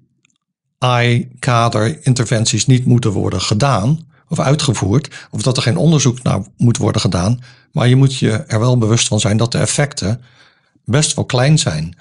I-kader 0.86 2.06
interventies 2.06 2.66
niet 2.66 2.86
moeten 2.86 3.12
worden 3.12 3.42
gedaan 3.42 4.08
of 4.28 4.40
uitgevoerd. 4.40 5.28
Of 5.32 5.42
dat 5.42 5.58
er 5.58 5.64
geen 5.64 5.78
onderzoek 5.78 6.24
naar 6.24 6.42
moet 6.58 6.78
worden 6.78 7.02
gedaan. 7.02 7.40
Maar 7.72 7.88
je 7.88 7.96
moet 7.96 8.18
je 8.18 8.32
er 8.32 8.60
wel 8.60 8.78
bewust 8.78 9.08
van 9.08 9.20
zijn 9.20 9.38
dat 9.38 9.52
de 9.52 9.58
effecten 9.58 10.22
best 10.86 11.16
wel 11.16 11.26
klein 11.26 11.60
zijn. 11.60 11.98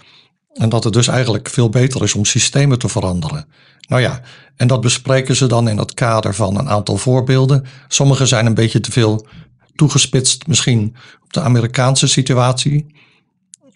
En 0.55 0.69
dat 0.69 0.85
het 0.85 0.93
dus 0.93 1.09
eigenlijk 1.09 1.49
veel 1.49 1.69
beter 1.69 2.03
is 2.03 2.15
om 2.15 2.25
systemen 2.25 2.79
te 2.79 2.89
veranderen. 2.89 3.47
Nou 3.89 4.03
ja, 4.03 4.21
en 4.57 4.67
dat 4.67 4.81
bespreken 4.81 5.37
ze 5.37 5.47
dan 5.47 5.69
in 5.69 5.79
het 5.79 5.95
kader 5.95 6.35
van 6.35 6.59
een 6.59 6.69
aantal 6.69 6.97
voorbeelden. 6.97 7.65
Sommige 7.89 8.27
zijn 8.27 8.47
een 8.47 8.55
beetje 8.55 8.81
te 8.81 8.93
veel 8.93 9.27
toegespitst, 9.75 10.47
misschien 10.47 10.95
op 11.23 11.33
de 11.33 11.41
Amerikaanse 11.41 12.07
situatie. 12.07 12.87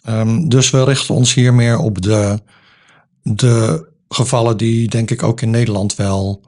Um, 0.08 0.48
dus 0.48 0.70
we 0.70 0.84
richten 0.84 1.14
ons 1.14 1.34
hier 1.34 1.54
meer 1.54 1.78
op 1.78 2.02
de, 2.02 2.40
de 3.22 3.86
gevallen 4.08 4.56
die, 4.56 4.88
denk 4.88 5.10
ik, 5.10 5.22
ook 5.22 5.40
in 5.40 5.50
Nederland 5.50 5.94
wel 5.94 6.40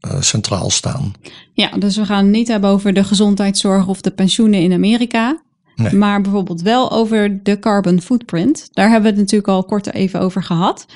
uh, 0.00 0.20
centraal 0.20 0.70
staan. 0.70 1.12
Ja, 1.52 1.70
dus 1.70 1.96
we 1.96 2.04
gaan 2.04 2.24
het 2.24 2.34
niet 2.34 2.48
hebben 2.48 2.70
over 2.70 2.92
de 2.92 3.04
gezondheidszorg 3.04 3.86
of 3.86 4.00
de 4.00 4.10
pensioenen 4.10 4.60
in 4.60 4.72
Amerika. 4.72 5.42
Nee. 5.78 5.92
Maar 5.94 6.20
bijvoorbeeld 6.20 6.62
wel 6.62 6.90
over 6.92 7.42
de 7.42 7.58
carbon 7.58 8.00
footprint. 8.00 8.68
Daar 8.72 8.90
hebben 8.90 9.02
we 9.02 9.08
het 9.08 9.18
natuurlijk 9.18 9.48
al 9.48 9.64
kort 9.64 9.92
even 9.92 10.20
over 10.20 10.42
gehad. 10.42 10.86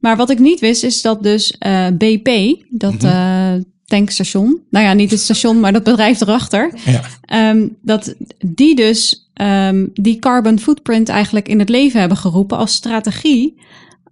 Maar 0.00 0.16
wat 0.16 0.30
ik 0.30 0.38
niet 0.38 0.60
wist, 0.60 0.82
is 0.82 1.02
dat 1.02 1.22
dus 1.22 1.56
uh, 1.66 1.86
eh, 1.86 1.94
BP, 1.94 2.62
dat 2.68 2.92
mm 2.92 2.98
-hmm. 2.98 3.56
uh, 3.56 3.62
tankstation, 3.84 4.60
nou 4.70 4.84
ja, 4.84 4.92
niet 4.92 5.10
het 5.10 5.20
station, 5.20 5.60
maar 5.60 5.72
dat 5.72 5.82
bedrijf 5.82 6.20
erachter, 6.20 6.70
ja. 6.84 7.50
um, 7.50 7.76
dat 7.82 8.14
die 8.46 8.74
dus 8.74 9.30
um, 9.34 9.90
die 9.92 10.18
carbon 10.18 10.58
footprint 10.58 11.08
eigenlijk 11.08 11.48
in 11.48 11.58
het 11.58 11.68
leven 11.68 12.00
hebben 12.00 12.18
geroepen 12.18 12.56
als 12.56 12.74
strategie 12.74 13.60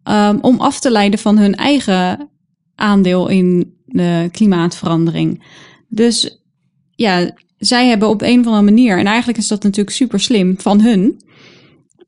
um, 0.04 0.38
om 0.40 0.60
af 0.60 0.80
te 0.80 0.90
leiden 0.90 1.18
van 1.18 1.38
hun 1.38 1.54
eigen 1.54 2.28
aandeel 2.74 3.28
in 3.28 3.74
de 3.86 4.28
klimaatverandering. 4.32 5.44
Dus 5.88 6.42
ja, 6.90 7.30
zij 7.66 7.88
hebben 7.88 8.08
op 8.08 8.22
een 8.22 8.40
of 8.40 8.46
andere 8.46 8.62
manier, 8.62 8.98
en 8.98 9.06
eigenlijk 9.06 9.38
is 9.38 9.48
dat 9.48 9.62
natuurlijk 9.62 9.96
super 9.96 10.20
slim 10.20 10.54
van 10.60 10.80
hun, 10.80 11.20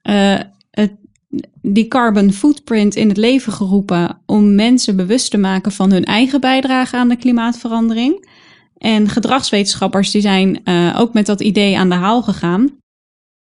uh, 0.03 0.41
het, 0.71 0.93
die 1.63 1.89
carbon 1.89 2.33
footprint 2.33 2.95
in 2.95 3.09
het 3.09 3.17
leven 3.17 3.53
geroepen 3.53 4.19
om 4.27 4.55
mensen 4.55 4.97
bewust 4.97 5.31
te 5.31 5.39
maken 5.39 5.73
van 5.73 5.93
hun 5.93 6.05
eigen 6.05 6.41
bijdrage 6.41 6.97
aan 6.97 7.09
de 7.09 7.17
klimaatverandering. 7.17 8.29
En 8.77 9.09
gedragswetenschappers 9.09 10.11
die 10.11 10.21
zijn 10.21 10.61
uh, 10.65 10.97
ook 10.99 11.13
met 11.13 11.27
dat 11.27 11.41
idee 11.41 11.79
aan 11.79 11.89
de 11.89 11.95
haal 11.95 12.23
gegaan. 12.23 12.71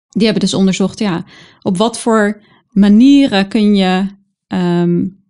Die 0.10 0.24
hebben 0.24 0.42
dus 0.42 0.54
onderzocht, 0.54 1.00
ja, 1.00 1.26
op 1.62 1.78
wat 1.78 2.00
voor 2.00 2.42
manieren 2.70 3.48
kun 3.48 3.76
je 3.76 4.06
um, 4.48 5.24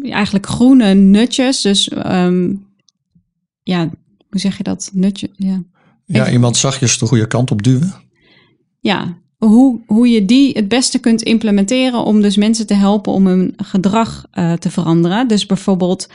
eigenlijk 0.00 0.46
groene 0.46 0.94
nutjes, 0.94 1.60
dus 1.60 1.90
um, 2.06 2.66
ja, 3.62 3.90
hoe 4.30 4.40
zeg 4.40 4.56
je 4.56 4.62
dat? 4.62 4.90
Nutje, 4.92 5.30
ja. 5.36 5.62
Ja, 6.12 6.30
iemand 6.30 6.56
zachtjes 6.56 6.98
de 6.98 7.06
goede 7.06 7.26
kant 7.26 7.50
op 7.50 7.62
duwen. 7.62 7.94
Ja, 8.80 9.18
hoe, 9.38 9.80
hoe 9.86 10.08
je 10.08 10.24
die 10.24 10.52
het 10.52 10.68
beste 10.68 10.98
kunt 10.98 11.22
implementeren 11.22 12.04
om 12.04 12.22
dus 12.22 12.36
mensen 12.36 12.66
te 12.66 12.74
helpen 12.74 13.12
om 13.12 13.26
hun 13.26 13.54
gedrag 13.56 14.24
uh, 14.34 14.52
te 14.52 14.70
veranderen. 14.70 15.28
Dus 15.28 15.46
bijvoorbeeld 15.46 16.08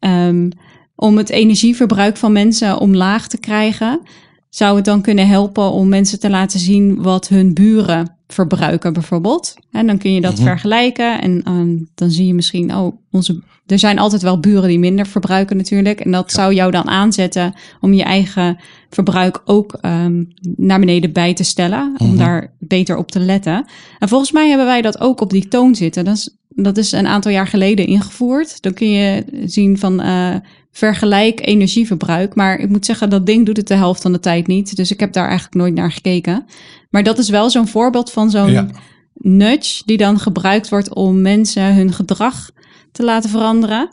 um, 0.00 0.48
om 0.94 1.16
het 1.16 1.30
energieverbruik 1.30 2.16
van 2.16 2.32
mensen 2.32 2.78
omlaag 2.78 3.28
te 3.28 3.38
krijgen, 3.38 4.00
zou 4.48 4.76
het 4.76 4.84
dan 4.84 5.02
kunnen 5.02 5.28
helpen 5.28 5.70
om 5.70 5.88
mensen 5.88 6.20
te 6.20 6.30
laten 6.30 6.60
zien 6.60 7.02
wat 7.02 7.28
hun 7.28 7.54
buren 7.54 8.13
verbruiken 8.26 8.92
bijvoorbeeld. 8.92 9.54
En 9.70 9.86
dan 9.86 9.98
kun 9.98 10.14
je 10.14 10.20
dat 10.20 10.34
mhm. 10.34 10.42
vergelijken 10.42 11.20
en 11.20 11.42
uh, 11.48 11.86
dan 11.94 12.10
zie 12.10 12.26
je 12.26 12.34
misschien, 12.34 12.74
oh, 12.74 12.96
onze, 13.10 13.42
er 13.66 13.78
zijn 13.78 13.98
altijd 13.98 14.22
wel 14.22 14.40
buren 14.40 14.68
die 14.68 14.78
minder 14.78 15.06
verbruiken 15.06 15.56
natuurlijk. 15.56 16.00
En 16.00 16.10
dat 16.10 16.32
zou 16.32 16.54
jou 16.54 16.70
dan 16.70 16.88
aanzetten 16.88 17.54
om 17.80 17.92
je 17.92 18.02
eigen 18.02 18.58
verbruik 18.90 19.42
ook 19.44 19.78
um, 19.82 20.28
naar 20.56 20.80
beneden 20.80 21.12
bij 21.12 21.34
te 21.34 21.44
stellen. 21.44 21.94
Om 21.98 22.06
mhm. 22.06 22.16
daar 22.16 22.52
beter 22.58 22.96
op 22.96 23.10
te 23.10 23.20
letten. 23.20 23.66
En 23.98 24.08
volgens 24.08 24.32
mij 24.32 24.48
hebben 24.48 24.66
wij 24.66 24.82
dat 24.82 25.00
ook 25.00 25.20
op 25.20 25.30
die 25.30 25.48
toon 25.48 25.74
zitten. 25.74 26.04
Dat 26.04 26.16
is, 26.16 26.36
dat 26.48 26.76
is 26.76 26.92
een 26.92 27.06
aantal 27.06 27.32
jaar 27.32 27.46
geleden 27.46 27.86
ingevoerd. 27.86 28.62
Dan 28.62 28.74
kun 28.74 28.90
je 28.90 29.24
zien 29.44 29.78
van 29.78 30.00
uh, 30.00 30.34
vergelijk 30.70 31.46
energieverbruik. 31.46 32.34
Maar 32.34 32.58
ik 32.58 32.68
moet 32.68 32.86
zeggen, 32.86 33.10
dat 33.10 33.26
ding 33.26 33.46
doet 33.46 33.56
het 33.56 33.68
de 33.68 33.74
helft 33.74 34.02
van 34.02 34.12
de 34.12 34.20
tijd 34.20 34.46
niet. 34.46 34.76
Dus 34.76 34.90
ik 34.90 35.00
heb 35.00 35.12
daar 35.12 35.26
eigenlijk 35.26 35.54
nooit 35.54 35.74
naar 35.74 35.92
gekeken. 35.92 36.46
Maar 36.94 37.02
dat 37.02 37.18
is 37.18 37.28
wel 37.28 37.50
zo'n 37.50 37.68
voorbeeld 37.68 38.12
van 38.12 38.30
zo'n 38.30 38.70
nudge 39.14 39.82
die 39.84 39.96
dan 39.96 40.18
gebruikt 40.18 40.68
wordt 40.68 40.94
om 40.94 41.20
mensen 41.20 41.74
hun 41.74 41.92
gedrag 41.92 42.50
te 42.92 43.02
laten 43.02 43.30
veranderen. 43.30 43.90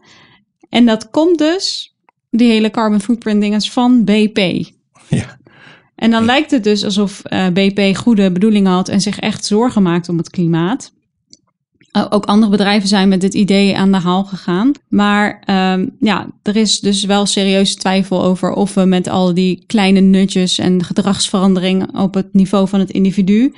En 0.69 0.85
dat 0.85 1.09
komt 1.09 1.37
dus, 1.37 1.95
die 2.29 2.51
hele 2.51 2.71
carbon 2.71 3.01
footprint 3.01 3.41
dinges, 3.41 3.71
van 3.71 4.03
BP. 4.03 4.37
Ja. 5.07 5.37
En 5.95 6.11
dan 6.11 6.25
lijkt 6.25 6.51
het 6.51 6.63
dus 6.63 6.83
alsof 6.83 7.21
uh, 7.25 7.45
eh, 7.45 7.53
BP 7.53 7.97
goede 7.97 8.31
bedoelingen 8.31 8.71
had 8.71 8.89
en 8.89 9.01
zich 9.01 9.19
echt 9.19 9.45
zorgen 9.45 9.81
maakt 9.81 10.09
om 10.09 10.17
het 10.17 10.29
klimaat. 10.29 10.91
Ook 12.09 12.25
andere 12.25 12.51
bedrijven 12.51 12.87
zijn 12.87 13.09
met 13.09 13.21
dit 13.21 13.33
idee 13.33 13.77
aan 13.77 13.91
de 13.91 13.97
haal 13.97 14.23
gegaan. 14.23 14.71
Maar 14.87 15.43
um, 15.73 15.95
ja, 15.99 16.27
er 16.43 16.55
is 16.55 16.79
dus 16.79 17.03
wel 17.03 17.25
serieuze 17.25 17.75
twijfel 17.75 18.23
over 18.23 18.51
of 18.51 18.73
we 18.73 18.85
met 18.85 19.09
al 19.09 19.33
die 19.33 19.63
kleine 19.67 19.99
nutjes 19.99 20.57
en 20.57 20.83
gedragsverandering 20.83 21.97
op 21.99 22.13
het 22.13 22.33
niveau 22.33 22.67
van 22.67 22.79
het 22.79 22.91
individu 22.91 23.53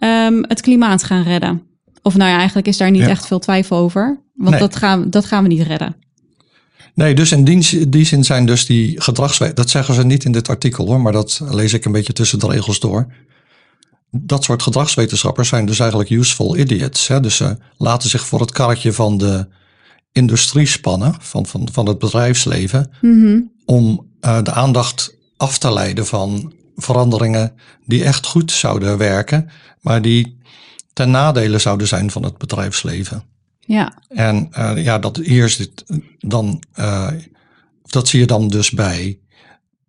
um, 0.00 0.44
het 0.48 0.60
klimaat 0.60 1.02
gaan 1.02 1.22
redden. 1.22 1.62
Of 2.02 2.16
nou 2.16 2.30
ja, 2.30 2.36
eigenlijk 2.36 2.66
is 2.66 2.76
daar 2.76 2.90
niet 2.90 3.06
echt 3.06 3.26
veel 3.26 3.38
twijfel 3.38 3.76
over. 3.76 4.20
Want 4.34 4.58
dat, 4.58 4.76
gaan, 4.76 5.10
dat 5.10 5.24
gaan 5.24 5.42
we 5.42 5.48
niet 5.48 5.66
redden. 5.66 5.96
Nee, 6.94 7.14
dus 7.14 7.32
in 7.32 7.44
die, 7.44 7.88
die 7.88 8.04
zin 8.04 8.24
zijn 8.24 8.46
dus 8.46 8.66
die 8.66 9.00
gedragswetenschappers, 9.00 9.54
dat 9.54 9.70
zeggen 9.70 9.94
ze 9.94 10.04
niet 10.04 10.24
in 10.24 10.32
dit 10.32 10.48
artikel 10.48 10.86
hoor, 10.86 11.00
maar 11.00 11.12
dat 11.12 11.40
lees 11.50 11.72
ik 11.72 11.84
een 11.84 11.92
beetje 11.92 12.12
tussen 12.12 12.38
de 12.38 12.46
regels 12.46 12.80
door. 12.80 13.06
Dat 14.16 14.44
soort 14.44 14.62
gedragswetenschappers 14.62 15.48
zijn 15.48 15.66
dus 15.66 15.78
eigenlijk 15.78 16.10
useful 16.10 16.56
idiots. 16.56 17.08
Hè? 17.08 17.20
Dus 17.20 17.36
ze 17.36 17.56
laten 17.76 18.10
zich 18.10 18.26
voor 18.26 18.40
het 18.40 18.52
karretje 18.52 18.92
van 18.92 19.18
de 19.18 19.46
industrie 20.12 20.66
spannen, 20.66 21.14
van, 21.18 21.46
van, 21.46 21.68
van 21.72 21.86
het 21.86 21.98
bedrijfsleven, 21.98 22.90
mm 23.00 23.50
om 23.64 24.10
uh, 24.20 24.42
de 24.42 24.52
aandacht 24.52 25.14
af 25.36 25.58
te 25.58 25.72
leiden 25.72 26.06
van 26.06 26.52
veranderingen 26.76 27.52
die 27.84 28.04
echt 28.04 28.26
goed 28.26 28.50
zouden 28.50 28.98
werken, 28.98 29.50
maar 29.80 30.02
die 30.02 30.38
ten 30.92 31.10
nadele 31.10 31.58
zouden 31.58 31.86
zijn 31.86 32.10
van 32.10 32.22
het 32.22 32.38
bedrijfsleven. 32.38 33.22
Ja. 33.60 33.98
En 34.08 34.48
uh, 34.58 34.84
ja, 34.84 34.98
dat 34.98 35.16
hier 35.16 35.48
zit 35.48 35.84
dan, 36.18 36.62
uh, 36.78 37.08
dat 37.82 38.08
zie 38.08 38.20
je 38.20 38.26
dan 38.26 38.48
dus 38.48 38.70
bij, 38.70 39.18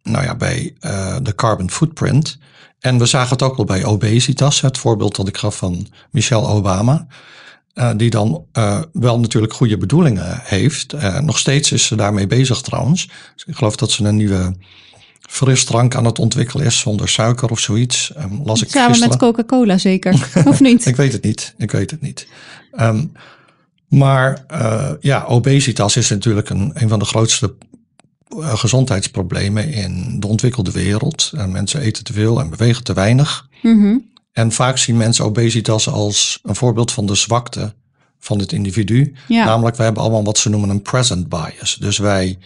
nou 0.03 0.23
ja, 0.23 0.35
bij 0.35 0.75
de 1.21 1.35
carbon 1.35 1.71
footprint. 1.71 2.37
En 2.83 2.97
we 2.97 3.05
zagen 3.05 3.29
het 3.29 3.41
ook 3.41 3.57
al 3.57 3.65
bij 3.65 3.85
obesitas, 3.85 4.61
het 4.61 4.77
voorbeeld 4.77 5.15
dat 5.15 5.27
ik 5.27 5.37
gaf 5.37 5.57
van 5.57 5.87
Michelle 6.11 6.47
Obama. 6.47 7.07
die 7.95 8.09
dan 8.09 8.45
wel 8.93 9.19
natuurlijk 9.19 9.53
goede 9.53 9.77
bedoelingen 9.77 10.39
heeft. 10.43 10.93
nog 11.21 11.37
steeds 11.37 11.71
is 11.71 11.85
ze 11.85 11.95
daarmee 11.95 12.27
bezig 12.27 12.61
trouwens. 12.61 13.09
Dus 13.35 13.45
ik 13.45 13.55
geloof 13.55 13.75
dat 13.75 13.91
ze 13.91 14.03
een 14.03 14.15
nieuwe 14.15 14.55
frisdrank 15.29 15.95
aan 15.95 16.05
het 16.05 16.19
ontwikkelen 16.19 16.65
is 16.65 16.79
zonder 16.79 17.09
suiker 17.09 17.49
of 17.49 17.59
zoiets. 17.59 18.11
Um, 18.17 18.41
las 18.43 18.61
ik 18.61 18.69
Samen 18.69 18.87
gisteren. 18.89 19.09
met 19.09 19.19
Coca-Cola 19.19 19.77
zeker, 19.77 20.29
of 20.45 20.59
niet? 20.59 20.85
ik 20.85 20.95
weet 20.95 21.13
het 21.13 21.23
niet, 21.23 21.53
ik 21.57 21.71
weet 21.71 21.91
het 21.91 22.01
niet. 22.01 22.27
Um, 22.79 23.11
maar 23.87 24.45
ja, 24.99 25.23
obesitas 25.27 25.97
is 25.97 26.09
natuurlijk 26.09 26.49
een, 26.49 26.71
een 26.73 26.89
van 26.89 26.99
de 26.99 27.05
grootste 27.05 27.55
gezondheidsproblemen 28.41 29.73
in 29.73 30.19
de 30.19 30.27
ontwikkelde 30.27 30.71
wereld. 30.71 31.31
En 31.35 31.51
mensen 31.51 31.81
eten 31.81 32.03
te 32.03 32.13
veel 32.13 32.39
en 32.39 32.49
bewegen 32.49 32.83
te 32.83 32.93
weinig. 32.93 33.47
Mm 33.61 33.81
-hmm. 33.81 34.11
En 34.31 34.51
vaak 34.51 34.77
zien 34.77 34.97
mensen 34.97 35.25
obesitas 35.25 35.87
als 35.87 36.39
een 36.43 36.55
voorbeeld 36.55 36.91
van 36.91 37.05
de 37.05 37.15
zwakte 37.15 37.73
van 38.19 38.39
het 38.39 38.51
individu. 38.51 39.13
Ja. 39.27 39.45
Namelijk, 39.45 39.75
wij 39.75 39.85
hebben 39.85 40.03
allemaal 40.03 40.23
wat 40.23 40.37
ze 40.37 40.49
noemen 40.49 40.69
een 40.69 40.81
present 40.81 41.29
bias. 41.29 41.77
Dus 41.79 41.97
wij 41.97 42.37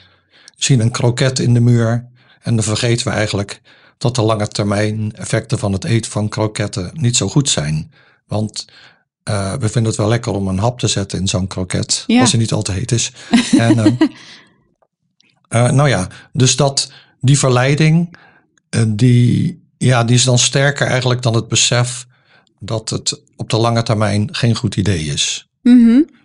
zien 0.56 0.80
een 0.80 0.91
kroket 0.91 1.39
in 1.39 1.54
de 1.54 1.60
muur 1.60 2.08
en 2.41 2.56
dan 2.56 2.63
vergeten 2.63 3.08
we 3.08 3.13
eigenlijk 3.13 3.62
dat 3.97 4.15
de 4.15 4.21
lange 4.21 4.47
termijn 4.47 5.12
effecten 5.15 5.60
van 5.60 5.73
het 5.73 5.84
eten 5.84 6.12
van 6.12 6.30
kroketten 6.30 6.91
niet 6.93 7.17
zo 7.17 7.28
goed 7.30 7.50
zijn. 7.50 7.91
Want 8.28 8.65
uh, 9.30 9.54
we 9.54 9.69
vinden 9.69 9.91
het 9.91 9.95
wel 9.95 10.08
lekker 10.08 10.32
om 10.32 10.47
een 10.47 10.60
hap 10.60 10.80
te 10.80 10.88
zetten 10.88 11.19
in 11.19 11.28
zo'n 11.28 11.47
kroket, 11.47 12.04
ja. 12.08 12.19
als 12.19 12.32
hij 12.32 12.39
niet 12.39 12.52
al 12.52 12.62
te 12.62 12.71
heet 12.71 12.91
is. 12.91 13.12
en, 13.58 13.78
uh, 13.78 14.10
uh, 15.50 15.72
nou 15.72 15.90
ja, 15.90 16.08
dus 16.34 16.56
dat, 16.56 16.92
die 17.22 17.40
verleiding, 17.40 18.18
die, 18.88 19.62
ja, 19.78 20.04
die 20.04 20.16
is 20.16 20.24
dan 20.24 20.40
sterker 20.40 20.88
eigenlijk 20.88 21.22
dan 21.22 21.36
het 21.36 21.48
besef 21.48 22.06
dat 22.60 22.90
het 22.90 23.22
op 23.36 23.50
de 23.50 23.58
lange 23.58 23.84
termijn 23.84 24.36
geen 24.36 24.56
goed 24.56 24.76
idee 24.76 25.06
is. 25.06 25.48
Mm 25.62 25.86
-hmm. 25.86 26.16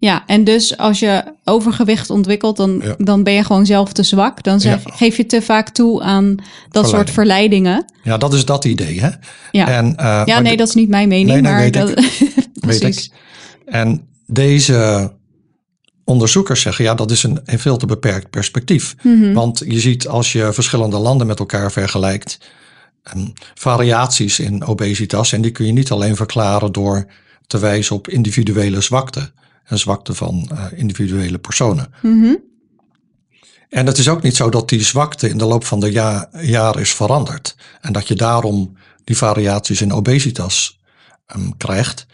Ja, 0.00 0.22
en 0.26 0.44
dus 0.44 0.76
als 0.76 0.98
je 0.98 1.34
overgewicht 1.44 2.10
ontwikkelt, 2.10 2.56
dan, 2.56 2.80
ja. 2.84 2.94
dan 2.98 3.22
ben 3.22 3.32
je 3.32 3.44
gewoon 3.44 3.66
zelf 3.66 3.92
te 3.92 4.02
zwak. 4.02 4.42
Dan 4.42 4.60
zeg, 4.60 4.84
ja. 4.84 4.92
geef 4.94 5.16
je 5.16 5.26
te 5.26 5.42
vaak 5.42 5.68
toe 5.68 6.02
aan 6.02 6.34
dat 6.70 6.88
soort 6.88 7.10
verleidingen. 7.10 7.84
Ja, 8.02 8.18
dat 8.18 8.34
is 8.34 8.44
dat 8.44 8.64
idee, 8.64 9.00
hè? 9.00 9.08
Ja, 9.50 9.68
en, 9.68 9.86
uh, 10.00 10.22
ja 10.24 10.40
nee, 10.40 10.56
dat 10.56 10.68
is 10.68 10.74
niet 10.74 10.88
mijn 10.88 11.08
mening, 11.08 11.28
nee, 11.28 11.42
maar 11.42 11.60
weet 11.60 11.72
dat, 11.72 11.90
ik. 11.90 12.32
weet 12.54 12.82
ik. 12.82 13.10
En 13.66 14.08
deze 14.26 15.12
onderzoekers 16.10 16.60
zeggen, 16.60 16.84
ja, 16.84 16.94
dat 16.94 17.10
is 17.10 17.22
een, 17.22 17.40
een 17.44 17.58
veel 17.58 17.76
te 17.76 17.86
beperkt 17.86 18.30
perspectief. 18.30 18.94
Mm 19.02 19.22
-hmm. 19.22 19.34
Want 19.34 19.62
je 19.66 19.80
ziet 19.80 20.08
als 20.08 20.32
je 20.32 20.52
verschillende 20.52 20.98
landen 20.98 21.26
met 21.26 21.38
elkaar 21.38 21.72
vergelijkt, 21.72 22.38
um, 23.16 23.32
variaties 23.54 24.38
in 24.38 24.64
obesitas. 24.64 25.32
En 25.32 25.40
die 25.40 25.50
kun 25.50 25.66
je 25.66 25.72
niet 25.72 25.90
alleen 25.90 26.16
verklaren 26.16 26.72
door 26.72 27.06
te 27.46 27.58
wijzen 27.58 27.96
op 27.96 28.08
individuele 28.08 28.80
zwakte. 28.80 29.30
en 29.64 29.78
zwakte 29.78 30.14
van 30.14 30.50
uh, 30.52 30.64
individuele 30.74 31.38
personen. 31.38 31.92
Mhm. 32.02 32.34
En 33.68 33.86
het 33.86 33.98
is 33.98 34.08
ook 34.08 34.22
niet 34.22 34.36
zo 34.36 34.48
dat 34.48 34.68
die 34.68 34.82
zwakte 34.82 35.28
in 35.28 35.38
de 35.38 35.44
loop 35.44 35.64
van 35.64 35.80
de 35.80 35.92
ja 35.92 36.28
jaren 36.40 36.80
is 36.80 36.92
veranderd. 36.92 37.56
En 37.80 37.92
dat 37.92 38.08
je 38.08 38.14
daarom 38.14 38.76
die 39.04 39.16
variaties 39.16 39.80
in 39.80 39.92
obesitas 39.92 40.80
um, 41.36 41.56
krijgt. 41.56 42.06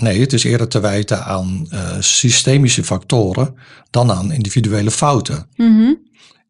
Nee, 0.00 0.20
het 0.20 0.32
is 0.32 0.44
eerder 0.44 0.68
te 0.68 0.80
wijten 0.80 1.24
aan 1.24 1.66
uh, 1.72 1.96
systemische 1.98 2.84
factoren 2.84 3.54
dan 3.90 4.12
aan 4.12 4.32
individuele 4.32 4.90
fouten. 4.90 5.46
Mhm. 5.56 5.94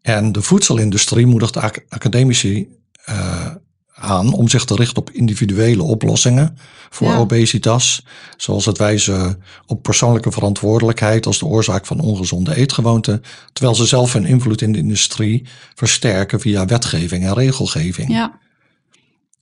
En 0.03 0.33
de 0.33 0.43
voedselindustrie 0.43 1.27
moedigt 1.27 1.57
ac 1.57 1.85
academici 1.89 2.69
uh, 3.09 3.47
aan 3.95 4.33
om 4.33 4.49
zich 4.49 4.65
te 4.65 4.75
richten 4.75 4.97
op 4.97 5.11
individuele 5.11 5.83
oplossingen 5.83 6.57
voor 6.91 7.09
Ja. 7.09 7.19
obesitas. 7.19 8.05
Zoals 8.37 8.65
het 8.65 8.79
wijzen 8.79 9.43
op 9.67 9.83
persoonlijke 9.83 10.31
verantwoordelijkheid 10.33 11.27
als 11.27 11.39
de 11.39 11.47
oorzaak 11.47 11.87
van 11.87 12.01
ongezonde 12.01 12.57
eetgewoonten. 12.57 13.23
Terwijl 13.53 13.77
ze 13.77 13.87
zelf 13.87 14.13
hun 14.13 14.27
invloed 14.27 14.63
in 14.63 14.73
de 14.73 14.79
industrie 14.79 15.47
versterken 15.75 16.41
via 16.41 16.65
wetgeving 16.65 17.25
en 17.25 17.35
regelgeving. 17.35 18.11
Ja, 18.11 18.39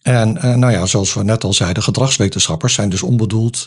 En 0.08 0.36
eh, 0.36 0.54
nou 0.54 0.72
ja, 0.72 0.86
zoals 0.86 1.14
we 1.14 1.22
net 1.22 1.44
al 1.44 1.52
zeiden, 1.52 1.82
gedragswetenschappers 1.82 2.74
zijn 2.74 2.88
dus 2.88 3.02
onbedoeld 3.02 3.66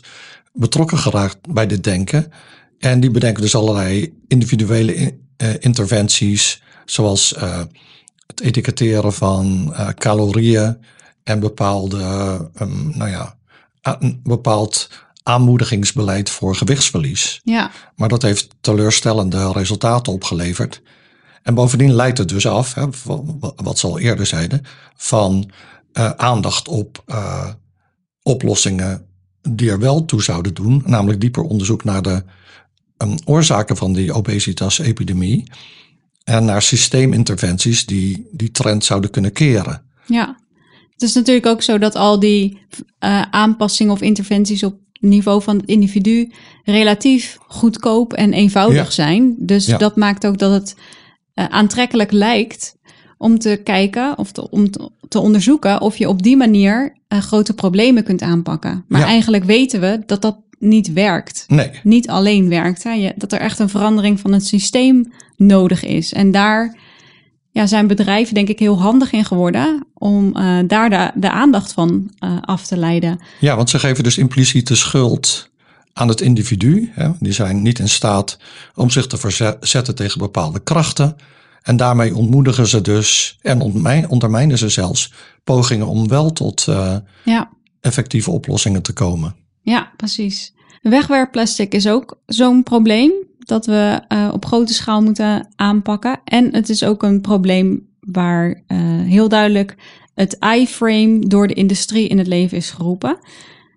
betrokken 0.54 0.98
geraakt 0.98 1.38
bij 1.54 1.68
dit 1.68 1.84
denken. 1.84 2.32
En 2.80 3.00
die 3.00 3.12
bedenken 3.12 3.42
dus 3.42 3.56
allerlei 3.56 4.14
individuele 4.28 4.96
in- 4.96 5.20
eh, 5.38 5.50
interventies, 5.60 6.62
zoals 6.86 7.34
eh, 7.34 7.60
het 8.28 8.42
etiketteren 8.42 9.14
van 9.14 9.76
calorieën 9.96 10.78
en 11.24 11.40
bepaalde, 11.40 12.00
ehm, 12.56 12.98
nou 12.98 13.10
ja, 13.10 13.36
een 13.82 14.20
bepaald 14.24 14.90
aanmoedigingsbeleid 15.24 16.30
voor 16.30 16.56
gewichtsverlies. 16.56 17.42
ja, 17.44 17.72
Maar 17.96 18.10
dat 18.10 18.22
heeft 18.22 18.48
teleurstellende 18.62 19.52
resultaten 19.52 20.14
opgeleverd. 20.14 20.82
En 21.44 21.54
bovendien 21.54 21.94
leidt 21.94 22.18
het 22.18 22.30
dus 22.30 22.48
af, 22.48 22.74
hè, 22.74 22.86
wat 23.56 23.80
ze 23.80 23.88
al 23.88 24.00
eerder 24.00 24.26
zeiden, 24.26 24.62
van 24.96 25.52
eh, 25.94 26.10
aandacht 26.10 26.68
op 26.68 27.04
eh, 27.06 27.48
oplossingen 28.24 29.06
die 29.50 29.70
er 29.70 29.80
wel 29.80 30.06
toe 30.06 30.24
zouden 30.24 30.54
doen. 30.54 30.84
Namelijk 30.86 31.22
dieper 31.22 31.44
onderzoek 31.44 31.84
naar 31.84 32.02
de 32.02 32.24
ehm, 32.98 33.18
oorzaken 33.26 33.78
van 33.78 33.94
die 33.94 34.14
obesitas-epidemie. 34.14 35.44
En 36.24 36.46
naar 36.46 36.62
systeeminterventies 36.62 37.86
die 37.86 38.28
die 38.32 38.52
trend 38.52 38.86
zouden 38.86 39.10
kunnen 39.10 39.32
keren. 39.34 39.82
ja. 40.08 40.40
Het 40.92 41.10
is 41.10 41.16
natuurlijk 41.16 41.46
ook 41.46 41.62
zo 41.62 41.78
dat 41.78 41.96
al 41.96 42.20
die 42.20 42.62
eh, 43.00 43.22
aanpassingen 43.22 43.94
of 43.94 44.02
interventies 44.02 44.64
op 44.64 44.80
niveau 45.00 45.42
van 45.42 45.58
het 45.58 45.66
individu 45.66 46.32
relatief 46.64 47.38
goedkoop 47.48 48.14
en 48.14 48.34
eenvoudig 48.34 48.86
Ja. 48.86 48.92
zijn. 48.92 49.36
Dus 49.40 49.66
Ja. 49.66 49.78
dat 49.78 49.96
maakt 49.96 50.26
ook 50.26 50.38
dat 50.38 50.52
het 50.52 50.76
aantrekkelijk 51.34 52.12
lijkt 52.12 52.76
om 53.22 53.40
te 53.40 53.62
kijken 53.64 54.18
of 54.18 54.32
te, 54.32 54.50
om 54.50 54.70
te, 55.10 55.20
onderzoeken 55.20 55.82
of 55.82 55.98
je 55.98 56.10
op 56.10 56.24
die 56.24 56.38
manier 56.38 56.94
eh, 57.08 57.20
grote 57.20 57.54
problemen 57.54 58.04
kunt 58.04 58.22
aanpakken. 58.22 58.86
Maar 58.88 59.00
Ja. 59.00 59.06
eigenlijk 59.08 59.44
weten 59.44 59.82
we 59.82 60.04
dat 60.06 60.22
dat 60.22 60.38
niet 60.60 60.94
werkt. 60.94 61.44
Nee, 61.48 61.70
niet 61.84 62.10
alleen 62.10 62.50
werkt. 62.50 62.84
Hè? 62.84 62.92
Je, 62.92 63.14
dat 63.16 63.32
er 63.32 63.40
echt 63.40 63.60
een 63.60 63.70
verandering 63.70 64.20
van 64.20 64.34
het 64.34 64.46
systeem 64.46 65.12
nodig 65.38 65.84
is. 65.84 66.14
En 66.14 66.32
daar 66.32 66.76
ja, 67.52 67.66
zijn 67.68 67.88
bedrijven 67.88 68.34
denk 68.34 68.48
ik 68.48 68.60
heel 68.60 68.82
handig 68.82 69.12
in 69.12 69.26
geworden 69.26 69.88
om 69.94 70.36
eh, 70.36 70.58
daar 70.68 70.90
de, 70.90 71.12
de 71.16 71.30
aandacht 71.30 71.74
van 71.74 72.12
eh, 72.20 72.38
af 72.42 72.66
te 72.66 72.78
leiden. 72.78 73.20
Ja, 73.40 73.56
want 73.56 73.70
ze 73.70 73.80
geven 73.80 74.04
dus 74.04 74.18
impliciet 74.18 74.68
de 74.68 74.76
schuld 74.76 75.50
aan 75.94 76.08
het 76.08 76.22
individu. 76.22 76.92
Hè. 76.94 77.10
Die 77.20 77.34
zijn 77.34 77.62
niet 77.62 77.80
in 77.80 77.90
staat 77.90 78.38
om 78.76 78.90
zich 78.90 79.08
te 79.08 79.18
verzetten 79.18 79.96
tegen 79.96 80.20
bepaalde 80.20 80.60
krachten. 80.60 81.16
En 81.62 81.78
daarmee 81.78 82.16
ontmoedigen 82.16 82.68
ze 82.68 82.82
dus 82.82 83.38
en 83.42 83.62
ondermijnen 84.10 84.58
ze 84.58 84.70
zelfs 84.70 85.14
pogingen 85.44 85.88
om 85.88 86.08
wel 86.08 86.32
tot 86.34 86.66
eh, 86.68 86.96
Ja, 87.26 87.50
effectieve 87.82 88.32
oplossingen 88.32 88.82
te 88.82 88.94
komen. 88.94 89.36
ja 89.62 89.92
precies. 89.98 90.54
Wegwerpplastic 90.82 91.74
is 91.74 91.88
ook 91.88 92.20
zo'n 92.26 92.64
probleem 92.64 93.12
dat 93.40 93.66
we 93.66 94.00
eh, 94.08 94.30
op 94.34 94.46
grote 94.46 94.74
schaal 94.74 95.02
moeten 95.02 95.48
aanpakken. 95.56 96.20
En 96.24 96.54
het 96.54 96.70
is 96.70 96.84
ook 96.84 97.04
een 97.04 97.22
probleem 97.22 97.88
waar 98.00 98.64
eh, 98.68 98.78
heel 99.02 99.30
duidelijk 99.30 99.76
het 100.14 100.38
iframe 100.56 101.20
door 101.20 101.48
de 101.48 101.54
industrie 101.54 102.08
in 102.08 102.18
het 102.18 102.28
leven 102.28 102.58
is 102.58 102.70
geroepen. 102.72 103.18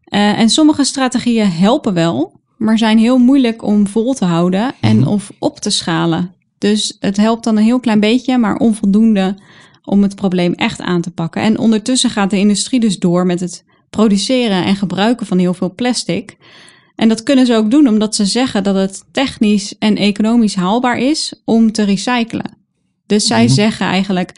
En 0.04 0.48
sommige 0.48 0.84
strategieën 0.84 1.50
helpen 1.50 1.94
wel, 1.94 2.40
maar 2.56 2.78
zijn 2.78 2.98
heel 2.98 3.18
moeilijk 3.18 3.62
om 3.62 3.86
vol 3.86 4.14
te 4.14 4.24
houden 4.24 4.74
en 4.80 4.98
Mhm. 4.98 5.08
of 5.08 5.30
op 5.38 5.60
te 5.60 5.70
schalen. 5.70 6.34
Dus 6.64 6.96
het 7.00 7.16
helpt 7.16 7.44
dan 7.44 7.56
een 7.56 7.62
heel 7.62 7.80
klein 7.80 8.00
beetje, 8.00 8.38
maar 8.38 8.56
onvoldoende 8.56 9.38
om 9.82 10.02
het 10.02 10.14
probleem 10.14 10.52
echt 10.52 10.80
aan 10.80 11.00
te 11.00 11.10
pakken. 11.10 11.42
En 11.42 11.58
ondertussen 11.58 12.10
gaat 12.10 12.30
de 12.30 12.38
industrie 12.38 12.80
dus 12.80 12.98
door 12.98 13.26
met 13.26 13.40
het 13.40 13.64
produceren 13.90 14.64
en 14.64 14.76
gebruiken 14.76 15.26
van 15.26 15.38
heel 15.38 15.54
veel 15.54 15.74
plastic. 15.74 16.36
En 16.96 17.08
dat 17.08 17.22
kunnen 17.22 17.46
ze 17.46 17.54
ook 17.54 17.70
doen 17.70 17.88
omdat 17.88 18.14
ze 18.14 18.24
zeggen 18.24 18.62
dat 18.62 18.74
het 18.74 19.04
technisch 19.12 19.78
en 19.78 19.96
economisch 19.96 20.54
haalbaar 20.54 20.98
is 20.98 21.42
om 21.44 21.72
te 21.72 21.82
recyclen. 21.82 22.56
Dus 23.06 23.26
zij 23.26 23.44
Mhm. 23.44 23.52
zeggen 23.52 23.86
eigenlijk: 23.86 24.32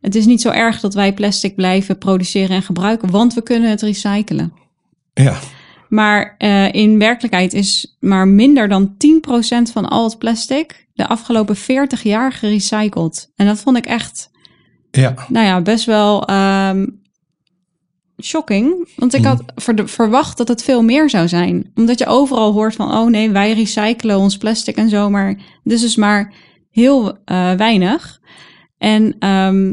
het 0.00 0.14
is 0.14 0.26
niet 0.26 0.40
zo 0.40 0.50
erg 0.50 0.80
dat 0.80 0.94
wij 0.94 1.14
plastic 1.14 1.54
blijven 1.54 1.98
produceren 1.98 2.56
en 2.56 2.62
gebruiken, 2.62 3.10
want 3.10 3.34
we 3.34 3.42
kunnen 3.42 3.70
het 3.70 3.82
recyclen. 3.82 4.52
Ja, 5.14 5.38
Maar 5.92 6.34
eh, 6.38 6.72
in 6.72 6.98
werkelijkheid 6.98 7.52
is 7.52 7.96
maar 8.00 8.28
minder 8.28 8.68
dan 8.68 8.94
10% 8.96 9.72
van 9.72 9.88
al 9.88 10.04
het 10.04 10.18
plastic 10.18 10.86
de 10.94 11.08
afgelopen 11.08 11.56
40 11.56 12.02
jaar 12.02 12.32
gerecycled. 12.32 13.32
En 13.36 13.46
dat 13.46 13.60
vond 13.60 13.76
ik 13.76 13.86
echt, 13.86 14.30
ja, 14.90 15.14
nou 15.28 15.46
ja, 15.46 15.60
best 15.60 15.84
wel 15.84 16.26
ehm, 16.26 16.86
shocking. 18.22 18.88
Want 18.96 19.14
ik 19.14 19.24
had 19.24 19.42
ver- 19.54 19.88
verwacht 19.88 20.36
dat 20.36 20.48
het 20.48 20.62
veel 20.62 20.82
meer 20.82 21.10
zou 21.10 21.28
zijn. 21.28 21.70
Omdat 21.74 21.98
je 21.98 22.06
overal 22.06 22.52
hoort 22.52 22.74
van, 22.74 22.94
oh 22.94 23.10
nee, 23.10 23.30
wij 23.30 23.52
recyclen 23.52 24.18
ons 24.18 24.36
plastic 24.36 24.76
en 24.76 24.88
zo. 24.88 25.10
Maar 25.10 25.36
dus 25.62 25.82
is 25.82 25.96
maar 25.96 26.32
heel 26.70 27.18
eh, 27.24 27.52
weinig. 27.52 28.20
En 28.78 29.16
ehm, 29.18 29.64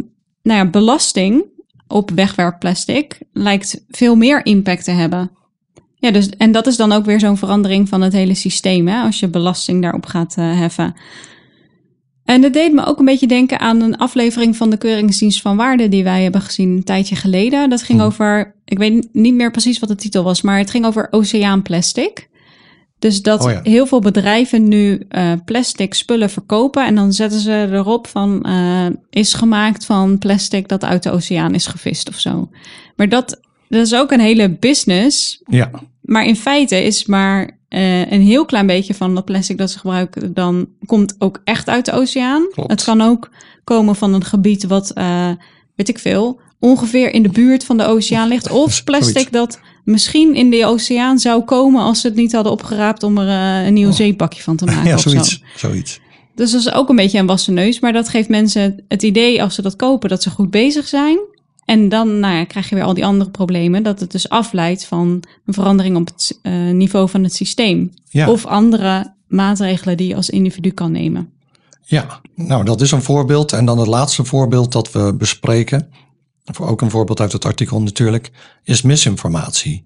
nou 0.42 0.60
ja, 0.60 0.66
belasting 0.66 1.46
op 1.88 2.12
wegwerpplastic 2.12 3.20
lijkt 3.34 3.86
veel 3.90 4.16
meer 4.16 4.46
impact 4.46 4.84
te 4.84 4.92
hebben. 4.92 5.38
Ja, 6.00 6.12
dus, 6.12 6.30
en 6.30 6.52
dat 6.52 6.68
is 6.68 6.78
dan 6.78 6.92
ook 6.92 7.06
weer 7.06 7.20
zo'n 7.20 7.38
verandering 7.38 7.90
van 7.90 8.02
het 8.02 8.14
hele 8.14 8.34
systeem, 8.34 8.88
hè, 8.88 9.02
als 9.02 9.20
je 9.20 9.28
belasting 9.28 9.82
daarop 9.82 10.06
gaat 10.06 10.36
eh, 10.38 10.60
heffen. 10.60 10.94
En 12.24 12.42
dat 12.42 12.54
deed 12.54 12.74
me 12.74 12.86
ook 12.86 13.00
een 13.00 13.06
beetje 13.06 13.28
denken 13.28 13.60
aan 13.60 13.82
een 13.82 13.98
aflevering 13.98 14.58
van 14.58 14.70
de 14.70 14.78
Keuringsdienst 14.78 15.42
van 15.42 15.58
Waarde 15.58 15.90
die 15.90 16.04
wij 16.04 16.24
hebben 16.24 16.42
gezien 16.42 16.70
een 16.70 16.84
tijdje 16.84 17.16
geleden. 17.16 17.70
Dat 17.70 17.84
ging 17.84 17.98
Mhm. 18.00 18.08
over, 18.08 18.56
ik 18.66 18.78
weet 18.78 19.08
niet 19.14 19.34
meer 19.34 19.52
precies 19.52 19.80
wat 19.80 19.90
de 19.90 19.96
titel 19.96 20.24
was, 20.24 20.42
maar 20.42 20.58
het 20.58 20.70
ging 20.70 20.86
over 20.86 21.08
oceaanplastic. 21.12 22.28
Dus 23.00 23.22
dat 23.22 23.44
Oh 23.46 23.52
ja. 23.52 23.60
heel 23.64 23.86
veel 23.86 24.00
bedrijven 24.00 24.68
nu 24.68 25.06
eh, 25.10 25.32
plastic 25.46 25.94
spullen 25.94 26.30
verkopen 26.30 26.86
en 26.86 26.96
dan 26.96 27.14
zetten 27.14 27.40
ze 27.40 27.68
erop 27.72 28.08
van 28.08 28.42
eh, 28.44 28.86
is 29.10 29.34
gemaakt 29.34 29.86
van 29.86 30.18
plastic 30.18 30.68
dat 30.68 30.84
uit 30.84 31.04
de 31.04 31.12
oceaan 31.12 31.54
is 31.54 31.68
gevist 31.68 32.10
of 32.10 32.20
zo. 32.20 32.50
Maar 32.96 33.10
dat, 33.10 33.40
dat 33.70 33.86
is 33.86 33.96
ook 33.96 34.12
een 34.12 34.20
hele 34.20 34.50
business 34.50 35.42
ja, 35.46 35.72
maar 36.02 36.26
in 36.26 36.36
feite 36.36 36.84
is 36.84 37.06
maar 37.06 37.58
eh, 37.70 38.12
een 38.12 38.22
heel 38.22 38.46
klein 38.46 38.68
beetje 38.68 38.94
van 38.94 39.16
dat 39.16 39.26
plastic 39.26 39.58
dat 39.58 39.72
ze 39.72 39.80
gebruiken, 39.80 40.34
dan 40.34 40.68
komt 40.86 41.16
ook 41.18 41.42
echt 41.44 41.70
uit 41.70 41.86
de 41.86 41.92
oceaan. 41.92 42.48
Klopt. 42.52 42.72
Het 42.72 42.84
kan 42.84 43.02
ook 43.02 43.30
komen 43.64 43.96
van 43.96 44.14
een 44.14 44.24
gebied 44.24 44.64
wat, 44.64 44.92
eh, 44.92 45.30
weet 45.76 45.90
ik 45.90 46.00
veel, 46.00 46.40
ongeveer 46.60 47.14
in 47.14 47.24
de 47.24 47.30
buurt 47.30 47.64
van 47.64 47.78
de 47.78 47.86
oceaan 47.86 48.28
ligt. 48.28 48.50
Of 48.64 48.84
plastic 48.84 49.14
Zoiets. 49.14 49.32
dat 49.32 49.60
misschien 49.84 50.36
in 50.36 50.50
de 50.50 50.66
oceaan 50.66 51.20
zou 51.20 51.44
komen 51.44 51.82
als 51.82 52.02
ze 52.02 52.08
het 52.08 52.16
niet 52.16 52.32
hadden 52.32 52.52
opgeraapt 52.52 53.04
om 53.04 53.18
er 53.18 53.28
eh, 53.28 53.68
een 53.68 53.74
nieuw 53.74 53.92
zeepakje 53.92 54.42
van 54.42 54.56
te 54.56 54.66
maken. 54.72 54.86
ja 54.86 54.94
of 54.96 55.02
zo. 55.02 55.10
zoiets, 55.10 55.44
zoiets. 55.56 56.00
Dus 56.36 56.52
dat 56.52 56.62
is 56.62 56.72
ook 56.74 56.90
een 56.90 56.96
beetje 56.96 57.20
een 57.20 57.26
wassen 57.26 57.54
neus. 57.54 57.80
Maar 57.80 57.94
dat 57.94 58.10
geeft 58.10 58.30
mensen 58.30 58.84
het 58.88 59.04
idee 59.04 59.44
als 59.44 59.56
ze 59.56 59.62
dat 59.62 59.76
kopen 59.76 60.10
dat 60.10 60.24
ze 60.24 60.30
goed 60.30 60.50
bezig 60.52 60.88
zijn. 60.88 61.18
En 61.70 61.90
dan 61.90 62.20
nou 62.20 62.36
ja, 62.36 62.44
krijg 62.44 62.70
je 62.70 62.76
weer 62.76 62.84
al 62.84 62.94
die 62.94 63.06
andere 63.06 63.30
problemen. 63.30 63.84
Dat 63.84 64.00
het 64.00 64.12
dus 64.12 64.30
afleidt 64.30 64.86
van 64.86 65.24
een 65.46 65.54
verandering 65.54 65.98
op 65.98 66.08
het 66.08 66.40
eh, 66.42 66.54
niveau 66.54 67.10
van 67.10 67.24
het 67.24 67.34
systeem. 67.34 67.94
Ja. 68.10 68.30
Of 68.30 68.46
andere 68.46 69.14
maatregelen 69.28 69.98
die 69.98 70.08
je 70.08 70.16
als 70.16 70.30
individu 70.30 70.72
kan 70.72 70.92
nemen. 70.92 71.30
Ja, 71.82 72.22
nou 72.36 72.64
dat 72.64 72.82
is 72.82 72.92
een 72.92 73.02
voorbeeld. 73.02 73.52
En 73.52 73.66
dan 73.66 73.78
het 73.78 73.88
laatste 73.88 74.24
voorbeeld 74.26 74.72
dat 74.72 74.92
we 74.92 75.14
bespreken, 75.18 75.90
voor 76.46 76.68
ook 76.68 76.82
een 76.82 76.90
voorbeeld 76.90 77.20
uit 77.20 77.32
het 77.32 77.46
artikel 77.46 77.82
natuurlijk, 77.82 78.32
is 78.64 78.82
misinformatie. 78.82 79.84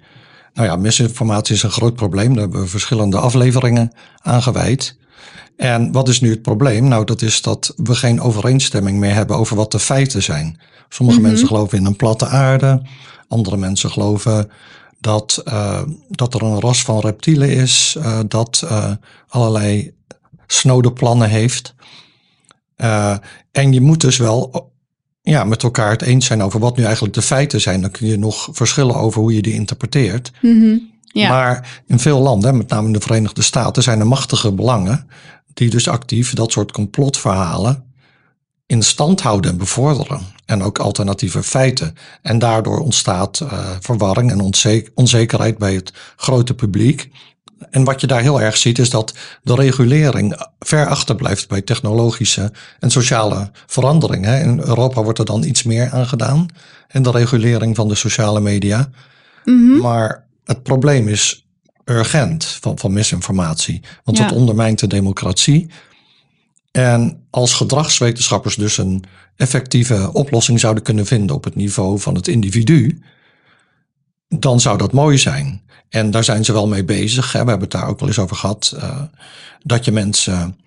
Nou 0.54 0.68
ja, 0.68 0.76
misinformatie 0.76 1.56
is 1.56 1.64
een 1.64 1.72
groot 1.72 1.96
probleem. 1.96 2.34
Daar 2.34 2.42
hebben 2.42 2.62
we 2.62 2.68
verschillende 2.68 3.18
afleveringen 3.18 3.92
aan 4.22 4.42
gewijd. 4.42 4.98
En 5.64 5.92
wat 5.92 6.08
is 6.08 6.22
nu 6.22 6.30
het 6.30 6.42
probleem? 6.42 6.88
Nou, 6.88 7.06
dat 7.06 7.22
is 7.22 7.42
dat 7.42 7.74
we 7.76 7.96
geen 7.96 8.22
overeenstemming 8.22 9.00
meer 9.00 9.14
hebben 9.14 9.38
over 9.38 9.56
wat 9.56 9.72
de 9.72 9.80
feiten 9.80 10.24
zijn. 10.24 10.60
Sommige 10.90 11.20
Mhm. 11.20 11.28
mensen 11.28 11.48
geloven 11.48 11.78
in 11.78 11.86
een 11.86 11.96
platte 11.96 12.28
aarde, 12.28 12.82
andere 13.28 13.58
mensen 13.58 13.90
geloven 13.92 14.50
dat, 15.00 15.44
uh, 15.48 15.82
dat 16.10 16.34
er 16.34 16.44
een 16.44 16.60
ras 16.60 16.82
van 16.84 17.00
reptielen 17.00 17.50
is, 17.50 17.96
uh, 17.98 18.20
dat 18.28 18.62
uh, 18.66 18.92
allerlei 19.28 19.94
snode 20.48 20.94
plannen 20.94 21.30
heeft. 21.30 21.76
en 23.52 23.74
je 23.74 23.82
moet 23.82 24.02
dus 24.02 24.18
wel 24.18 24.72
ja, 25.22 25.44
met 25.44 25.64
elkaar 25.64 25.92
het 25.92 26.02
eens 26.02 26.26
zijn 26.26 26.44
over 26.44 26.60
wat 26.60 26.78
nu 26.78 26.84
eigenlijk 26.84 27.14
de 27.14 27.22
feiten 27.22 27.62
zijn. 27.62 27.82
Dan 27.82 27.92
kun 27.92 28.08
je 28.08 28.18
nog 28.18 28.50
verschillen 28.52 28.96
over 28.96 29.22
hoe 29.22 29.36
je 29.36 29.42
die 29.42 29.54
interpreteert. 29.54 30.32
Mm 30.42 30.60
-hmm. 30.60 30.92
ja. 31.04 31.30
Maar 31.30 31.82
in 31.88 32.00
veel 32.00 32.20
landen, 32.20 32.58
met 32.58 32.70
name 32.70 32.88
in 32.88 32.94
de 32.94 33.00
Verenigde 33.00 33.42
Staten, 33.42 33.84
zijn 33.84 34.00
er 34.00 34.08
machtige 34.08 34.52
belangen 34.52 35.08
die 35.54 35.70
dus 35.70 35.88
actief 35.88 36.34
dat 36.34 36.52
soort 36.52 36.72
complotverhalen 36.72 37.92
in 38.66 38.82
stand 38.82 39.22
houden 39.22 39.52
en 39.52 39.58
bevorderen. 39.58 40.22
En 40.46 40.64
ook 40.64 40.80
alternatieve 40.80 41.44
feiten. 41.44 41.96
En 42.22 42.40
daardoor 42.40 42.80
ontstaat 42.80 43.40
uh, 43.40 43.70
verwarring 43.80 44.32
en 44.32 44.54
onzekerheid 44.94 45.58
bij 45.58 45.74
het 45.74 45.94
grote 46.16 46.54
publiek. 46.54 47.10
En 47.70 47.84
wat 47.84 48.02
je 48.02 48.08
daar 48.08 48.22
heel 48.22 48.42
erg 48.42 48.58
ziet 48.58 48.80
is 48.80 48.90
dat 48.90 49.14
de 49.44 49.56
regulering 49.56 50.48
ver 50.60 50.88
achterblijft 50.88 51.48
bij 51.48 51.62
technologische 51.62 52.52
en 52.80 52.92
sociale 52.92 53.52
veranderingen. 53.66 54.42
In 54.42 54.60
Europa 54.60 55.04
wordt 55.04 55.20
er 55.20 55.26
dan 55.26 55.44
iets 55.44 55.64
meer 55.64 55.92
aan 55.92 56.08
gedaan 56.08 56.46
in 56.92 57.04
de 57.04 57.12
regulering 57.12 57.76
van 57.76 57.88
de 57.88 57.96
sociale 57.96 58.40
media. 58.40 58.90
Mm 59.46 59.70
-hmm. 59.70 59.82
Maar 59.82 60.26
het 60.44 60.64
probleem 60.64 61.08
is 61.08 61.43
urgent 61.86 62.46
van, 62.46 62.78
van 62.80 62.94
misinformatie, 62.94 63.82
want 64.04 64.18
Ja. 64.18 64.28
dat 64.28 64.38
ondermijnt 64.38 64.80
de 64.80 64.88
democratie. 64.88 65.68
En 66.72 67.26
als 67.30 67.54
gedragswetenschappers 67.54 68.56
dus 68.56 68.78
een 68.78 69.04
effectieve 69.36 70.14
oplossing 70.14 70.60
zouden 70.60 70.84
kunnen 70.84 71.06
vinden 71.06 71.36
op 71.36 71.44
het 71.44 71.56
niveau 71.56 72.00
van 72.00 72.16
het 72.16 72.28
individu, 72.28 73.02
dan 74.28 74.60
zou 74.60 74.78
dat 74.78 74.92
mooi 74.94 75.18
zijn. 75.18 75.62
En 75.90 76.12
daar 76.12 76.24
zijn 76.24 76.46
ze 76.46 76.54
wel 76.54 76.68
mee 76.68 76.84
bezig. 76.84 77.32
Hè. 77.32 77.44
We 77.44 77.50
hebben 77.50 77.70
het 77.70 77.72
daar 77.80 77.88
ook 77.88 78.00
wel 78.00 78.08
eens 78.10 78.20
over 78.20 78.36
gehad. 78.36 78.74
uh, 78.76 79.02
dat 79.64 79.86
je 79.86 79.92
mensen 79.92 80.58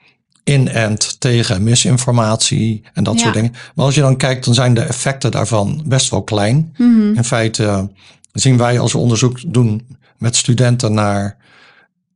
inent 0.45 1.21
tegen 1.21 1.63
misinformatie 1.63 2.83
en 2.93 3.05
dat 3.05 3.15
Ja. 3.15 3.21
soort 3.21 3.35
dingen. 3.35 3.53
Maar 3.75 3.85
als 3.85 3.95
je 3.95 4.01
dan 4.01 4.17
kijkt, 4.17 4.45
dan 4.45 4.55
zijn 4.55 4.75
de 4.75 4.81
effecten 4.81 5.31
daarvan 5.31 5.83
best 5.87 6.11
wel 6.11 6.23
klein. 6.23 6.75
Mhm. 6.77 7.15
In 7.17 7.25
feite 7.25 7.91
zien 8.41 8.57
wij 8.57 8.79
als 8.79 8.93
we 8.93 8.99
onderzoek 8.99 9.53
doen 9.53 9.99
met 10.19 10.37
studenten 10.37 10.95
naar 10.95 11.37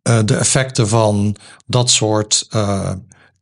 uh, 0.09 0.19
de 0.25 0.37
effecten 0.37 0.89
van 0.89 1.37
dat 1.67 1.91
soort 1.91 2.47
uh, 2.55 2.93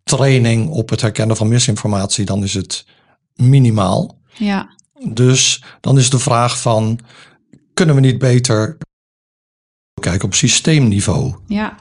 training 0.02 0.70
op 0.70 0.90
het 0.90 1.00
herkennen 1.00 1.36
van 1.36 1.48
misinformatie, 1.48 2.24
dan 2.24 2.42
is 2.42 2.54
het 2.54 2.86
minimaal. 3.34 4.18
ja. 4.34 4.76
Dus 5.12 5.64
dan 5.80 5.98
is 5.98 6.10
de 6.10 6.18
vraag 6.18 6.60
van, 6.60 6.98
kunnen 7.74 7.94
we 7.94 8.00
niet 8.00 8.18
beter 8.18 8.76
kijken 10.00 10.24
op 10.24 10.34
systeemniveau? 10.34 11.34
ja. 11.46 11.76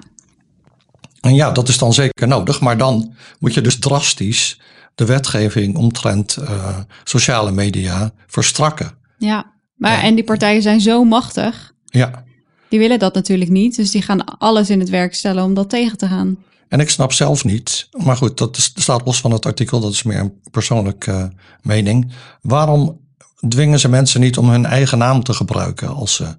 En 1.21 1.35
ja, 1.35 1.51
dat 1.51 1.67
is 1.67 1.77
dan 1.77 1.93
zeker 1.93 2.27
nodig, 2.27 2.61
maar 2.61 2.77
dan 2.77 3.15
moet 3.39 3.53
je 3.53 3.61
dus 3.61 3.79
drastisch 3.79 4.59
de 4.95 5.05
wetgeving 5.05 5.75
omtrent 5.75 6.37
uh, 6.39 6.77
sociale 7.03 7.51
media 7.51 8.11
verstrakken. 8.27 8.97
Ja, 9.17 9.56
maar 9.77 9.91
Ja. 9.91 10.01
en 10.03 10.15
die 10.15 10.23
partijen 10.23 10.61
zijn 10.61 10.81
zo 10.81 11.03
machtig. 11.03 11.73
Ja, 11.85 12.23
Die 12.69 12.79
willen 12.79 12.99
dat 12.99 13.13
natuurlijk 13.13 13.49
niet. 13.49 13.75
Dus 13.75 13.91
die 13.91 14.01
gaan 14.01 14.25
alles 14.39 14.69
in 14.69 14.79
het 14.79 14.89
werk 14.89 15.15
stellen 15.15 15.43
om 15.43 15.53
dat 15.53 15.69
tegen 15.69 15.97
te 15.97 16.07
gaan. 16.07 16.37
en 16.69 16.79
ik 16.79 16.89
snap 16.89 17.11
zelf 17.13 17.43
niet, 17.43 17.89
maar 17.91 18.17
goed, 18.17 18.37
dat 18.37 18.57
is, 18.57 18.71
staat 18.75 19.05
los 19.05 19.19
van 19.21 19.31
het 19.31 19.45
artikel, 19.45 19.79
dat 19.79 19.91
is 19.91 20.03
meer 20.03 20.19
een 20.19 20.33
persoonlijke 20.51 21.11
uh, 21.11 21.25
mening. 21.61 22.11
Waarom 22.41 22.99
dwingen 23.47 23.79
ze 23.79 23.89
mensen 23.89 24.21
niet 24.21 24.37
om 24.37 24.49
hun 24.49 24.65
eigen 24.65 24.97
naam 24.97 25.23
te 25.23 25.33
gebruiken 25.33 25.87
als 25.95 26.15
ze, 26.15 26.37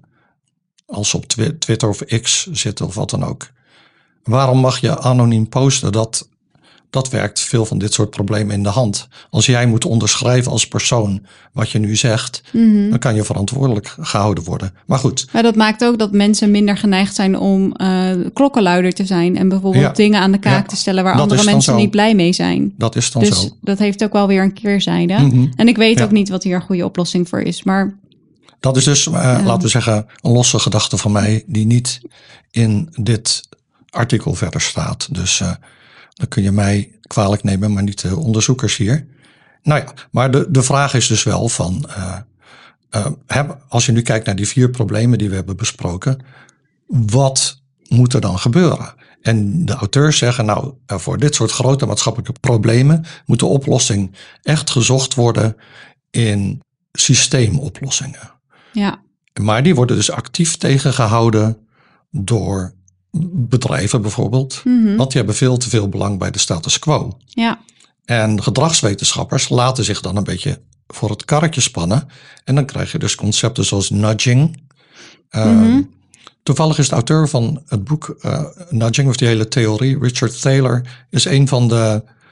als 0.85 1.09
ze 1.09 1.17
op 1.17 1.25
Twi- 1.25 1.57
Twitter 1.57 1.89
of 1.89 2.03
X 2.21 2.45
zitten 2.51 2.85
of 2.85 2.95
wat 2.95 3.09
dan 3.09 3.23
ook? 3.23 3.49
Waarom 4.23 4.59
mag 4.59 4.79
je 4.81 4.99
anoniem 4.99 5.49
posten? 5.49 5.91
Dat, 5.91 6.28
dat 6.89 7.09
werkt 7.09 7.39
veel 7.39 7.65
van 7.65 7.77
dit 7.77 7.93
soort 7.93 8.09
problemen 8.09 8.55
in 8.55 8.63
de 8.63 8.69
hand. 8.69 9.07
Als 9.29 9.45
jij 9.45 9.65
moet 9.65 9.85
onderschrijven 9.85 10.51
als 10.51 10.67
persoon 10.67 11.25
wat 11.53 11.69
je 11.69 11.79
nu 11.79 11.95
zegt, 11.95 12.41
Mhm. 12.53 12.89
dan 12.89 12.99
kan 12.99 13.15
je 13.15 13.23
verantwoordelijk 13.23 13.95
gehouden 13.99 14.43
worden. 14.43 14.73
Maar 14.85 14.99
goed, 14.99 15.27
Maar 15.31 15.43
dat 15.43 15.55
maakt 15.55 15.83
ook 15.83 15.99
dat 15.99 16.11
mensen 16.11 16.51
minder 16.51 16.77
geneigd 16.77 17.15
zijn 17.15 17.37
om 17.37 17.71
eh, 17.75 18.11
klokkenluider 18.33 18.93
te 18.93 19.05
zijn. 19.05 19.37
En 19.37 19.49
bijvoorbeeld 19.49 19.83
Ja. 19.83 19.91
dingen 19.91 20.19
aan 20.21 20.31
de 20.31 20.39
kaak 20.39 20.61
Ja. 20.61 20.67
te 20.69 20.75
stellen 20.75 21.03
waar 21.03 21.13
Dat 21.13 21.21
andere 21.21 21.43
mensen 21.43 21.73
zo. 21.73 21.79
niet 21.79 21.91
blij 21.91 22.15
mee 22.15 22.33
zijn. 22.33 22.73
dat 22.77 22.95
is 22.95 23.11
dan 23.11 23.21
Dus 23.23 23.41
zo. 23.41 23.49
dat 23.61 23.79
heeft 23.79 24.03
ook 24.03 24.13
wel 24.13 24.27
weer 24.27 24.43
een 24.43 24.53
keerzijde. 24.53 25.13
Mhm. 25.13 25.45
En 25.55 25.67
ik 25.67 25.77
weet 25.77 25.97
Ja. 25.97 26.03
ook 26.03 26.11
niet 26.11 26.29
wat 26.29 26.43
hier 26.43 26.55
een 26.55 26.61
goede 26.61 26.85
oplossing 26.85 27.29
voor 27.29 27.41
is. 27.41 27.63
Maar 27.63 27.97
Dat 28.59 28.77
is 28.77 28.83
dus, 28.83 29.05
uh, 29.05 29.13
laten 29.45 29.61
we 29.61 29.67
zeggen, 29.67 30.05
een 30.21 30.31
losse 30.31 30.59
gedachte 30.59 30.97
van 30.97 31.11
mij, 31.11 31.43
die 31.47 31.65
niet 31.65 32.01
in 32.51 32.89
dit 33.01 33.47
artikel 33.89 34.33
verder 34.33 34.61
staat. 34.61 35.07
Dus 35.11 35.39
uh, 35.39 35.51
dan 36.19 36.27
kun 36.27 36.43
je 36.43 36.51
mij 36.51 36.91
kwalijk 37.01 37.43
nemen, 37.43 37.73
maar 37.73 37.83
niet 37.83 38.01
de 38.01 38.17
onderzoekers 38.17 38.77
hier. 38.77 39.07
Nou 39.63 39.81
ja, 39.81 39.93
maar 40.11 40.31
de, 40.31 40.51
de 40.51 40.63
vraag 40.63 40.93
is 40.93 41.07
dus 41.07 41.23
wel 41.23 41.49
van, 41.49 41.89
uh, 41.97 43.05
heb, 43.27 43.65
als 43.67 43.85
je 43.85 43.91
nu 43.91 44.01
kijkt 44.01 44.25
naar 44.25 44.35
die 44.35 44.47
vier 44.47 44.69
problemen 44.69 45.17
die 45.17 45.29
we 45.29 45.35
hebben 45.35 45.57
besproken, 45.57 46.25
wat 46.87 47.61
moet 47.87 48.13
er 48.13 48.21
dan 48.21 48.39
gebeuren? 48.39 48.93
En 49.21 49.65
de 49.65 49.73
auteurs 49.73 50.17
zeggen, 50.17 50.45
nou, 50.45 50.73
voor 50.85 51.17
dit 51.17 51.35
soort 51.35 51.51
grote 51.51 51.85
maatschappelijke 51.85 52.39
problemen 52.39 53.05
moet 53.25 53.39
de 53.39 53.45
oplossing 53.45 54.15
echt 54.41 54.69
gezocht 54.69 55.13
worden 55.13 55.55
in 56.09 56.61
systeemoplossingen. 56.91 58.31
ja, 58.71 59.01
Maar 59.41 59.63
die 59.63 59.75
worden 59.75 59.95
dus 59.95 60.11
actief 60.11 60.57
tegengehouden 60.57 61.67
door 62.11 62.73
bedrijven 63.11 64.01
bijvoorbeeld. 64.01 64.61
Mhm. 64.63 64.95
Want 64.95 65.09
die 65.09 65.17
hebben 65.17 65.35
veel 65.35 65.57
te 65.57 65.69
veel 65.69 65.89
belang 65.89 66.19
bij 66.19 66.31
de 66.31 66.39
status 66.39 66.79
quo. 66.79 67.17
ja, 67.25 67.59
En 68.05 68.43
gedragswetenschappers 68.43 69.49
laten 69.49 69.83
zich 69.83 70.01
dan 70.01 70.15
een 70.17 70.23
beetje 70.23 70.61
voor 70.87 71.09
het 71.09 71.25
karretje 71.25 71.61
spannen. 71.61 72.07
En 72.43 72.55
dan 72.55 72.65
krijg 72.65 72.91
je 72.91 72.99
dus 72.99 73.15
concepten 73.15 73.65
zoals 73.65 73.89
nudging. 73.89 74.61
Uh, 75.31 75.45
Mhm. 75.45 75.81
Toevallig 76.43 76.77
is 76.77 76.87
de 76.89 76.93
auteur 76.95 77.27
van 77.27 77.61
het 77.67 77.83
boek 77.83 78.15
uh, 78.21 78.43
Nudging, 78.69 79.07
of 79.09 79.15
die 79.15 79.27
hele 79.27 79.47
theorie, 79.47 79.99
Richard 79.99 80.41
Thaler, 80.41 81.05
is 81.09 81.25
een 81.25 81.47
van 81.47 81.67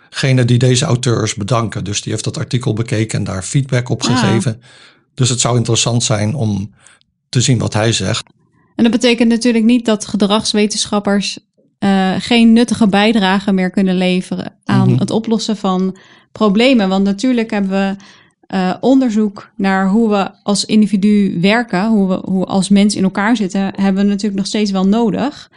degenen 0.09 0.47
die 0.47 0.57
deze 0.57 0.85
auteurs 0.85 1.35
bedanken. 1.35 1.83
Dus 1.83 2.01
die 2.01 2.11
heeft 2.11 2.23
dat 2.23 2.37
artikel 2.37 2.73
bekeken 2.73 3.17
en 3.17 3.23
daar 3.23 3.43
feedback 3.43 3.89
op 3.89 4.03
Ah. 4.03 4.19
gegeven. 4.19 4.61
Dus 5.13 5.29
het 5.29 5.39
zou 5.39 5.57
interessant 5.57 6.03
zijn 6.03 6.35
om 6.35 6.73
te 7.29 7.41
zien 7.41 7.57
wat 7.57 7.73
hij 7.73 7.91
zegt. 7.91 8.25
En 8.77 8.83
dat 8.83 8.91
betekent 8.91 9.29
natuurlijk 9.29 9.65
niet 9.65 9.85
dat 9.85 10.05
gedragswetenschappers 10.05 11.39
uh, 11.79 12.15
geen 12.19 12.53
nuttige 12.53 12.87
bijdrage 12.87 13.51
meer 13.51 13.69
kunnen 13.69 13.97
leveren 13.97 14.53
aan 14.63 14.89
Mhm. 14.89 14.99
het 14.99 15.11
oplossen 15.11 15.57
van 15.57 15.97
problemen. 16.31 16.89
Want 16.89 17.03
natuurlijk 17.03 17.51
hebben 17.51 17.71
we 17.71 17.95
uh, 18.55 18.73
onderzoek 18.79 19.51
naar 19.55 19.89
hoe 19.89 20.09
we 20.09 20.29
als 20.43 20.65
individu 20.65 21.37
werken, 21.41 21.87
hoe 21.87 22.07
we 22.07 22.21
hoe 22.25 22.45
als 22.45 22.69
mens 22.69 22.95
in 22.95 23.03
elkaar 23.03 23.35
zitten, 23.35 23.61
hebben 23.75 24.03
we 24.03 24.09
natuurlijk 24.09 24.35
nog 24.37 24.45
steeds 24.45 24.71
wel 24.71 24.87
nodig. 24.87 25.51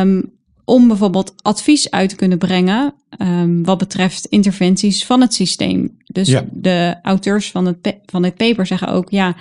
Um, 0.00 0.34
om 0.64 0.88
bijvoorbeeld 0.88 1.34
advies 1.42 1.90
uit 1.90 2.08
te 2.08 2.16
kunnen 2.16 2.38
brengen 2.38 2.94
um, 3.18 3.64
wat 3.64 3.78
betreft 3.78 4.26
interventies 4.26 5.04
van 5.06 5.20
het 5.20 5.34
systeem. 5.34 5.96
Dus 6.06 6.28
Ja. 6.28 6.44
de 6.52 6.96
auteurs 7.02 7.50
van 7.50 7.66
het, 7.66 7.96
van 8.04 8.22
het 8.22 8.34
paper 8.34 8.66
zeggen 8.66 8.88
ook, 8.88 9.10
ja, 9.10 9.34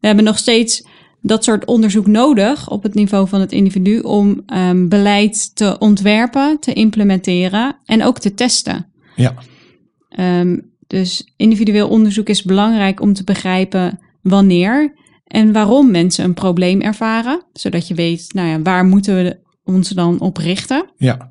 we 0.00 0.06
hebben 0.06 0.24
nog 0.24 0.38
steeds 0.38 0.84
dat 1.22 1.44
soort 1.44 1.64
onderzoek 1.64 2.06
nodig 2.06 2.70
op 2.70 2.82
het 2.82 2.94
niveau 2.94 3.28
van 3.28 3.40
het 3.40 3.52
individu 3.52 3.98
om 3.98 4.42
um, 4.54 4.88
beleid 4.88 5.56
te 5.56 5.78
ontwerpen, 5.78 6.58
te 6.60 6.72
implementeren 6.72 7.76
en 7.84 8.04
ook 8.04 8.18
te 8.18 8.34
testen. 8.34 8.86
Ja, 9.16 9.34
Um, 10.18 10.70
dus 10.86 11.32
individueel 11.36 11.88
onderzoek 11.88 12.28
is 12.28 12.42
belangrijk 12.42 13.00
om 13.00 13.12
te 13.12 13.24
begrijpen 13.24 13.98
wanneer 14.22 14.94
en 15.24 15.52
waarom 15.52 15.90
mensen 15.90 16.24
een 16.24 16.34
probleem 16.34 16.80
ervaren, 16.80 17.42
zodat 17.52 17.88
je 17.88 17.94
weet, 17.94 18.32
nou 18.32 18.48
ja, 18.48 18.60
waar 18.60 18.84
moeten 18.84 19.14
we 19.14 19.38
ons 19.64 19.88
dan 19.88 20.20
op 20.20 20.36
richten? 20.36 20.84
ja, 20.96 21.28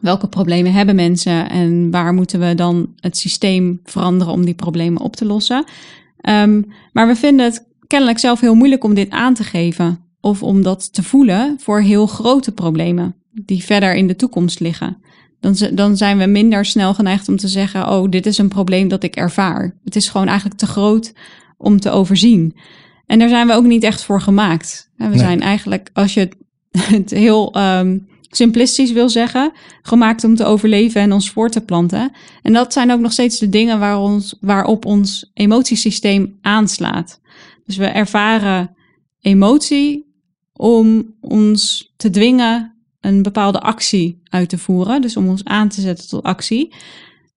Welke 0.00 0.28
problemen 0.28 0.72
hebben 0.72 0.94
mensen 0.94 1.50
en 1.50 1.90
waar 1.90 2.14
moeten 2.14 2.40
we 2.40 2.54
dan 2.54 2.92
het 2.96 3.16
systeem 3.16 3.80
veranderen 3.84 4.32
om 4.32 4.44
die 4.44 4.54
problemen 4.54 5.02
op 5.02 5.16
te 5.16 5.24
lossen? 5.24 5.64
Um, 6.28 6.66
maar 6.92 7.06
we 7.06 7.16
vinden 7.16 7.44
het 7.44 7.68
kennelijk 7.90 8.18
zelf 8.18 8.40
heel 8.40 8.54
moeilijk 8.54 8.84
om 8.84 8.94
dit 8.94 9.10
aan 9.10 9.34
te 9.34 9.44
geven 9.44 9.98
of 10.20 10.42
om 10.42 10.62
dat 10.62 10.92
te 10.92 11.02
voelen 11.02 11.56
voor 11.60 11.80
heel 11.80 12.06
grote 12.06 12.52
problemen 12.52 13.14
die 13.32 13.64
verder 13.64 13.94
in 13.94 14.06
de 14.06 14.16
toekomst 14.16 14.60
liggen. 14.60 14.96
Dan, 15.40 15.56
dan 15.72 15.96
zijn 15.96 16.18
we 16.18 16.26
minder 16.26 16.64
snel 16.64 16.94
geneigd 16.94 17.28
om 17.28 17.36
te 17.36 17.48
zeggen: 17.48 17.88
Oh, 17.88 18.10
dit 18.10 18.26
is 18.26 18.38
een 18.38 18.48
probleem 18.48 18.88
dat 18.88 19.02
ik 19.02 19.16
ervaar. 19.16 19.78
Het 19.84 19.96
is 19.96 20.08
gewoon 20.08 20.26
eigenlijk 20.26 20.58
te 20.58 20.66
groot 20.66 21.12
om 21.56 21.80
te 21.80 21.90
overzien. 21.90 22.56
En 23.06 23.18
daar 23.18 23.28
zijn 23.28 23.46
we 23.46 23.52
ook 23.52 23.64
niet 23.64 23.82
echt 23.82 24.02
voor 24.02 24.20
gemaakt. 24.20 24.90
We 24.96 25.04
Nee. 25.04 25.18
zijn 25.18 25.40
eigenlijk, 25.40 25.90
als 25.92 26.14
je 26.14 26.20
het, 26.20 26.36
het 26.96 27.10
heel 27.10 27.52
ehm, 27.52 27.98
simplistisch 28.28 28.92
wil 28.92 29.08
zeggen, 29.08 29.52
gemaakt 29.82 30.24
om 30.24 30.34
te 30.36 30.44
overleven 30.44 31.00
en 31.00 31.12
ons 31.12 31.30
voor 31.30 31.50
te 31.50 31.60
planten. 31.60 32.12
En 32.42 32.52
dat 32.52 32.72
zijn 32.72 32.92
ook 32.92 33.00
nog 33.00 33.12
steeds 33.12 33.38
de 33.38 33.48
dingen 33.48 33.78
waar 33.78 33.98
ons, 33.98 34.36
waarop 34.40 34.84
ons 34.84 35.30
emotiesysteem 35.34 36.38
aanslaat. 36.40 37.20
Dus 37.70 37.78
we 37.78 37.86
ervaren 37.86 38.76
emotie 39.20 40.12
om 40.52 41.14
ons 41.20 41.92
te 41.96 42.10
dwingen 42.10 42.74
een 43.00 43.22
bepaalde 43.22 43.60
actie 43.60 44.20
uit 44.24 44.48
te 44.48 44.58
voeren. 44.58 45.00
Dus 45.02 45.16
om 45.16 45.28
ons 45.28 45.44
aan 45.44 45.68
te 45.68 45.80
zetten 45.80 46.08
tot 46.08 46.22
actie. 46.22 46.74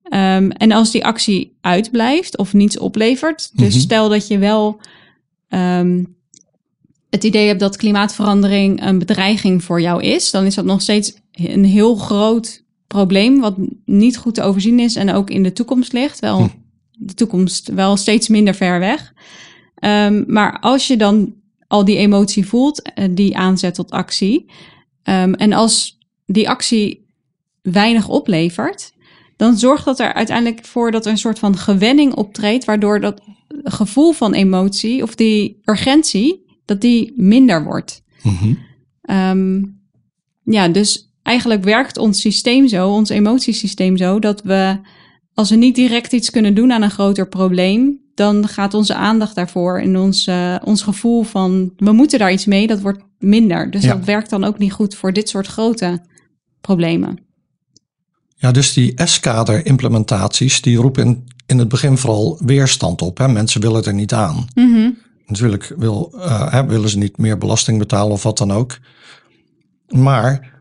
Ehm, 0.04 0.50
en 0.50 0.72
als 0.72 0.92
die 0.92 1.06
actie 1.06 1.58
uitblijft 1.62 2.38
of 2.38 2.54
niets 2.54 2.78
oplevert, 2.78 3.58
dus 3.58 3.74
Mhm. 3.74 3.84
stel 3.84 4.10
dat 4.10 4.28
je 4.28 4.38
wel 4.38 4.82
ehm, 5.50 6.04
het 7.10 7.24
idee 7.24 7.48
hebt 7.48 7.60
dat 7.60 7.78
klimaatverandering 7.78 8.84
een 8.86 9.00
bedreiging 9.00 9.64
voor 9.64 9.82
jou 9.82 10.04
is, 10.04 10.32
dan 10.32 10.46
is 10.46 10.56
dat 10.56 10.66
nog 10.66 10.82
steeds 10.82 11.14
een 11.32 11.66
heel 11.66 11.96
groot 11.96 12.64
probleem 12.88 13.40
wat 13.40 13.56
niet 13.86 14.18
goed 14.18 14.36
te 14.36 14.42
overzien 14.42 14.80
is 14.80 14.96
en 14.96 15.12
ook 15.14 15.30
in 15.30 15.44
de 15.44 15.54
toekomst 15.54 15.94
ligt. 15.94 16.20
Wel 16.20 16.38
Hm. 16.40 16.48
de 16.92 17.14
toekomst 17.14 17.68
wel 17.68 17.98
steeds 17.98 18.28
minder 18.28 18.56
ver 18.56 18.80
weg. 18.80 19.14
Ehm, 19.84 20.24
maar 20.28 20.60
als 20.60 20.88
je 20.88 20.98
dan 20.98 21.34
al 21.68 21.86
die 21.86 21.98
emotie 21.98 22.46
voelt, 22.46 22.82
eh, 22.82 23.06
die 23.12 23.38
aanzet 23.38 23.76
tot 23.76 23.92
actie, 23.92 24.46
ehm, 25.04 25.34
en 25.34 25.54
als 25.54 25.98
die 26.26 26.50
actie 26.50 27.08
weinig 27.62 28.10
oplevert, 28.10 28.94
dan 29.36 29.58
zorgt 29.58 29.86
dat 29.86 30.00
er 30.00 30.14
uiteindelijk 30.14 30.66
voor 30.66 30.92
dat 30.92 31.06
er 31.06 31.12
een 31.12 31.18
soort 31.18 31.40
van 31.40 31.58
gewenning 31.58 32.14
optreedt, 32.14 32.66
waardoor 32.66 33.00
dat 33.00 33.22
gevoel 33.64 34.12
van 34.12 34.34
emotie 34.34 35.04
of 35.04 35.16
die 35.16 35.60
urgentie, 35.64 36.46
dat 36.66 36.82
die 36.82 37.14
minder 37.16 37.64
wordt. 37.64 38.04
Mhm. 38.22 38.54
Ehm, 39.02 39.64
ja, 40.44 40.68
dus 40.68 41.14
eigenlijk 41.24 41.64
werkt 41.64 41.98
ons 41.98 42.22
systeem 42.22 42.68
zo, 42.68 42.90
ons 42.90 43.10
emotiesysteem 43.10 43.98
zo, 43.98 44.20
dat 44.20 44.42
we, 44.42 44.80
als 45.34 45.50
we 45.50 45.56
niet 45.56 45.76
direct 45.76 46.14
iets 46.14 46.30
kunnen 46.30 46.54
doen 46.54 46.72
aan 46.72 46.82
een 46.82 46.92
groter 46.92 47.28
probleem, 47.28 48.03
dan 48.16 48.48
gaat 48.48 48.74
onze 48.74 48.96
aandacht 48.96 49.36
daarvoor 49.36 49.80
en 49.80 49.98
ons, 49.98 50.28
eh, 50.28 50.56
ons 50.64 50.82
gevoel 50.82 51.24
van 51.24 51.74
we 51.78 51.92
moeten 51.92 52.20
daar 52.20 52.32
iets 52.32 52.46
mee, 52.46 52.68
dat 52.68 52.82
wordt 52.82 53.04
minder. 53.20 53.72
Dus 53.72 53.84
Ja. 53.84 53.94
dat 53.96 54.06
werkt 54.06 54.30
dan 54.30 54.44
ook 54.44 54.58
niet 54.58 54.74
goed 54.74 54.96
voor 54.96 55.14
dit 55.14 55.30
soort 55.30 55.48
grote 55.48 56.02
problemen. 56.62 57.18
Ja, 58.36 58.52
dus 58.52 58.74
die 58.74 58.94
S-kader-implementaties, 59.06 60.62
die 60.62 60.78
roepen 60.78 61.06
in, 61.06 61.24
in 61.46 61.58
het 61.58 61.68
begin 61.68 61.98
vooral 61.98 62.40
weerstand 62.46 63.02
op. 63.02 63.18
Hè? 63.18 63.28
Mensen 63.28 63.62
willen 63.62 63.84
er 63.84 63.94
niet 63.94 64.14
aan. 64.14 64.46
Mhm. 64.54 64.90
Natuurlijk 65.28 65.74
wil, 65.78 66.14
eh, 66.20 66.52
hè, 66.52 66.66
willen 66.66 66.90
ze 66.90 66.98
niet 66.98 67.18
meer 67.18 67.38
belasting 67.38 67.80
betalen 67.80 68.12
of 68.12 68.24
wat 68.24 68.38
dan 68.38 68.52
ook. 68.52 68.78
Maar 69.88 70.53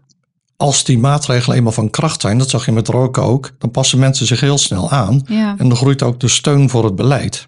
als 0.62 0.84
die 0.84 0.98
maatregelen 0.98 1.56
eenmaal 1.56 1.72
van 1.72 1.90
kracht 1.90 2.20
zijn, 2.20 2.38
dat 2.38 2.50
zag 2.50 2.64
je 2.64 2.72
met 2.72 2.88
roken 2.88 3.22
ook, 3.22 3.50
dan 3.58 3.70
passen 3.70 3.98
mensen 3.98 4.26
zich 4.26 4.40
heel 4.40 4.58
snel 4.58 4.90
aan. 4.90 5.22
Ja. 5.26 5.54
En 5.58 5.68
dan 5.68 5.76
groeit 5.76 6.02
ook 6.02 6.20
de 6.20 6.28
steun 6.28 6.70
voor 6.70 6.84
het 6.84 6.96
beleid. 6.96 7.46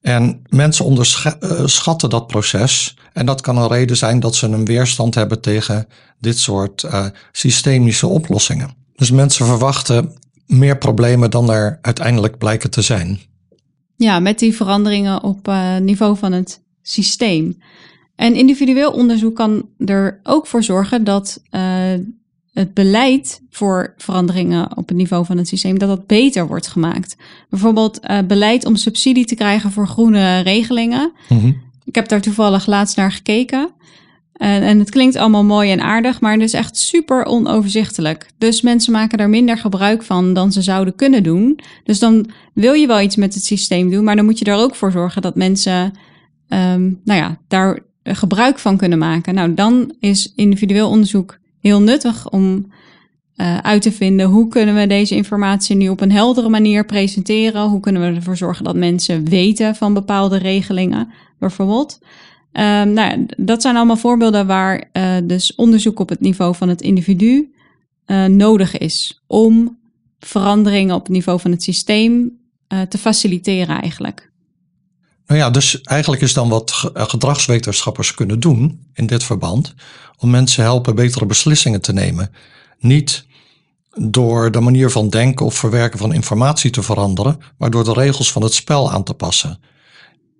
En 0.00 0.42
mensen 0.48 0.84
onderschatten 0.84 2.10
dat 2.10 2.26
proces. 2.26 2.96
En 3.12 3.26
dat 3.26 3.40
kan 3.40 3.56
een 3.56 3.68
reden 3.68 3.96
zijn 3.96 4.20
dat 4.20 4.34
ze 4.34 4.46
een 4.46 4.64
weerstand 4.64 5.14
hebben 5.14 5.40
tegen 5.40 5.86
dit 6.20 6.38
soort 6.38 6.82
eh, 6.82 7.06
systemische 7.32 8.06
oplossingen. 8.06 8.70
Dus 8.96 9.10
mensen 9.10 9.46
verwachten 9.46 10.12
meer 10.46 10.78
problemen 10.78 11.30
dan 11.30 11.50
er 11.50 11.78
uiteindelijk 11.82 12.38
blijken 12.38 12.70
te 12.70 12.82
zijn. 12.82 13.20
Ja, 13.96 14.20
met 14.20 14.38
die 14.38 14.56
veranderingen 14.56 15.22
op 15.22 15.48
eh, 15.48 15.76
niveau 15.76 16.16
van 16.16 16.32
het 16.32 16.62
systeem. 16.82 17.58
En 18.16 18.34
individueel 18.34 18.90
onderzoek 18.90 19.36
kan 19.36 19.68
er 19.78 20.20
ook 20.22 20.46
voor 20.46 20.62
zorgen 20.62 21.04
dat 21.04 21.42
eh, 21.50 21.62
het 22.52 22.74
beleid 22.74 23.42
voor 23.50 23.94
veranderingen 23.96 24.76
op 24.76 24.88
het 24.88 24.96
niveau 24.96 25.24
van 25.24 25.36
het 25.36 25.48
systeem, 25.48 25.78
dat 25.78 25.88
dat 25.88 26.06
beter 26.06 26.46
wordt 26.46 26.66
gemaakt. 26.66 27.16
Bijvoorbeeld 27.50 28.00
eh, 28.00 28.18
beleid 28.26 28.64
om 28.64 28.76
subsidie 28.76 29.24
te 29.24 29.34
krijgen 29.34 29.72
voor 29.72 29.88
groene 29.88 30.40
regelingen. 30.40 31.12
Mhm. 31.28 31.52
Ik 31.84 31.94
heb 31.94 32.08
daar 32.08 32.20
toevallig 32.20 32.66
laatst 32.66 32.96
naar 32.96 33.12
gekeken. 33.12 33.70
En, 34.32 34.62
en 34.62 34.78
het 34.78 34.90
klinkt 34.90 35.16
allemaal 35.16 35.44
mooi 35.44 35.70
en 35.70 35.80
aardig, 35.80 36.20
maar 36.20 36.32
het 36.32 36.42
is 36.42 36.52
echt 36.52 36.76
super 36.76 37.24
onoverzichtelijk. 37.24 38.30
Dus 38.38 38.60
mensen 38.60 38.92
maken 38.92 39.18
daar 39.18 39.28
minder 39.28 39.58
gebruik 39.58 40.02
van 40.02 40.34
dan 40.34 40.52
ze 40.52 40.62
zouden 40.62 40.94
kunnen 40.94 41.22
doen. 41.22 41.60
Dus 41.84 41.98
dan 41.98 42.30
wil 42.54 42.72
je 42.72 42.86
wel 42.86 43.00
iets 43.00 43.16
met 43.16 43.34
het 43.34 43.44
systeem 43.44 43.90
doen, 43.90 44.04
maar 44.04 44.16
dan 44.16 44.24
moet 44.24 44.38
je 44.38 44.44
er 44.44 44.56
ook 44.56 44.74
voor 44.74 44.92
zorgen 44.92 45.22
dat 45.22 45.34
mensen 45.34 45.92
ehm, 46.48 46.82
nou 47.04 47.20
ja, 47.20 47.38
daar 47.48 47.85
gebruik 48.14 48.58
van 48.58 48.76
kunnen 48.76 48.98
maken. 48.98 49.34
Nou, 49.34 49.54
dan 49.54 49.94
is 50.00 50.32
individueel 50.36 50.88
onderzoek 50.88 51.38
heel 51.60 51.82
nuttig 51.82 52.30
om 52.30 52.72
eh, 53.36 53.58
uit 53.58 53.82
te 53.82 53.92
vinden 53.92 54.26
hoe 54.26 54.48
kunnen 54.48 54.74
we 54.74 54.86
deze 54.86 55.14
informatie 55.14 55.76
nu 55.76 55.88
op 55.88 56.00
een 56.00 56.12
heldere 56.12 56.48
manier 56.48 56.86
presenteren. 56.86 57.68
Hoe 57.68 57.80
kunnen 57.80 58.02
we 58.02 58.16
ervoor 58.16 58.36
zorgen 58.36 58.64
dat 58.64 58.76
mensen 58.76 59.24
weten 59.24 59.74
van 59.74 59.94
bepaalde 59.94 60.36
regelingen, 60.36 61.12
bijvoorbeeld. 61.38 61.98
Ehm, 62.52 62.92
nou, 62.92 63.26
dat 63.36 63.62
zijn 63.62 63.76
allemaal 63.76 63.96
voorbeelden 63.96 64.46
waar 64.46 64.88
eh, 64.92 65.16
dus 65.24 65.54
onderzoek 65.54 66.00
op 66.00 66.08
het 66.08 66.20
niveau 66.20 66.54
van 66.54 66.68
het 66.68 66.80
individu 66.80 67.54
eh, 68.04 68.24
nodig 68.24 68.78
is 68.78 69.22
om 69.26 69.78
veranderingen 70.18 70.94
op 70.94 71.02
het 71.02 71.12
niveau 71.12 71.40
van 71.40 71.50
het 71.50 71.62
systeem 71.62 72.44
te 72.88 72.98
faciliteren 72.98 73.80
eigenlijk. 73.80 74.32
Nou 75.26 75.40
ja, 75.40 75.50
dus 75.50 75.80
eigenlijk 75.80 76.22
is 76.22 76.32
dan 76.32 76.48
wat 76.48 76.90
eh, 76.94 77.08
gedragswetenschappers 77.08 78.14
kunnen 78.14 78.40
doen 78.40 78.86
in 78.94 79.06
dit 79.06 79.24
verband, 79.24 79.74
om 80.18 80.30
mensen 80.30 80.62
helpen 80.62 80.94
betere 80.94 81.26
beslissingen 81.26 81.80
te 81.80 81.92
nemen. 81.92 82.30
Niet 82.78 83.26
door 83.98 84.50
de 84.50 84.60
manier 84.60 84.90
van 84.90 85.08
denken 85.08 85.46
of 85.46 85.54
verwerken 85.54 85.98
van 85.98 86.12
informatie 86.12 86.70
te 86.70 86.82
veranderen, 86.82 87.40
maar 87.58 87.70
door 87.70 87.84
de 87.84 87.92
regels 87.92 88.32
van 88.32 88.42
het 88.42 88.54
spel 88.54 88.92
aan 88.92 89.02
te 89.02 89.14
passen. 89.14 89.58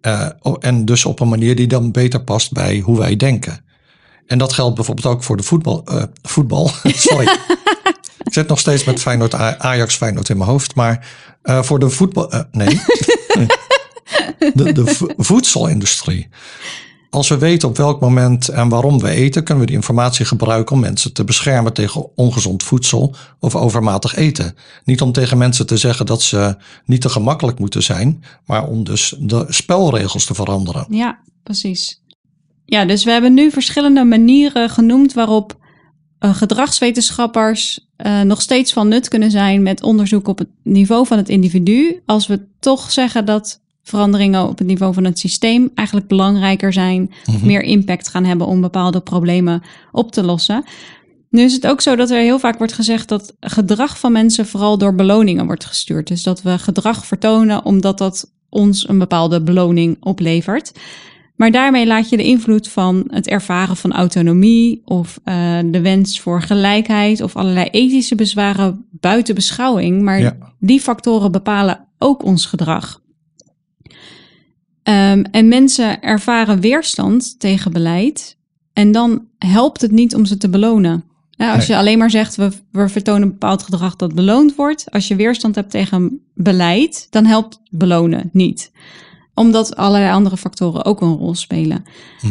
Eh, 0.01 0.29
en 0.59 0.85
dus 0.85 1.05
op 1.05 1.21
een 1.21 1.29
manier 1.29 1.57
die 1.57 1.67
dan 1.67 1.93
beter 1.93 2.25
past 2.25 2.53
bij 2.53 2.79
hoe 2.79 2.99
wij 2.99 3.17
denken. 3.17 3.65
En 4.27 4.39
dat 4.39 4.53
geldt 4.53 4.75
bijvoorbeeld 4.75 5.07
ook 5.07 5.23
voor 5.23 5.37
de 5.37 5.43
voetbal. 5.43 5.85
eh, 5.85 6.03
voetbal. 6.23 6.71
Sorry. 7.09 7.29
Ik 8.25 8.33
zit 8.33 8.49
nog 8.49 8.59
steeds 8.59 8.85
met 8.85 9.01
Feyenoord, 9.01 9.35
Ajax 9.35 9.97
Feyenoord 9.97 10.29
in 10.29 10.37
mijn 10.37 10.51
hoofd. 10.51 10.75
Maar 10.75 11.07
voor 11.43 11.79
de 11.79 11.91
voetbal... 11.91 12.45
nee. 12.51 12.81
de, 14.55 14.73
de 14.73 14.87
vo- 14.87 15.15
voedselindustrie. 15.17 16.29
Als 17.11 17.29
we 17.29 17.39
weten 17.39 17.69
op 17.69 17.77
welk 17.77 18.01
moment 18.01 18.49
en 18.49 18.69
waarom 18.69 18.99
we 18.99 19.11
eten, 19.11 19.45
kunnen 19.45 19.65
we 19.65 19.69
die 19.69 19.79
informatie 19.79 20.25
gebruiken 20.25 20.75
om 20.75 20.81
mensen 20.81 21.13
te 21.13 21.25
beschermen 21.25 21.73
tegen 21.73 22.17
ongezond 22.17 22.63
voedsel 22.63 23.15
of 23.41 23.57
overmatig 23.57 24.17
eten. 24.17 24.55
Niet 24.85 25.01
om 25.01 25.13
tegen 25.13 25.39
mensen 25.39 25.67
te 25.67 25.77
zeggen 25.77 26.07
dat 26.07 26.23
ze 26.23 26.57
niet 26.85 27.01
te 27.01 27.09
gemakkelijk 27.09 27.59
moeten 27.59 27.83
zijn, 27.83 28.25
maar 28.47 28.67
om 28.67 28.85
dus 28.85 29.15
de 29.19 29.45
spelregels 29.49 30.25
te 30.25 30.35
veranderen. 30.35 30.87
Ja, 30.91 31.19
precies. 31.43 32.03
Ja, 32.65 32.85
dus 32.85 33.05
we 33.05 33.11
hebben 33.11 33.35
nu 33.35 33.51
verschillende 33.51 34.05
manieren 34.05 34.71
genoemd 34.71 35.13
waarop 35.13 35.59
eh, 36.19 36.35
gedragswetenschappers 36.35 37.89
eh, 37.97 38.21
nog 38.21 38.43
steeds 38.43 38.73
van 38.73 38.89
nut 38.89 39.09
kunnen 39.09 39.31
zijn 39.31 39.63
met 39.63 39.83
onderzoek 39.83 40.29
op 40.29 40.39
het 40.39 40.49
niveau 40.63 41.07
van 41.07 41.17
het 41.17 41.29
individu. 41.29 42.03
Als 42.07 42.27
we 42.27 42.47
toch 42.61 42.91
zeggen 42.91 43.25
dat 43.25 43.61
veranderingen 43.87 44.49
op 44.49 44.59
het 44.59 44.67
niveau 44.67 44.95
van 44.95 45.05
het 45.05 45.19
systeem 45.19 45.71
eigenlijk 45.75 46.09
belangrijker 46.09 46.73
zijn, 46.73 47.11
of 47.27 47.43
meer 47.43 47.63
impact 47.63 48.09
gaan 48.09 48.25
hebben 48.25 48.47
om 48.47 48.61
bepaalde 48.61 49.01
problemen 49.01 49.63
op 49.93 50.13
te 50.13 50.23
lossen. 50.25 50.65
Nu 51.31 51.43
is 51.43 51.53
het 51.53 51.67
ook 51.67 51.81
zo 51.81 51.97
dat 51.97 52.11
er 52.11 52.19
heel 52.21 52.39
vaak 52.39 52.59
wordt 52.59 52.73
gezegd 52.73 53.09
dat 53.09 53.37
gedrag 53.41 53.99
van 53.99 54.13
mensen 54.13 54.47
vooral 54.47 54.79
door 54.79 54.95
beloningen 54.95 55.47
wordt 55.47 55.65
gestuurd. 55.65 56.07
Dus 56.09 56.23
dat 56.23 56.43
we 56.43 56.59
gedrag 56.59 57.07
vertonen 57.07 57.65
omdat 57.65 57.99
dat 57.99 58.33
ons 58.49 58.89
een 58.89 58.99
bepaalde 58.99 59.43
beloning 59.43 59.97
oplevert. 60.01 60.73
Maar 61.37 61.51
daarmee 61.51 61.87
laat 61.87 62.09
je 62.09 62.17
de 62.17 62.25
invloed 62.25 62.69
van 62.69 63.05
het 63.09 63.29
ervaren 63.29 63.77
van 63.77 63.93
autonomie 63.93 64.83
of 64.85 65.21
eh, 65.25 65.59
de 65.65 65.81
wens 65.81 66.21
voor 66.21 66.43
gelijkheid 66.43 67.21
of 67.21 67.37
allerlei 67.37 67.69
ethische 67.71 68.15
bezwaren 68.15 68.87
buiten 68.91 69.35
beschouwing. 69.35 70.03
Maar 70.03 70.21
Ja. 70.21 70.37
die 70.59 70.81
factoren 70.81 71.33
bepalen 71.33 71.87
ook 71.99 72.25
ons 72.25 72.47
gedrag. 72.47 73.01
Ehm, 74.87 75.25
en 75.31 75.49
mensen 75.49 76.03
ervaren 76.03 76.61
weerstand 76.61 77.41
tegen 77.41 77.73
beleid. 77.73 78.37
En 78.73 78.93
dan 78.93 79.25
helpt 79.39 79.81
het 79.81 79.91
niet 79.91 80.15
om 80.15 80.25
ze 80.25 80.37
te 80.37 80.49
belonen. 80.49 81.05
Als 81.37 81.57
Nee. 81.57 81.67
je 81.67 81.77
alleen 81.77 81.99
maar 81.99 82.11
zegt, 82.11 82.37
we, 82.37 82.51
we 82.73 82.89
vertonen 82.89 83.23
een 83.23 83.29
bepaald 83.31 83.63
gedrag 83.63 83.97
dat 83.97 84.15
beloond 84.15 84.55
wordt. 84.55 84.91
Als 84.91 85.09
je 85.09 85.17
weerstand 85.17 85.55
hebt 85.55 85.71
tegen 85.71 86.21
beleid, 86.35 87.07
dan 87.11 87.25
helpt 87.25 87.61
belonen 87.71 88.31
niet. 88.33 88.73
Omdat 89.35 89.77
allerlei 89.77 90.13
andere 90.13 90.37
factoren 90.37 90.85
ook 90.85 91.01
een 91.01 91.17
rol 91.17 91.35
spelen. 91.35 91.85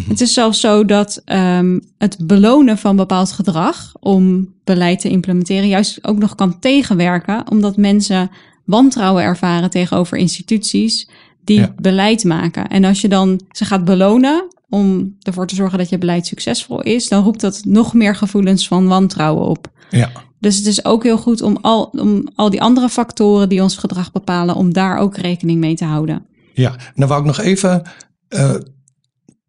Het 0.08 0.22
is 0.22 0.34
zelfs 0.34 0.60
zo 0.60 0.86
dat 0.86 1.22
ehm, 1.26 1.80
het 1.97 2.18
belonen 2.28 2.78
van 2.78 2.95
bepaald 2.95 3.32
gedrag 3.32 3.93
om 3.99 4.53
beleid 4.64 4.99
te 4.99 5.10
implementeren 5.10 5.68
juist 5.68 6.08
ook 6.08 6.18
nog 6.18 6.36
kan 6.36 6.60
tegenwerken. 6.60 7.51
Omdat 7.51 7.78
mensen 7.78 8.30
wantrouwen 8.66 9.24
ervaren 9.24 9.70
tegenover 9.70 10.18
instituties 10.18 11.10
die 11.46 11.60
Ja. 11.60 11.74
beleid 11.82 12.24
maken. 12.24 12.68
En 12.68 12.84
als 12.84 13.02
je 13.02 13.08
dan 13.08 13.41
ze 13.52 13.66
gaat 13.66 13.86
belonen 13.86 14.48
om 14.70 15.16
ervoor 15.22 15.48
te 15.48 15.56
zorgen 15.56 15.78
dat 15.78 15.89
je 15.89 15.98
beleid 15.98 16.26
succesvol 16.26 16.82
is, 16.82 17.08
dan 17.08 17.24
roept 17.24 17.41
dat 17.41 17.62
nog 17.66 17.93
meer 17.93 18.16
gevoelens 18.16 18.68
van 18.68 18.88
wantrouwen 18.88 19.48
op. 19.48 19.68
Ja, 19.89 20.10
Dus 20.39 20.58
het 20.58 20.66
is 20.66 20.86
ook 20.86 21.04
heel 21.04 21.18
goed 21.18 21.41
om 21.41 21.58
al, 21.62 21.84
om 21.84 22.28
al 22.36 22.50
die 22.50 22.62
andere 22.62 22.89
factoren 22.89 23.50
die 23.50 23.62
ons 23.62 23.78
gedrag 23.78 24.12
bepalen, 24.12 24.56
om 24.56 24.74
daar 24.74 24.98
ook 24.98 25.18
rekening 25.18 25.60
mee 25.60 25.76
te 25.76 25.86
houden. 25.86 26.26
ja. 26.54 26.76
Dan 26.96 27.08
wou 27.08 27.20
ik 27.20 27.26
nog 27.28 27.39
even 27.39 27.84
eh, 28.28 28.56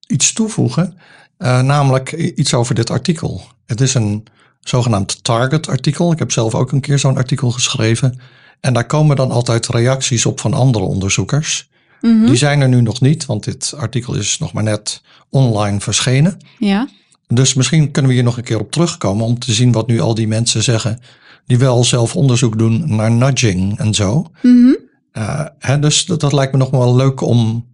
iets 0.06 0.32
toevoegen. 0.32 0.94
Uh, 1.38 1.60
namelijk 1.62 2.12
iets 2.12 2.54
over 2.54 2.74
dit 2.74 2.90
artikel. 2.90 3.40
Het 3.66 3.80
is 3.80 3.94
een 3.94 4.24
zogenaamd 4.60 5.24
target 5.24 5.68
artikel. 5.68 6.12
Ik 6.12 6.18
heb 6.18 6.32
zelf 6.32 6.54
ook 6.54 6.72
een 6.72 6.80
keer 6.80 6.98
zo'n 6.98 7.16
artikel 7.16 7.50
geschreven. 7.50 8.18
En 8.60 8.72
daar 8.72 8.86
komen 8.86 9.16
dan 9.16 9.30
altijd 9.30 9.66
reacties 9.66 10.26
op 10.26 10.40
van 10.40 10.54
andere 10.54 10.84
onderzoekers. 10.84 11.68
Mhm. 12.00 12.26
Die 12.26 12.36
zijn 12.36 12.60
er 12.60 12.68
nu 12.68 12.80
nog 12.80 13.00
niet, 13.00 13.26
want 13.26 13.44
dit 13.44 13.74
artikel 13.76 14.14
is 14.14 14.38
nog 14.38 14.52
maar 14.52 14.62
net 14.62 15.02
online 15.30 15.80
verschenen. 15.80 16.36
Ja. 16.58 16.88
Dus 17.28 17.54
misschien 17.54 17.90
kunnen 17.90 18.10
we 18.10 18.16
hier 18.16 18.26
nog 18.26 18.36
een 18.36 18.44
keer 18.44 18.60
op 18.60 18.70
terugkomen 18.70 19.24
om 19.24 19.38
te 19.38 19.52
zien 19.52 19.72
wat 19.72 19.86
nu 19.86 20.00
al 20.00 20.14
die 20.14 20.28
mensen 20.28 20.62
zeggen. 20.62 21.00
Die 21.46 21.58
wel 21.58 21.84
zelf 21.84 22.16
onderzoek 22.16 22.58
doen 22.58 22.96
naar 22.96 23.10
nudging 23.10 23.78
en 23.78 23.94
zo. 23.94 24.26
Uh, 24.42 25.44
hè, 25.58 25.78
dus 25.78 26.04
dat, 26.04 26.20
dat, 26.20 26.32
lijkt 26.32 26.52
me 26.52 26.58
nog 26.58 26.70
wel 26.70 26.96
leuk 26.96 27.20
om, 27.20 27.66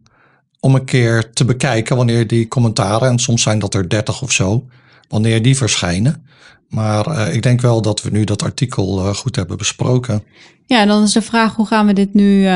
om 0.60 0.74
een 0.74 0.84
keer 0.84 1.32
te 1.32 1.44
bekijken 1.44 1.96
wanneer 1.96 2.26
die 2.26 2.48
commentaren, 2.48 3.08
en 3.08 3.18
soms 3.18 3.42
zijn 3.42 3.58
dat 3.58 3.74
er 3.74 3.88
dertig 3.88 4.22
of 4.22 4.32
zo, 4.32 4.66
wanneer 5.08 5.42
die 5.42 5.56
verschijnen. 5.56 6.26
Maar 6.68 7.08
uh, 7.08 7.34
ik 7.34 7.42
denk 7.42 7.60
wel 7.60 7.82
dat 7.82 8.02
we 8.02 8.10
nu 8.10 8.24
dat 8.24 8.42
artikel 8.42 8.98
uh, 8.98 9.14
goed 9.14 9.36
hebben 9.36 9.56
besproken. 9.56 10.22
Ja, 10.66 10.80
en 10.80 10.88
dan 10.88 11.02
is 11.02 11.12
de 11.12 11.22
vraag 11.22 11.54
hoe 11.54 11.66
gaan 11.66 11.86
we 11.86 11.92
dit 11.92 12.14
nu 12.14 12.46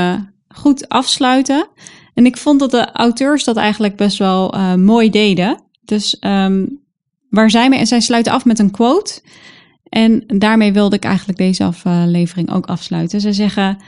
goed 0.57 0.89
afsluiten? 0.89 1.69
En 2.15 2.27
ik 2.27 2.37
vond 2.37 2.61
dat 2.61 2.71
de 2.71 2.93
auteurs 2.93 3.45
dat 3.45 3.57
eigenlijk 3.57 3.97
best 3.97 4.19
wel 4.19 4.55
mooi 4.77 5.11
deden. 5.11 5.61
Dus 5.85 6.17
um, 6.21 6.81
waar 7.31 7.51
zij 7.51 7.69
mee, 7.69 7.79
en 7.79 7.87
zij 7.87 8.01
sluiten 8.01 8.33
af 8.33 8.45
met 8.45 8.59
een 8.59 8.71
quote. 8.71 9.21
En 9.89 10.25
daarmee 10.27 10.73
wilde 10.73 10.97
ik 10.97 11.05
eigenlijk 11.05 11.39
deze 11.39 11.65
aflevering 11.65 12.53
ook 12.53 12.67
afsluiten. 12.67 13.21
Ze 13.21 13.33
zeggen. 13.33 13.79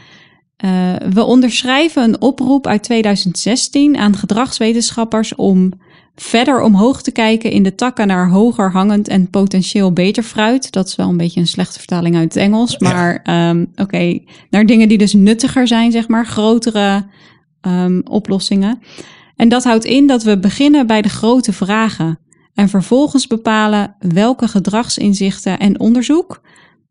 Uh, 0.65 0.95
we 1.13 1.25
onderschrijven 1.25 2.03
een 2.03 2.21
oproep 2.21 2.67
uit 2.67 2.83
2016 2.83 3.97
aan 3.97 4.17
gedragswetenschappers 4.17 5.35
om 5.35 5.73
verder 6.21 6.63
omhoog 6.63 7.03
te 7.03 7.11
kijken 7.11 7.51
in 7.51 7.63
de 7.63 7.75
takken 7.75 8.07
naar 8.07 8.29
hoger 8.29 8.73
hangend 8.73 9.09
en 9.09 9.31
potentieel 9.31 9.93
beter 9.93 10.23
fruit. 10.23 10.73
Dat 10.73 10.87
is 10.87 10.97
wel 10.97 11.09
een 11.09 11.17
beetje 11.17 11.41
een 11.41 11.47
slechte 11.47 11.79
vertaling 11.79 12.17
uit 12.17 12.35
het 12.35 12.43
Engels, 12.43 12.79
maar 12.79 13.21
ja. 13.25 13.51
um, 13.51 13.69
oké, 13.71 13.83
okay, 13.83 14.27
naar 14.51 14.67
dingen 14.67 14.89
die 14.89 14.99
dus 14.99 15.13
nuttiger 15.13 15.67
zijn, 15.67 15.93
zeg 15.93 16.09
maar, 16.09 16.27
grotere 16.27 17.07
um, 17.61 18.01
oplossingen. 18.05 18.81
En 19.37 19.49
dat 19.49 19.65
houdt 19.65 19.85
in 19.85 20.07
dat 20.07 20.23
we 20.23 20.39
beginnen 20.39 20.87
bij 20.87 21.03
de 21.03 21.09
grote 21.09 21.53
vragen 21.53 22.19
en 22.55 22.69
vervolgens 22.69 23.27
bepalen 23.27 23.97
welke 23.99 24.49
gedragsinzichten 24.49 25.59
en 25.59 25.81
onderzoek, 25.81 26.41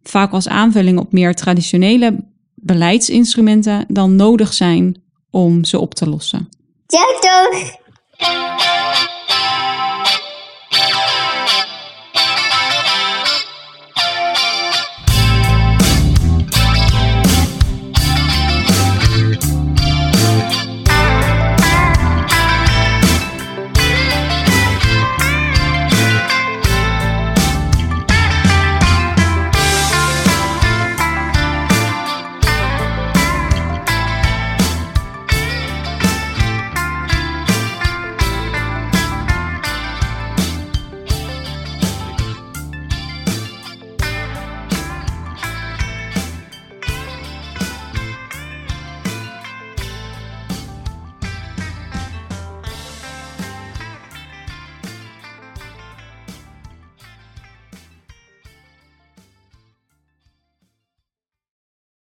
vaak 0.03 0.31
als 0.31 0.47
aanvulling 0.47 0.99
op 0.99 1.11
meer 1.11 1.35
traditionele 1.35 2.25
beleidsinstrumenten 2.55 3.85
dan 3.87 4.15
nodig 4.15 4.53
zijn 4.53 5.01
om 5.31 5.63
ze 5.63 5.79
op 5.79 5.93
te 5.93 6.09
lossen. 6.09 6.49
Ja, 6.87 7.05
toch? 7.19 7.75